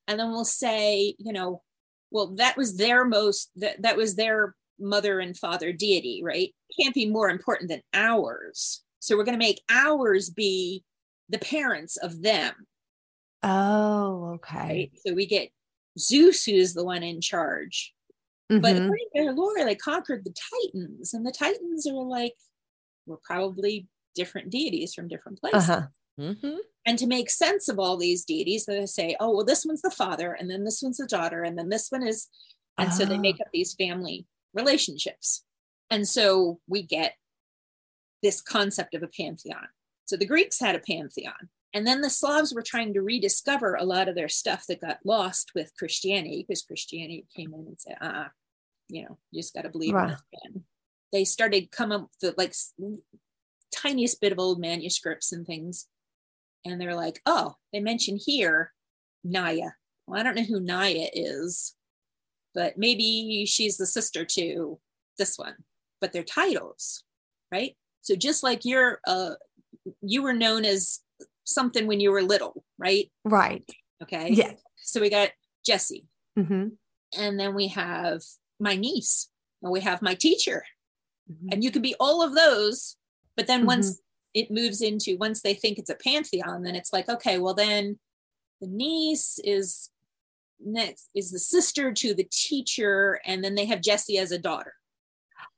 And 0.09 0.19
then 0.19 0.31
we'll 0.31 0.43
say, 0.43 1.13
you 1.19 1.31
know, 1.31 1.61
well, 2.09 2.33
that 2.37 2.57
was 2.57 2.75
their 2.75 3.05
most, 3.05 3.51
that, 3.57 3.83
that 3.83 3.95
was 3.95 4.15
their 4.15 4.55
mother 4.79 5.19
and 5.19 5.37
father 5.37 5.71
deity, 5.71 6.21
right? 6.23 6.53
Can't 6.81 6.95
be 6.95 7.05
more 7.05 7.29
important 7.29 7.69
than 7.69 7.83
ours. 7.93 8.83
So 8.99 9.15
we're 9.15 9.23
going 9.23 9.39
to 9.39 9.45
make 9.45 9.61
ours 9.69 10.31
be 10.31 10.83
the 11.29 11.37
parents 11.37 11.95
of 11.95 12.23
them, 12.23 12.53
oh, 13.43 14.31
okay. 14.35 14.57
right? 14.57 14.91
So 15.05 15.13
we 15.13 15.27
get 15.27 15.51
Zeus, 15.99 16.43
who's 16.43 16.73
the 16.73 16.83
one 16.83 17.03
in 17.03 17.21
charge. 17.21 17.93
But 18.49 18.61
Mhm. 18.61 18.83
according 18.85 19.05
to 19.15 19.23
their 19.23 19.33
lore, 19.33 19.63
they 19.63 19.75
conquered 19.75 20.25
the 20.25 20.33
Titans, 20.73 21.13
and 21.13 21.23
the 21.23 21.31
Titans 21.31 21.85
are 21.85 21.93
like, 21.93 22.33
were 23.05 23.19
probably 23.23 23.87
different 24.15 24.49
deities 24.49 24.95
from 24.95 25.07
different 25.07 25.39
places. 25.39 25.69
Uh-huh. 25.69 25.87
Mm-hmm. 26.19 26.57
And 26.85 26.97
to 26.99 27.07
make 27.07 27.29
sense 27.29 27.67
of 27.69 27.79
all 27.79 27.97
these 27.97 28.25
deities, 28.25 28.65
they 28.65 28.85
say, 28.85 29.15
oh, 29.19 29.31
well, 29.35 29.45
this 29.45 29.65
one's 29.65 29.81
the 29.81 29.91
father, 29.91 30.33
and 30.33 30.49
then 30.49 30.63
this 30.63 30.81
one's 30.81 30.97
the 30.97 31.05
daughter, 31.05 31.43
and 31.43 31.57
then 31.57 31.69
this 31.69 31.89
one 31.89 32.05
is. 32.05 32.27
And 32.77 32.93
so 32.93 33.05
they 33.05 33.15
Ah. 33.15 33.21
make 33.21 33.41
up 33.41 33.47
these 33.53 33.73
family 33.73 34.25
relationships. 34.53 35.43
And 35.89 36.07
so 36.07 36.59
we 36.67 36.81
get 36.83 37.15
this 38.23 38.41
concept 38.41 38.93
of 38.95 39.03
a 39.03 39.07
pantheon. 39.07 39.67
So 40.05 40.15
the 40.17 40.25
Greeks 40.25 40.59
had 40.59 40.75
a 40.75 40.79
pantheon. 40.79 41.49
And 41.73 41.85
then 41.85 42.01
the 42.01 42.09
Slavs 42.09 42.53
were 42.53 42.63
trying 42.63 42.93
to 42.93 43.01
rediscover 43.01 43.75
a 43.75 43.83
lot 43.83 44.07
of 44.07 44.15
their 44.15 44.29
stuff 44.29 44.65
that 44.67 44.81
got 44.81 44.99
lost 45.05 45.51
with 45.53 45.75
Christianity 45.77 46.43
because 46.47 46.63
Christianity 46.63 47.25
came 47.35 47.53
in 47.53 47.59
and 47.67 47.79
said, 47.79 47.97
uh, 48.01 48.29
you 48.87 49.03
know, 49.03 49.17
you 49.31 49.41
just 49.41 49.53
got 49.53 49.61
to 49.63 49.69
believe 49.69 49.89
in 49.91 49.95
Right. 49.95 50.17
this. 50.43 50.63
They 51.11 51.25
started 51.25 51.71
come 51.71 51.91
up 51.91 52.09
with 52.21 52.37
like 52.37 52.55
tiniest 53.71 54.19
bit 54.21 54.31
of 54.31 54.39
old 54.39 54.59
manuscripts 54.59 55.31
and 55.31 55.45
things. 55.45 55.87
And 56.65 56.79
they're 56.79 56.95
like, 56.95 57.21
oh, 57.25 57.55
they 57.73 57.79
mention 57.79 58.17
here 58.23 58.71
Naya. 59.23 59.71
Well, 60.07 60.19
I 60.19 60.23
don't 60.23 60.35
know 60.35 60.43
who 60.43 60.59
Naya 60.59 61.07
is, 61.13 61.75
but 62.53 62.77
maybe 62.77 63.45
she's 63.47 63.77
the 63.77 63.85
sister 63.85 64.25
to 64.25 64.79
this 65.17 65.37
one. 65.37 65.55
But 66.01 66.13
they're 66.13 66.23
titles, 66.23 67.03
right? 67.51 67.75
So 68.01 68.15
just 68.15 68.43
like 68.43 68.65
you're, 68.65 68.99
uh, 69.05 69.31
you 70.01 70.21
were 70.23 70.33
known 70.33 70.65
as 70.65 70.99
something 71.43 71.87
when 71.87 71.99
you 71.99 72.11
were 72.11 72.21
little, 72.23 72.63
right? 72.77 73.11
Right. 73.23 73.69
Okay. 74.01 74.31
Yeah. 74.31 74.51
So 74.77 75.01
we 75.01 75.09
got 75.09 75.29
Jesse, 75.65 76.05
hmm 76.35 76.69
and 77.17 77.39
then 77.39 77.53
we 77.55 77.67
have 77.69 78.21
my 78.59 78.75
niece, 78.75 79.29
and 79.61 79.71
we 79.71 79.81
have 79.81 80.01
my 80.01 80.13
teacher, 80.15 80.63
Mhm. 81.31 81.53
and 81.53 81.63
you 81.63 81.71
could 81.71 81.81
be 81.81 81.95
all 81.99 82.21
of 82.23 82.33
those. 82.35 82.95
But 83.35 83.47
then 83.47 83.65
once 83.65 83.91
Mm-hmm. 83.91 83.99
It 84.33 84.51
moves 84.51 84.81
into 84.81 85.17
once 85.17 85.41
they 85.41 85.53
think 85.53 85.77
it's 85.79 85.89
a 85.89 85.95
pantheon, 85.95 86.63
then 86.63 86.75
it's 86.75 86.93
like, 86.93 87.09
okay, 87.09 87.37
well 87.39 87.53
then 87.53 87.99
the 88.61 88.67
niece 88.67 89.39
is 89.43 89.89
next 90.63 91.09
is 91.15 91.31
the 91.31 91.39
sister 91.39 91.91
to 91.93 92.13
the 92.13 92.27
teacher, 92.31 93.19
and 93.25 93.43
then 93.43 93.55
they 93.55 93.65
have 93.65 93.81
Jesse 93.81 94.17
as 94.17 94.31
a 94.31 94.37
daughter. 94.39 94.73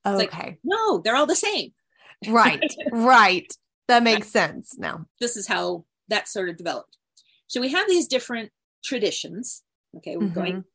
like- 0.05 0.29
Okay. 0.33 0.57
No, 0.63 0.99
they're 0.99 1.15
all 1.15 1.25
the 1.27 1.35
same. 1.35 1.73
right. 2.27 2.63
Right. 2.91 3.51
that 3.87 4.03
makes 4.03 4.27
sense 4.29 4.77
now. 4.77 5.05
This 5.19 5.35
is 5.35 5.47
how 5.47 5.85
that 6.07 6.27
sort 6.27 6.49
of 6.49 6.57
developed. 6.57 6.97
So 7.47 7.59
we 7.59 7.69
have 7.69 7.87
these 7.89 8.07
different 8.07 8.51
traditions. 8.83 9.63
Okay, 9.97 10.15
we're 10.17 10.27
going 10.29 10.57
Mhm. 10.57 10.65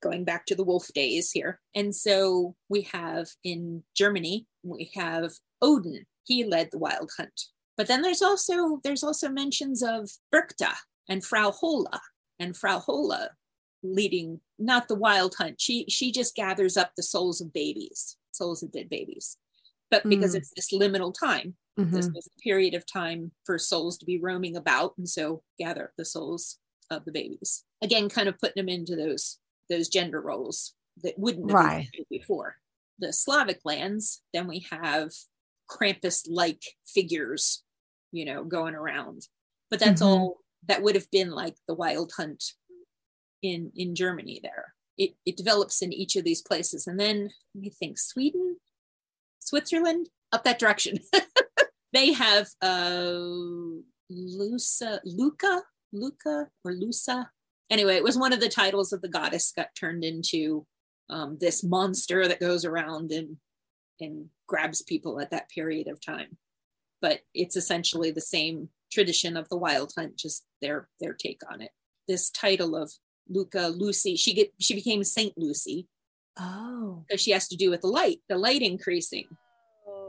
going 0.00 0.24
back 0.24 0.46
to 0.46 0.54
the 0.54 0.64
wolf 0.64 0.88
days 0.94 1.30
here. 1.32 1.60
And 1.74 1.94
so 1.94 2.56
we 2.68 2.82
have 2.82 3.28
in 3.44 3.84
Germany, 3.94 4.46
we 4.62 4.90
have 4.94 5.32
Odin. 5.60 6.06
He 6.24 6.44
led 6.44 6.70
the 6.70 6.78
wild 6.78 7.10
hunt. 7.16 7.48
But 7.76 7.86
then 7.88 8.02
there's 8.02 8.22
also 8.22 8.80
there's 8.84 9.02
also 9.02 9.28
mentions 9.28 9.82
of 9.82 10.10
Berchta 10.32 10.74
and 11.08 11.24
Frau 11.24 11.50
Hola 11.50 12.00
and 12.38 12.56
Frau 12.56 12.78
Hola 12.80 13.30
leading 13.82 14.40
not 14.58 14.88
the 14.88 14.94
wild 14.94 15.34
hunt. 15.36 15.60
She 15.60 15.86
she 15.88 16.12
just 16.12 16.34
gathers 16.36 16.76
up 16.76 16.92
the 16.96 17.02
souls 17.02 17.40
of 17.40 17.52
babies, 17.52 18.16
souls 18.32 18.62
of 18.62 18.70
dead 18.72 18.88
babies. 18.88 19.36
But 19.90 20.08
because 20.08 20.34
Mm. 20.34 20.38
it's 20.38 20.52
this 20.54 20.72
liminal 20.72 21.12
time, 21.12 21.56
this 21.76 22.08
Mhm. 22.08 22.14
was 22.14 22.26
a 22.28 22.40
period 22.42 22.74
of 22.74 22.86
time 22.86 23.32
for 23.44 23.58
souls 23.58 23.98
to 23.98 24.06
be 24.06 24.18
roaming 24.20 24.56
about 24.56 24.96
and 24.98 25.08
so 25.08 25.42
gather 25.58 25.84
up 25.86 25.92
the 25.96 26.04
souls 26.04 26.58
of 26.90 27.04
the 27.06 27.12
babies 27.12 27.64
again 27.80 28.08
kind 28.10 28.28
of 28.28 28.38
putting 28.38 28.60
them 28.60 28.68
into 28.68 28.94
those 28.94 29.38
those 29.70 29.88
gender 29.88 30.20
roles 30.20 30.74
that 31.02 31.18
wouldn't 31.18 31.50
have 31.50 31.58
Right. 31.58 31.88
before 32.10 32.56
the 32.98 33.12
slavic 33.14 33.60
lands 33.64 34.22
then 34.34 34.46
we 34.46 34.58
have 34.70 35.10
krampus 35.70 36.26
like 36.28 36.62
figures 36.86 37.62
you 38.12 38.24
know 38.24 38.44
going 38.44 38.74
around. 38.74 39.22
But 39.70 39.80
that's 39.80 40.02
Mhm. 40.02 40.06
all 40.06 40.38
that 40.68 40.82
would 40.82 40.94
have 40.94 41.10
been 41.10 41.30
like 41.30 41.56
the 41.66 41.74
wild 41.74 42.12
hunt 42.16 42.42
in 43.42 43.72
in 43.74 43.94
germany 43.94 44.40
there. 44.42 44.74
It, 44.98 45.14
it 45.24 45.36
develops 45.38 45.80
in 45.82 45.92
each 45.92 46.16
of 46.16 46.24
these 46.24 46.42
places. 46.42 46.86
And 46.86 47.00
then 47.00 47.30
let 47.54 47.62
me 47.62 47.70
think 47.70 47.98
sweden? 47.98 48.58
Switzerland? 49.40 50.10
Up 50.32 50.44
that 50.44 50.58
direction. 50.58 50.98
They 51.94 52.12
have 52.14 52.48
uh 52.62 53.20
lusa 54.10 55.00
luca? 55.04 55.62
Luca 55.92 56.48
or 56.64 56.72
lusa? 56.72 57.26
Anyway 57.70 57.96
it 57.96 58.02
was 58.04 58.16
one 58.16 58.32
of 58.32 58.40
the 58.40 58.48
titles 58.48 58.92
of 58.92 59.02
the 59.02 59.08
goddess 59.08 59.52
got 59.54 59.74
turned 59.78 60.04
into 60.04 60.66
um, 61.10 61.36
this 61.38 61.62
monster 61.62 62.26
that 62.26 62.40
goes 62.40 62.64
around 62.64 63.12
and 63.12 63.36
and 64.00 64.28
grabs 64.46 64.82
people 64.82 65.20
at 65.20 65.30
that 65.30 65.48
period 65.50 65.88
of 65.88 66.04
time 66.04 66.36
but 67.00 67.20
it's 67.34 67.56
essentially 67.56 68.10
the 68.10 68.20
same 68.20 68.68
tradition 68.92 69.36
of 69.36 69.48
the 69.48 69.56
wild 69.56 69.92
hunt 69.96 70.16
just 70.16 70.44
their 70.60 70.88
their 71.00 71.14
take 71.14 71.40
on 71.50 71.60
it 71.60 71.70
this 72.08 72.30
title 72.30 72.74
of 72.76 72.92
luca 73.28 73.68
lucy 73.68 74.16
she 74.16 74.34
get 74.34 74.52
she 74.60 74.74
became 74.74 75.02
saint 75.04 75.32
lucy 75.36 75.86
Oh. 76.38 77.04
because 77.06 77.20
she 77.20 77.32
has 77.32 77.48
to 77.48 77.56
do 77.56 77.68
with 77.70 77.82
the 77.82 77.88
light 77.88 78.20
the 78.28 78.38
light 78.38 78.62
increasing 78.62 79.26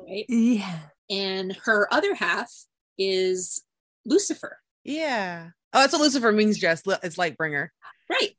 right 0.07 0.25
Yeah. 0.29 0.79
and 1.09 1.55
her 1.65 1.93
other 1.93 2.13
half 2.15 2.49
is 2.97 3.63
Lucifer. 4.05 4.59
Yeah. 4.83 5.49
Oh, 5.73 5.79
that's 5.79 5.93
what 5.93 6.01
Lucifer 6.01 6.31
means, 6.33 6.57
Jess. 6.59 6.85
Li- 6.85 6.97
It's 7.03 7.15
Lightbringer. 7.15 7.69
Right. 8.09 8.31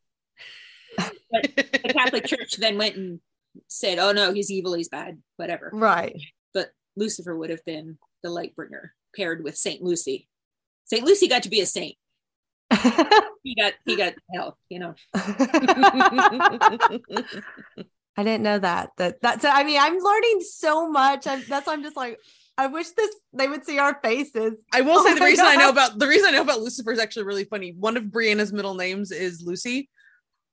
But 1.31 1.57
the 1.57 1.93
Catholic 1.93 2.27
Church 2.27 2.57
then 2.59 2.77
went 2.79 2.97
and 2.97 3.21
said, 3.69 3.99
"Oh 3.99 4.13
no, 4.13 4.33
he's 4.33 4.51
evil, 4.51 4.75
he's 4.75 4.89
bad, 4.89 5.23
whatever." 5.37 5.71
Right. 5.73 6.21
But 6.53 6.71
Lucifer 6.97 7.37
would 7.37 7.51
have 7.51 7.65
been 7.65 7.99
the 8.23 8.31
light 8.31 8.57
bringer 8.57 8.93
paired 9.17 9.45
with 9.45 9.57
Saint 9.57 9.83
Lucy. 9.83 10.29
Saint 10.87 11.05
Lucy 11.05 11.29
got 11.29 11.45
to 11.45 11.51
be 11.51 11.61
a 11.61 11.67
saint. 11.67 11.97
He 13.45 13.55
got 13.55 13.75
he 13.85 13.95
got 13.95 14.15
hell, 14.35 14.59
you 14.71 14.79
know. 14.79 14.95
I 15.15 16.41
didn't 18.17 18.43
know 18.43 18.59
that. 18.59 18.91
That 18.97 19.21
that's. 19.21 19.45
I 19.45 19.65
mean, 19.65 19.79
I'm 19.79 19.99
learning 19.99 20.41
so 20.41 20.91
much. 20.91 21.27
I'm, 21.27 21.45
that's 21.47 21.67
why 21.67 21.75
I'm 21.75 21.83
just 21.83 21.97
like. 21.97 22.19
I 22.57 22.69
wish 22.69 22.89
this 22.91 23.15
they 23.35 23.49
would 23.49 23.67
see 23.67 23.79
our 23.79 23.99
faces. 24.03 24.55
I 24.73 24.81
will 24.81 25.03
say 25.03 25.11
Oh 25.11 25.15
the 25.15 25.21
my 25.21 25.27
reason 25.27 25.45
I 25.45 25.57
know 25.57 25.69
about 25.69 25.99
the 25.99 26.07
reason 26.07 26.29
I 26.29 26.33
know 26.33 26.43
about 26.43 26.61
Lucifer 26.61 26.93
is 26.93 26.99
actually 26.99 27.25
really 27.25 27.45
funny. 27.45 27.75
One 27.79 27.99
of 27.99 28.05
Brianna's 28.05 28.53
middle 28.53 28.75
names 28.75 29.11
is 29.11 29.43
Lucy, 29.43 29.91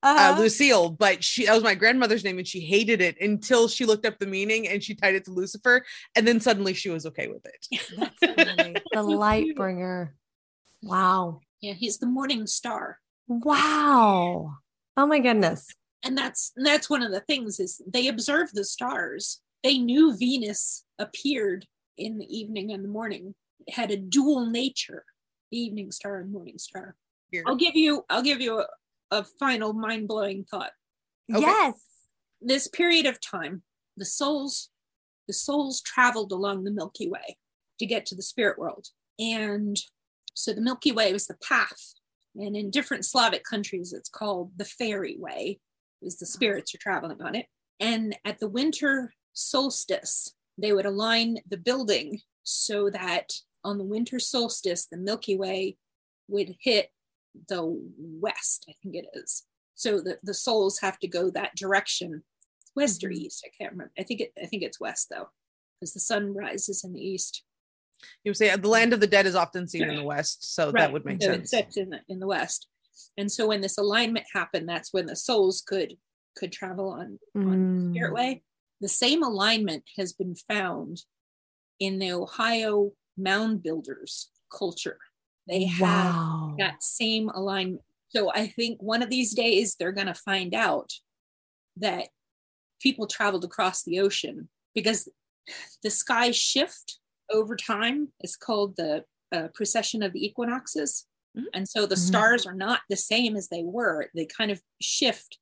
uh, 0.03 0.07
Uh-huh. 0.07 0.39
Lucille, 0.41 0.89
but 0.89 1.23
she 1.23 1.45
that 1.45 1.53
was 1.53 1.63
my 1.63 1.75
grandmother's 1.75 2.23
name 2.23 2.37
and 2.37 2.47
she 2.47 2.59
hated 2.61 3.01
it 3.01 3.19
until 3.21 3.67
she 3.67 3.85
looked 3.85 4.05
up 4.05 4.17
the 4.19 4.25
meaning 4.27 4.67
and 4.67 4.83
she 4.83 4.95
tied 4.95 5.15
it 5.15 5.25
to 5.25 5.31
Lucifer, 5.31 5.85
and 6.15 6.27
then 6.27 6.39
suddenly 6.39 6.73
she 6.73 6.89
was 6.89 7.05
okay 7.05 7.27
with 7.27 7.45
it. 7.45 7.81
That's 7.97 8.81
the 8.93 9.03
light 9.03 9.55
bringer. 9.55 10.15
Wow. 10.81 11.41
Yeah, 11.61 11.73
he's 11.73 11.99
the 11.99 12.07
morning 12.07 12.47
star. 12.47 12.97
Wow. 13.27 14.55
Oh 14.97 15.05
my 15.05 15.19
goodness. 15.19 15.67
And 16.03 16.17
that's 16.17 16.51
that's 16.55 16.89
one 16.89 17.03
of 17.03 17.11
the 17.11 17.19
things 17.21 17.59
is 17.59 17.79
they 17.85 18.07
observed 18.07 18.55
the 18.55 18.65
stars. 18.65 19.39
They 19.63 19.77
knew 19.77 20.17
Venus 20.17 20.83
appeared 20.97 21.67
in 21.97 22.17
the 22.17 22.25
evening 22.25 22.71
and 22.71 22.83
the 22.83 22.89
morning. 22.89 23.35
It 23.67 23.75
had 23.75 23.91
a 23.91 23.97
dual 23.97 24.47
nature, 24.49 25.05
the 25.51 25.59
evening 25.59 25.91
star 25.91 26.17
and 26.17 26.31
morning 26.31 26.57
star. 26.57 26.95
Weird. 27.31 27.45
I'll 27.47 27.55
give 27.55 27.75
you 27.75 28.03
I'll 28.09 28.23
give 28.23 28.41
you 28.41 28.63
a, 29.11 29.17
a 29.17 29.23
final 29.39 29.73
mind-blowing 29.73 30.45
thought. 30.45 30.71
Okay. 31.31 31.41
Yes. 31.41 31.73
This 32.41 32.67
period 32.67 33.05
of 33.05 33.19
time, 33.21 33.63
the 33.97 34.05
souls 34.05 34.69
the 35.27 35.33
souls 35.33 35.81
traveled 35.81 36.31
along 36.31 36.63
the 36.63 36.71
Milky 36.71 37.09
Way 37.09 37.37
to 37.79 37.85
get 37.85 38.05
to 38.07 38.15
the 38.15 38.21
spirit 38.21 38.59
world. 38.59 38.87
And 39.19 39.77
so 40.33 40.51
the 40.51 40.59
Milky 40.59 40.91
Way 40.91 41.13
was 41.13 41.27
the 41.27 41.37
path. 41.47 41.93
And 42.35 42.55
in 42.55 42.69
different 42.69 43.05
Slavic 43.05 43.43
countries, 43.43 43.93
it's 43.93 44.09
called 44.09 44.51
the 44.57 44.65
fairy 44.65 45.15
way, 45.17 45.59
is 46.01 46.17
the 46.17 46.25
spirits 46.25 46.73
are 46.75 46.79
traveling 46.79 47.21
on 47.21 47.35
it. 47.35 47.45
And 47.79 48.15
at 48.25 48.39
the 48.39 48.49
winter 48.49 49.13
solstice, 49.33 50.33
they 50.57 50.73
would 50.73 50.85
align 50.85 51.37
the 51.49 51.57
building 51.57 52.19
so 52.43 52.89
that 52.89 53.31
on 53.63 53.77
the 53.77 53.85
winter 53.85 54.19
solstice, 54.19 54.85
the 54.85 54.97
Milky 54.97 55.37
Way 55.37 55.77
would 56.27 56.55
hit 56.59 56.89
the 57.47 57.79
west, 57.97 58.65
I 58.69 58.73
think 58.81 58.95
it 58.95 59.05
is. 59.13 59.43
So 59.75 59.99
the, 60.01 60.19
the 60.23 60.33
souls 60.33 60.79
have 60.79 60.99
to 60.99 61.07
go 61.07 61.29
that 61.31 61.55
direction, 61.55 62.23
west 62.75 63.03
or 63.03 63.09
Mhm. 63.09 63.17
east. 63.17 63.45
I 63.45 63.49
can't 63.57 63.71
remember. 63.73 63.93
I 63.97 64.03
think 64.03 64.21
it 64.21 64.33
I 64.41 64.45
think 64.45 64.63
it's 64.63 64.79
west 64.79 65.09
though, 65.09 65.29
because 65.79 65.93
the 65.93 65.99
sun 65.99 66.33
rises 66.33 66.83
in 66.83 66.93
the 66.93 67.01
east. 67.01 67.43
You 68.23 68.33
say 68.33 68.55
the 68.55 68.67
land 68.67 68.93
of 68.93 68.99
the 68.99 69.07
dead 69.07 69.25
is 69.27 69.35
often 69.35 69.67
seen 69.67 69.87
in 69.87 69.95
the 69.95 70.03
west, 70.03 70.55
so 70.55 70.71
that 70.71 70.91
would 70.91 71.05
make 71.05 71.21
So 71.21 71.33
sense. 71.33 71.51
Sets 71.51 71.77
in 71.77 71.89
the 71.91 72.01
in 72.09 72.19
the 72.19 72.27
west. 72.27 72.67
And 73.17 73.31
so 73.31 73.47
when 73.47 73.61
this 73.61 73.77
alignment 73.77 74.25
happened, 74.33 74.67
that's 74.67 74.93
when 74.93 75.05
the 75.05 75.15
souls 75.15 75.61
could 75.61 75.97
could 76.35 76.51
travel 76.51 76.89
on 76.89 77.19
on 77.35 77.57
Mm. 77.65 77.89
spirit 77.91 78.13
way. 78.13 78.43
The 78.81 78.89
same 78.89 79.21
alignment 79.23 79.83
has 79.97 80.13
been 80.13 80.35
found 80.35 81.03
in 81.79 81.99
the 81.99 82.11
Ohio 82.11 82.93
mound 83.17 83.61
builders 83.63 84.29
culture. 84.51 84.97
They 85.47 85.65
have 85.65 86.13
Wow. 86.13 86.55
that 86.59 86.83
same 86.83 87.29
alignment. 87.29 87.83
So 88.09 88.31
I 88.33 88.47
think 88.47 88.81
one 88.81 89.01
of 89.01 89.09
these 89.09 89.33
days 89.33 89.75
they're 89.75 89.91
going 89.91 90.07
to 90.07 90.13
find 90.13 90.53
out 90.53 90.91
that 91.77 92.09
people 92.81 93.07
traveled 93.07 93.45
across 93.45 93.83
the 93.83 93.99
ocean 93.99 94.49
because 94.75 95.07
the 95.83 95.89
skies 95.89 96.35
shift 96.35 96.99
over 97.31 97.55
time. 97.55 98.09
It's 98.19 98.35
called 98.35 98.75
the 98.75 99.05
uh, 99.31 99.47
precession 99.53 100.03
of 100.03 100.11
the 100.11 100.25
equinoxes. 100.25 101.07
Mhm. 101.37 101.45
And 101.53 101.69
so 101.69 101.85
the 101.85 101.95
Mhm. 101.95 101.99
stars 101.99 102.45
are 102.45 102.53
not 102.53 102.81
the 102.89 102.97
same 102.97 103.37
as 103.37 103.47
they 103.47 103.63
were. 103.63 104.09
They 104.13 104.25
kind 104.25 104.51
of 104.51 104.61
shift 104.81 105.37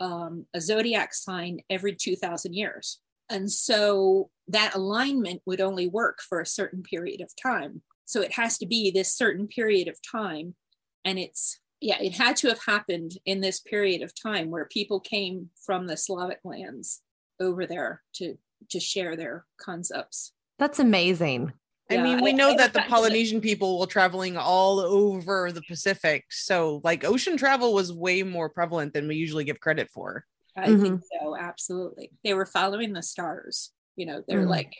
um, 0.00 0.46
a 0.54 0.60
zodiac 0.60 1.12
sign 1.12 1.60
every 1.68 1.94
2000 1.94 2.54
years. 2.54 3.00
And 3.28 3.52
so 3.52 4.30
that 4.48 4.74
alignment 4.74 5.42
would 5.44 5.60
only 5.60 5.86
work 5.86 6.20
for 6.22 6.40
a 6.40 6.46
certain 6.46 6.82
period 6.82 7.20
of 7.20 7.30
time. 7.40 7.82
So 8.10 8.20
it 8.22 8.32
has 8.32 8.58
to 8.58 8.66
be 8.66 8.90
this 8.90 9.12
certain 9.14 9.46
period 9.46 9.86
of 9.86 9.96
time. 10.02 10.56
And 11.04 11.16
it's, 11.16 11.60
yeah, 11.80 12.00
it 12.02 12.12
had 12.12 12.34
to 12.38 12.48
have 12.48 12.58
happened 12.66 13.12
in 13.24 13.40
this 13.40 13.60
period 13.60 14.02
of 14.02 14.12
time 14.20 14.50
where 14.50 14.64
people 14.64 14.98
came 14.98 15.50
from 15.64 15.86
the 15.86 15.96
Slavic 15.96 16.40
lands 16.44 17.02
over 17.38 17.66
there 17.66 18.02
to 18.14 18.36
to 18.70 18.80
share 18.80 19.16
their 19.16 19.46
concepts. 19.58 20.32
That's 20.58 20.80
amazing. 20.80 21.52
I 21.88 21.94
Yeah, 21.94 22.02
mean, 22.02 22.20
we 22.22 22.30
I- 22.30 22.34
know 22.34 22.50
I 22.50 22.56
that 22.56 22.72
the 22.72 22.80
looked 22.80 22.90
at. 22.90 22.94
Polynesian 22.94 23.40
people 23.40 23.78
were 23.78 23.86
traveling 23.86 24.36
all 24.36 24.80
over 24.80 25.50
the 25.52 25.62
Pacific. 25.62 26.24
So, 26.30 26.80
like, 26.84 27.04
ocean 27.04 27.36
travel 27.38 27.72
was 27.72 27.92
way 27.92 28.22
more 28.24 28.50
prevalent 28.50 28.92
than 28.92 29.06
we 29.08 29.14
usually 29.16 29.44
give 29.44 29.60
credit 29.60 29.88
for. 29.90 30.26
I 30.56 30.76
think 30.76 31.00
so, 31.20 31.36
absolutely. 31.36 32.10
They 32.24 32.34
were 32.34 32.44
following 32.44 32.92
the 32.92 33.02
stars. 33.02 33.70
You 33.96 34.06
know, 34.06 34.22
they're 34.28 34.44
Mm. 34.44 34.48
like 34.58 34.74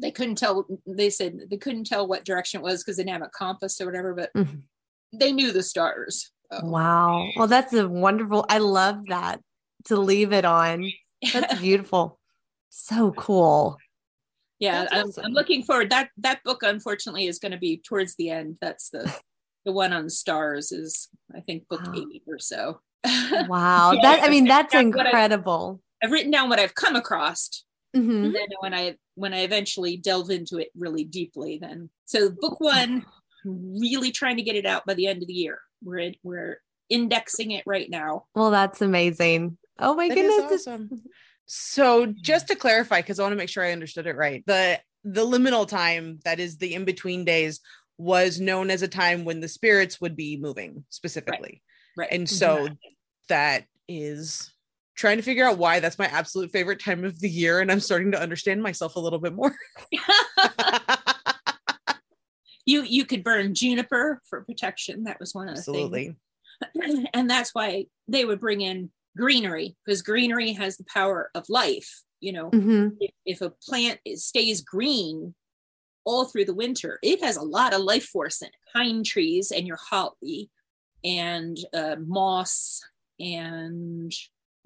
they 0.00 0.10
couldn't 0.10 0.36
tell. 0.36 0.66
They 0.86 1.10
said 1.10 1.38
they 1.50 1.56
couldn't 1.56 1.84
tell 1.84 2.06
what 2.06 2.24
direction 2.24 2.60
it 2.60 2.64
was 2.64 2.82
because 2.82 2.96
they 2.96 3.02
didn't 3.04 3.20
have 3.20 3.28
a 3.28 3.30
compass 3.36 3.80
or 3.80 3.86
whatever, 3.86 4.14
but 4.14 4.30
Mhm. 4.36 4.62
they 5.12 5.32
knew 5.32 5.52
the 5.52 5.62
stars. 5.62 6.30
So, 6.52 6.60
Wow. 6.64 7.28
Well, 7.36 7.46
that's 7.46 7.72
a 7.74 7.88
wonderful. 7.88 8.44
I 8.48 8.58
love 8.58 9.06
that 9.08 9.40
to 9.84 9.96
leave 9.96 10.32
it 10.32 10.44
on. 10.44 10.90
That's 11.32 11.60
beautiful. 11.60 12.18
So 12.70 13.12
cool. 13.12 13.76
yeah, 14.58 14.86
I'm, 14.92 15.06
awesome. 15.08 15.24
I'm 15.26 15.32
looking 15.32 15.62
forward. 15.62 15.90
That 15.90 16.10
that 16.18 16.42
book, 16.44 16.62
unfortunately, 16.62 17.26
is 17.26 17.38
going 17.38 17.52
to 17.52 17.58
be 17.58 17.78
towards 17.78 18.14
the 18.16 18.30
end. 18.30 18.58
That's 18.60 18.90
the 18.90 19.12
the 19.64 19.72
one 19.72 19.92
on 19.92 20.08
stars 20.08 20.72
is 20.72 21.08
I 21.34 21.40
think 21.40 21.68
book 21.68 21.82
Wow. 21.86 21.94
eight 21.96 22.22
or 22.26 22.38
so. 22.38 22.80
Wow. 23.48 23.92
Yeah, 23.92 24.02
That 24.02 24.22
I 24.24 24.28
mean, 24.28 24.44
that's 24.46 24.72
that's 24.72 24.86
what 24.94 25.06
I- 25.06 25.08
incredible. 25.10 25.80
I've 26.02 26.10
written 26.12 26.30
down 26.30 26.48
what 26.48 26.58
I've 26.58 26.74
come 26.74 26.96
across, 26.96 27.64
Mhm. 27.96 28.26
and 28.26 28.34
then 28.34 28.46
when 28.60 28.74
I 28.74 28.96
when 29.14 29.34
I 29.34 29.40
eventually 29.40 29.96
delve 29.96 30.30
into 30.30 30.58
it 30.58 30.70
really 30.76 31.04
deeply, 31.04 31.58
then 31.58 31.90
so 32.04 32.30
book 32.30 32.60
one, 32.60 33.04
really 33.44 34.10
trying 34.12 34.36
to 34.36 34.42
get 34.42 34.56
it 34.56 34.66
out 34.66 34.86
by 34.86 34.94
the 34.94 35.06
end 35.06 35.22
of 35.22 35.28
the 35.28 35.34
year. 35.34 35.58
We're 35.82 35.98
in, 35.98 36.14
we're 36.22 36.60
indexing 36.88 37.50
it 37.52 37.64
right 37.66 37.88
now. 37.90 38.26
Well, 38.34 38.50
that's 38.50 38.80
amazing. 38.82 39.56
Oh 39.78 39.94
my 39.94 40.08
That 40.08 40.18
is 40.18 40.34
goodness. 40.36 40.66
awesome. 40.66 41.02
So 41.46 42.06
just 42.06 42.46
to 42.48 42.54
clarify, 42.56 43.00
because 43.00 43.18
I 43.18 43.22
want 43.22 43.32
to 43.32 43.36
make 43.36 43.48
sure 43.48 43.64
I 43.64 43.72
understood 43.72 44.06
it 44.06 44.16
right, 44.16 44.44
the 44.46 44.80
the 45.02 45.24
liminal 45.26 45.66
time 45.66 46.20
that 46.24 46.38
is 46.38 46.58
the 46.58 46.74
in 46.74 46.84
between 46.84 47.24
days 47.24 47.60
was 47.98 48.40
known 48.40 48.70
as 48.70 48.82
a 48.82 48.88
time 48.88 49.24
when 49.24 49.40
the 49.40 49.48
spirits 49.48 50.00
would 50.00 50.14
be 50.16 50.36
moving 50.36 50.84
specifically, 50.90 51.62
Right. 51.96 52.08
and 52.12 52.28
so 52.28 52.68
that 53.28 53.64
is 53.88 54.52
trying 55.00 55.16
to 55.16 55.22
figure 55.22 55.46
out 55.46 55.56
why 55.56 55.80
that's 55.80 55.98
my 55.98 56.06
absolute 56.06 56.52
favorite 56.52 56.78
time 56.78 57.04
of 57.04 57.18
the 57.20 57.28
year, 57.28 57.60
and 57.60 57.72
I'm 57.72 57.80
starting 57.80 58.12
to 58.12 58.20
understand 58.20 58.62
myself 58.62 58.96
a 58.96 59.00
little 59.00 59.18
bit 59.18 59.34
more. 59.34 59.56
you 62.66 62.82
you 62.82 63.06
could 63.06 63.24
burn 63.24 63.54
juniper 63.54 64.20
for 64.28 64.44
protection. 64.44 65.04
That 65.04 65.18
was 65.18 65.34
one 65.34 65.48
of 65.48 65.54
the 65.54 65.60
Absolutely. 65.60 66.16
things. 66.74 67.06
and 67.14 67.30
that's 67.30 67.54
why 67.54 67.86
they 68.08 68.26
would 68.26 68.40
bring 68.40 68.60
in 68.60 68.90
greenery 69.16 69.74
because 69.84 70.02
greenery 70.02 70.52
has 70.52 70.76
the 70.76 70.84
power 70.84 71.30
of 71.34 71.48
life. 71.48 72.02
You 72.20 72.34
know, 72.34 72.50
Mhm. 72.50 72.98
if, 73.00 73.10
if 73.24 73.40
a 73.40 73.48
plant 73.48 74.00
is, 74.04 74.26
stays 74.26 74.60
green 74.60 75.34
all 76.04 76.26
through 76.26 76.44
the 76.44 76.54
winter, 76.54 76.98
it 77.02 77.24
has 77.24 77.38
a 77.38 77.42
lot 77.42 77.72
of 77.72 77.80
life 77.80 78.04
force 78.04 78.42
in 78.42 78.48
it. 78.48 78.54
Pine 78.74 79.02
trees 79.02 79.50
and 79.50 79.66
your 79.66 79.78
holly 79.78 80.50
and 81.02 81.56
uh, 81.72 81.96
moss 81.98 82.82
and 83.18 84.12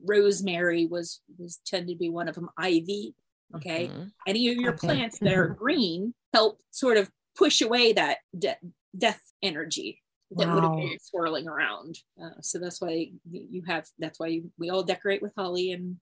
rosemary 0.07 0.87
was 0.87 1.21
was 1.39 1.61
tended 1.67 1.95
to 1.95 1.99
be 1.99 2.11
one 2.11 2.29
of 2.29 2.35
them. 2.35 2.49
Ivy, 2.59 3.15
okay. 3.57 3.89
Mhm. 3.89 4.13
Any 4.27 4.49
of 4.49 4.57
your 4.57 4.75
Okay. 4.75 4.87
plants 4.87 5.19
that 5.21 5.35
are 5.35 5.49
green 5.49 6.15
help 6.33 6.61
sort 6.71 6.97
of 6.97 7.11
push 7.37 7.61
away 7.61 7.93
that 7.93 8.19
de- 8.39 8.57
death 8.97 9.23
energy 9.43 10.01
that 10.31 10.53
would 10.53 10.65
have 10.65 10.77
been 10.77 10.99
swirling 11.01 11.47
around. 11.49 11.97
Uh, 12.21 12.41
so 12.41 12.59
that's 12.59 12.81
why 12.81 13.13
you 13.31 13.63
have. 13.67 13.87
That's 13.99 14.19
why 14.19 14.29
you, 14.29 14.53
we 14.59 14.71
all 14.71 14.83
decorate 14.83 15.23
with 15.23 15.33
holly 15.37 15.73
and 15.73 16.01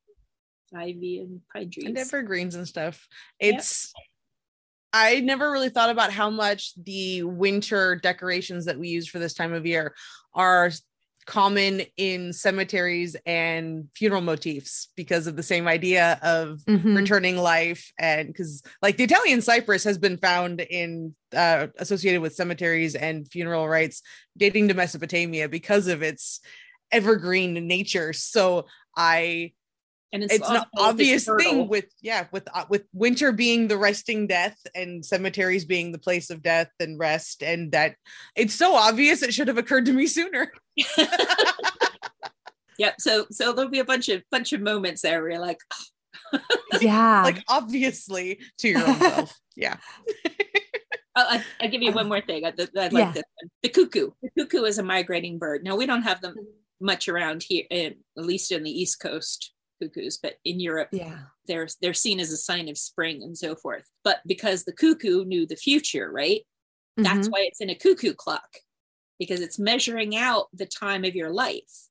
ivy 0.75 1.19
and 1.21 1.41
pine 1.53 1.71
trees. 1.71 1.87
and 1.87 1.99
evergreens 1.99 2.55
and 2.55 2.67
stuff. 2.67 3.07
Yep. 3.41 3.55
It's 3.59 3.93
I 4.95 5.21
never 5.21 5.51
really 5.51 5.71
thought 5.71 5.89
about 5.91 6.13
how 6.13 6.29
much 6.29 6.75
the 6.83 7.23
winter 7.23 7.97
decorations 7.97 8.67
that 8.67 8.79
we 8.79 8.89
use 8.89 9.09
for 9.09 9.19
this 9.19 9.33
time 9.33 9.55
of 9.55 9.65
year 9.65 9.95
are 10.35 10.71
common 11.27 11.83
in 11.97 12.33
cemeteries 12.33 13.17
and 13.27 13.89
funeral 13.95 14.21
motifs 14.21 14.89
because 14.97 15.27
of 15.27 15.37
the 15.37 15.43
same 15.43 15.69
idea 15.69 16.19
of 16.23 16.61
Mhm. 16.69 16.97
returning 16.97 17.37
life 17.37 17.93
and 17.99 18.29
because 18.29 18.63
like 18.83 18.97
the 18.97 19.05
italian 19.05 19.41
cypress 19.41 19.85
has 19.85 19.99
been 19.99 20.17
found 20.17 20.61
in 20.61 21.15
uh 21.35 21.69
associated 21.79 22.21
with 22.21 22.35
cemeteries 22.35 22.95
and 22.95 23.29
funeral 23.31 23.69
rites 23.69 24.03
dating 24.37 24.69
to 24.69 24.75
mesopotamia 24.75 25.49
because 25.49 25.87
of 25.87 26.03
its 26.03 26.41
evergreen 26.91 27.67
nature 27.67 28.13
so 28.13 28.67
i 28.97 29.53
and 30.13 30.23
it's 30.25 30.49
an 30.49 30.63
obvious 30.77 31.25
thing 31.25 31.69
with 31.69 31.87
yeah 32.03 32.27
with 32.33 32.47
uh, 32.55 32.65
with 32.69 32.85
winter 32.93 33.33
being 33.33 33.69
the 33.69 33.79
resting 33.79 34.27
death 34.27 34.59
and 34.75 35.05
cemeteries 35.05 35.65
being 35.65 35.91
the 35.93 35.99
place 35.99 36.31
of 36.31 36.43
death 36.43 36.71
and 36.81 36.99
rest 36.99 37.43
and 37.43 37.73
that 37.73 37.97
it's 38.37 38.55
so 38.55 38.75
obvious 38.75 39.23
it 39.23 39.33
should 39.33 39.49
have 39.49 39.59
occurred 39.59 39.87
to 39.87 39.93
me 39.93 40.07
sooner 40.07 40.53
Yep. 42.79 42.95
So 42.99 43.27
so 43.31 43.53
there'll 43.53 43.71
be 43.71 43.79
a 43.81 43.85
bunch 43.85 44.09
of 44.09 44.23
bunch 44.31 44.53
of 44.53 44.61
moments 44.61 45.03
there 45.03 45.21
where 45.21 45.33
you're 45.33 45.41
like, 45.41 45.59
Yeah. 46.81 47.23
like 47.23 47.45
obviously 47.49 48.41
to 48.59 48.69
your 48.69 48.87
own 48.87 48.99
self 48.99 49.39
yeah 49.57 49.77
Oh, 51.15 51.27
I, 51.29 51.45
I'll 51.61 51.69
give 51.69 51.83
you 51.83 51.93
one 51.93 52.09
more 52.09 52.23
thing. 52.23 52.47
I, 52.47 52.55
I 52.59 52.89
like 52.89 52.93
Yeah. 52.93 53.13
this 53.13 53.23
one. 53.43 53.51
The 53.63 53.69
cuckoo. 53.69 54.13
The 54.23 54.31
cuckoo 54.39 54.65
is 54.65 54.79
a 54.79 54.83
migrating 54.83 55.39
bird. 55.39 55.63
Now 55.63 55.77
we 55.77 55.85
don't 55.85 56.05
have 56.05 56.23
them 56.23 56.35
much 56.81 57.07
around 57.07 57.45
here, 57.47 57.65
in, 57.71 57.97
at 58.17 58.25
least 58.25 58.51
in 58.51 58.63
the 58.63 58.71
East 58.71 58.99
Coast 58.99 59.52
cuckoos, 59.83 60.19
but 60.19 60.35
in 60.45 60.61
Europe, 60.61 60.89
yeah. 60.93 61.25
they're 61.47 61.69
they're 61.81 61.95
seen 61.95 62.21
as 62.21 62.31
a 62.33 62.37
sign 62.37 62.69
of 62.69 62.79
spring 62.79 63.23
and 63.23 63.37
so 63.37 63.55
forth. 63.57 63.85
But 64.05 64.21
because 64.27 64.65
the 64.65 64.73
cuckoo 64.73 65.25
knew 65.25 65.47
the 65.47 65.57
future, 65.57 66.11
right? 66.11 66.43
That's 66.97 67.29
Mhm. 67.29 67.33
why 67.33 67.41
it's 67.43 67.61
in 67.61 67.71
a 67.71 67.75
cuckoo 67.75 68.15
clock 68.15 68.59
because 69.19 69.41
it's 69.41 69.59
measuring 69.59 70.17
out 70.17 70.49
the 70.53 70.67
time 70.67 71.05
of 71.05 71.15
your 71.15 71.33
life. 71.33 71.89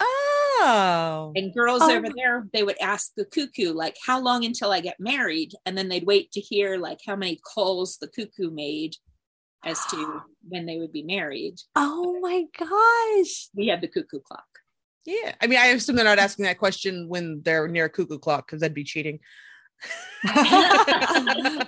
oh 0.00 1.32
And 1.36 1.52
girls 1.54 1.82
Oh. 1.82 1.94
over 1.96 2.08
there, 2.14 2.48
they 2.52 2.62
would 2.62 2.78
ask 2.80 3.12
the 3.16 3.24
cuckoo, 3.24 3.72
like, 3.72 3.96
how 4.04 4.20
long 4.20 4.44
until 4.44 4.70
I 4.72 4.80
get 4.80 4.98
married? 5.00 5.54
And 5.66 5.76
then 5.78 5.88
they'd 5.88 6.06
wait 6.06 6.32
to 6.32 6.40
hear, 6.40 6.76
like, 6.78 6.98
how 7.06 7.16
many 7.16 7.36
calls 7.36 7.98
the 7.98 8.08
cuckoo 8.08 8.50
made 8.50 8.96
as 9.64 9.84
to 9.86 10.22
when 10.48 10.66
they 10.66 10.78
would 10.78 10.92
be 10.92 11.02
married. 11.02 11.56
Oh 11.76 12.18
my 12.20 12.44
gosh. 12.58 13.48
We 13.54 13.68
have 13.68 13.80
the 13.80 13.88
cuckoo 13.88 14.20
clock. 14.20 14.46
Yeah 15.04 15.34
i 15.40 15.46
mean 15.46 15.58
i 15.58 15.66
assume 15.66 15.96
they're 15.96 16.04
not 16.04 16.18
asking 16.18 16.44
that 16.44 16.58
question 16.58 17.08
when 17.08 17.40
they're 17.42 17.68
near 17.68 17.86
a 17.86 17.90
cuckoo 17.90 18.18
clock 18.18 18.46
because 18.46 18.60
that'd 18.60 18.74
be 18.74 18.84
cheating 18.84 19.18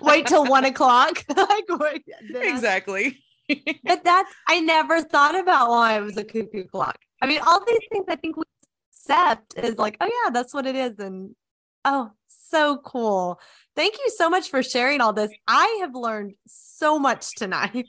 Wait 0.03 0.27
till 0.27 0.45
one 0.45 0.65
o'clock. 0.65 1.25
like, 1.37 2.05
exactly 2.35 3.23
But 3.85 4.05
that's 4.05 4.33
I 4.49 4.61
never 4.61 5.03
thought 5.03 5.39
about 5.39 5.71
why 5.71 5.99
it 5.99 6.03
was 6.03 6.17
a 6.17 6.25
cuckoo 6.25 6.65
clock. 6.65 6.99
I 7.23 7.27
mean, 7.27 7.41
all 7.47 7.65
these 7.65 7.81
things 7.91 8.07
I 8.09 8.17
think 8.17 8.37
we 8.37 8.45
accept 8.93 9.59
is 9.59 9.77
like, 9.77 9.97
oh 10.01 10.07
yeah, 10.07 10.31
that's 10.31 10.55
what 10.55 10.67
it 10.67 10.77
is, 10.77 10.99
and 10.99 11.35
oh, 11.85 12.11
so 12.29 12.79
cool. 12.85 13.41
Thank 13.77 13.97
you 13.99 14.11
so 14.17 14.29
much 14.29 14.51
for 14.51 14.63
sharing 14.63 15.01
all 15.01 15.13
this. 15.13 15.31
I 15.47 15.79
have 15.81 15.95
learned 15.95 16.35
so 16.47 16.99
much 16.99 17.35
tonight. 17.37 17.89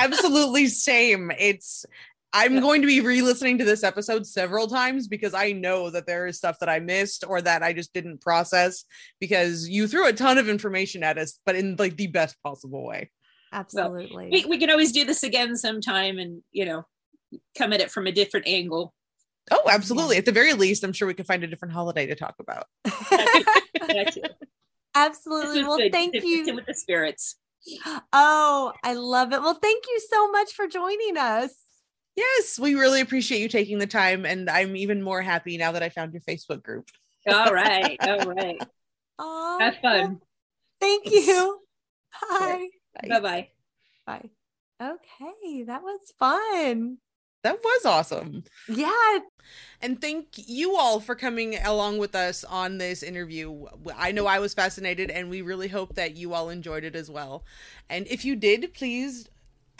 absolutely 0.00 0.66
same 0.66 1.30
it's 1.38 1.84
i'm 2.32 2.60
going 2.60 2.80
to 2.80 2.86
be 2.86 3.00
re-listening 3.00 3.58
to 3.58 3.64
this 3.64 3.82
episode 3.84 4.26
several 4.26 4.66
times 4.66 5.08
because 5.08 5.34
i 5.34 5.52
know 5.52 5.90
that 5.90 6.06
there 6.06 6.26
is 6.26 6.36
stuff 6.36 6.58
that 6.58 6.68
i 6.68 6.78
missed 6.78 7.24
or 7.26 7.40
that 7.40 7.62
i 7.62 7.72
just 7.72 7.92
didn't 7.92 8.20
process 8.20 8.84
because 9.20 9.68
you 9.68 9.86
threw 9.86 10.06
a 10.06 10.12
ton 10.12 10.38
of 10.38 10.48
information 10.48 11.02
at 11.02 11.18
us 11.18 11.38
but 11.46 11.54
in 11.56 11.76
like 11.78 11.96
the 11.96 12.06
best 12.08 12.36
possible 12.42 12.84
way 12.86 13.10
Absolutely. 13.54 14.30
We, 14.32 14.46
we 14.46 14.56
can 14.58 14.70
always 14.70 14.92
do 14.92 15.04
this 15.04 15.22
again 15.22 15.56
sometime 15.56 16.18
and, 16.18 16.42
you 16.52 16.64
know, 16.64 16.86
come 17.58 17.74
at 17.74 17.82
it 17.82 17.90
from 17.90 18.06
a 18.06 18.10
different 18.12 18.46
angle. 18.48 18.94
oh 19.50 19.62
absolutely 19.68 20.16
at 20.16 20.24
the 20.24 20.32
very 20.32 20.54
least 20.54 20.84
i'm 20.84 20.92
sure 20.94 21.06
we 21.06 21.12
can 21.12 21.26
find 21.26 21.44
a 21.44 21.46
different 21.46 21.74
holiday 21.74 22.06
to 22.06 22.14
talk 22.14 22.34
about 22.40 22.64
Absolutely. 24.94 25.64
Well, 25.64 25.78
good. 25.78 25.92
thank 25.92 26.14
It's 26.14 26.24
you. 26.24 26.54
With 26.54 26.66
the 26.66 26.74
spirits. 26.74 27.36
Oh, 28.12 28.72
I 28.84 28.94
love 28.94 29.32
it. 29.32 29.40
Well, 29.40 29.54
thank 29.54 29.84
you 29.88 30.00
so 30.10 30.30
much 30.30 30.52
for 30.52 30.66
joining 30.66 31.16
us. 31.16 31.54
Yes 32.16 32.58
we 32.58 32.74
really 32.74 33.00
appreciate 33.00 33.40
you 33.40 33.48
taking 33.48 33.78
the 33.78 33.86
time 33.86 34.24
and 34.26 34.48
i'm 34.50 34.76
even 34.76 35.02
more 35.02 35.22
happy 35.22 35.56
now 35.56 35.72
that 35.72 35.82
i 35.82 35.88
found 35.88 36.12
your 36.12 36.22
facebook 36.22 36.62
group 36.62 36.88
All 37.26 37.52
right. 37.52 37.96
All 38.02 38.18
right. 38.34 38.60
Oh, 39.18 39.58
Have 39.60 39.76
fun. 39.80 40.20
Thank 40.80 41.08
you. 41.10 41.60
Bye. 42.30 42.68
Bye 43.08 43.20
bye. 43.20 43.48
Bye. 44.06 44.30
Okay, 44.82 45.62
that 45.62 45.82
was 45.82 46.00
fun. 46.18 46.98
that 47.44 47.58
was 47.62 47.84
awesome 47.86 48.42
Yeah, 48.68 49.18
And 49.80 50.00
thank 50.00 50.26
you 50.34 50.76
all 50.76 50.98
for 50.98 51.14
coming 51.14 51.56
along 51.64 51.98
with 51.98 52.16
us 52.16 52.42
on 52.44 52.78
this 52.78 53.02
interview. 53.04 53.66
I 53.96 54.10
know 54.12 54.26
I 54.26 54.40
was 54.40 54.54
fascinated, 54.54 55.10
and 55.10 55.30
we 55.30 55.42
really 55.42 55.68
hope 55.68 55.94
that 55.94 56.16
you 56.16 56.34
all 56.34 56.50
enjoyed 56.50 56.82
it 56.84 56.96
as 56.96 57.08
well. 57.10 57.44
And 57.88 58.06
if 58.08 58.24
you 58.24 58.34
did, 58.34 58.74
please, 58.74 59.28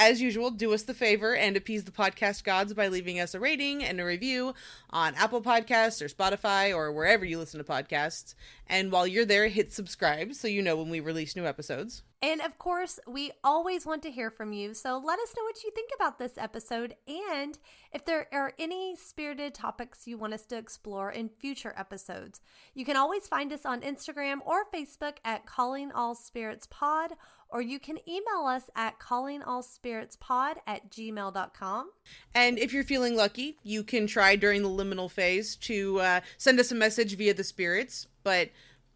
as 0.03 0.21
usual, 0.21 0.51
do 0.51 0.73
us 0.75 0.83
the 0.83 0.95
favor 0.95 1.37
and 1.37 1.57
appease 1.57 1.85
the 1.85 1.93
podcast 1.93 2.45
gods 2.45 2.75
by 2.75 2.89
leaving 2.89 3.21
us 3.21 3.35
a 3.35 3.41
rating 3.41 3.85
and 3.85 4.01
a 4.01 4.05
review 4.05 4.55
on 4.91 5.15
Apple 5.15 5.41
Podcasts 5.41 6.03
or 6.03 6.09
Spotify 6.09 6.75
or 6.75 6.91
wherever 6.91 7.25
you 7.25 7.39
listen 7.39 7.63
to 7.63 7.65
podcasts. 7.65 8.35
And 8.67 8.91
while 8.91 9.07
you're 9.07 9.25
there, 9.25 9.49
hit 9.49 9.73
subscribe 9.73 10.35
so 10.35 10.49
you 10.49 10.61
know 10.61 10.77
when 10.77 10.91
we 10.91 11.01
release 11.01 11.37
new 11.37 11.47
episodes. 11.47 12.03
And 12.23 12.41
of 12.41 12.57
course, 12.57 13.01
we 13.05 13.33
always 13.43 13.85
want 13.85 14.03
to 14.05 14.11
hear 14.11 14.31
from 14.31 14.53
you. 14.53 14.75
So 14.75 14.97
let 15.05 15.19
us 15.19 15.35
know 15.37 15.43
what 15.43 15.65
you 15.65 15.73
think 15.73 15.91
about 15.95 16.21
this 16.21 16.39
episode 16.39 16.95
and 17.09 17.59
if 17.93 18.05
there 18.05 18.29
are 18.33 18.53
any 18.61 18.95
spirited 18.95 19.55
topics 19.55 20.07
you 20.07 20.17
want 20.17 20.33
us 20.33 20.47
to 20.47 20.57
explore 20.57 21.11
in 21.11 21.29
future 21.29 21.75
episodes. 21.77 22.41
You 22.75 22.85
can 22.85 22.97
always 22.97 23.27
find 23.27 23.53
us 23.53 23.67
on 23.67 23.81
Instagram 23.81 24.39
or 24.45 24.65
Facebook 24.73 25.17
at 25.25 25.47
Calling 25.47 25.91
All 25.91 26.15
Spirits 26.15 26.69
Pod, 26.71 27.15
or 27.49 27.61
you 27.61 27.81
can 27.81 27.99
email 28.09 28.47
us 28.47 28.71
at 28.77 29.01
callingallspiritspod 29.01 30.55
at 30.65 30.91
gmail.com. 30.91 31.91
And 32.35 32.57
if 32.57 32.73
you're 32.73 32.85
feeling 32.85 33.17
lucky, 33.17 33.59
you 33.65 33.83
can 33.83 34.07
try 34.07 34.37
during 34.37 34.63
the 34.63 34.69
liminal 34.69 35.11
phase 35.11 35.57
to 35.57 35.99
uh, 35.99 36.21
send 36.39 36.61
us 36.61 36.71
a 36.71 36.77
message 36.77 37.17
via 37.17 37.35
the 37.35 37.45
spirits. 37.45 38.07
But 38.23 38.51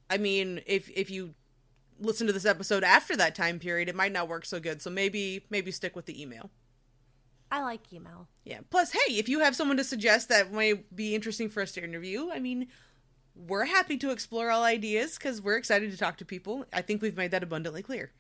I 0.09 0.17
mean, 0.17 0.61
if 0.67 0.89
if 0.91 1.11
you 1.11 1.35
listen 2.01 2.27
to 2.27 2.33
this 2.33 2.45
episode 2.45 2.85
after 2.85 3.17
that 3.17 3.35
time 3.35 3.59
period, 3.59 3.89
it 3.89 3.95
might 3.95 4.13
not 4.13 4.29
work 4.29 4.45
so 4.45 4.61
good. 4.61 4.83
So 4.83 4.91
maybe 4.91 5.47
maybe 5.51 5.71
stick 5.71 5.97
with 5.97 6.07
the 6.07 6.21
email. 6.21 6.51
I 7.51 7.63
like 7.63 7.93
email. 7.93 8.29
Yeah. 8.45 8.61
Plus, 8.71 8.93
hey, 8.93 9.15
if 9.15 9.29
you 9.29 9.41
have 9.41 9.55
someone 9.55 9.77
to 9.77 9.85
suggest 9.85 10.29
that 10.29 10.53
might 10.53 10.95
be 10.95 11.15
interesting 11.15 11.49
for 11.49 11.63
us 11.63 11.73
to 11.73 11.85
interview, 11.85 12.31
I 12.33 12.41
mean, 12.41 12.67
we're 13.35 13.67
happy 13.67 13.97
to 13.99 14.11
explore 14.11 14.51
all 14.51 14.65
ideas 14.65 15.17
because 15.17 15.41
we're 15.41 15.57
excited 15.57 15.91
to 15.91 15.97
talk 15.97 16.17
to 16.19 16.25
people. 16.25 16.65
I 16.73 16.83
think 16.83 17.03
we've 17.03 17.17
made 17.17 17.31
that 17.31 17.43
abundantly 17.43 17.83
clear. 17.83 18.13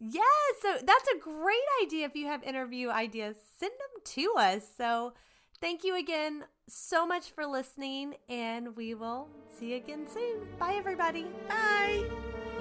Yes, 0.00 0.26
so 0.60 0.76
that's 0.84 1.08
a 1.08 1.18
great 1.18 1.56
idea. 1.82 2.06
If 2.06 2.14
you 2.14 2.26
have 2.26 2.42
interview 2.42 2.90
ideas, 2.90 3.36
send 3.58 3.72
them 3.72 4.02
to 4.04 4.34
us. 4.36 4.66
So 4.76 5.14
thank 5.60 5.84
you 5.84 5.96
again 5.96 6.44
so 6.68 7.06
much 7.06 7.30
for 7.30 7.46
listening, 7.46 8.16
and 8.28 8.76
we 8.76 8.94
will 8.94 9.28
see 9.58 9.70
you 9.70 9.76
again 9.76 10.06
soon. 10.12 10.46
Bye, 10.58 10.74
everybody. 10.74 11.26
Bye. 11.48 12.53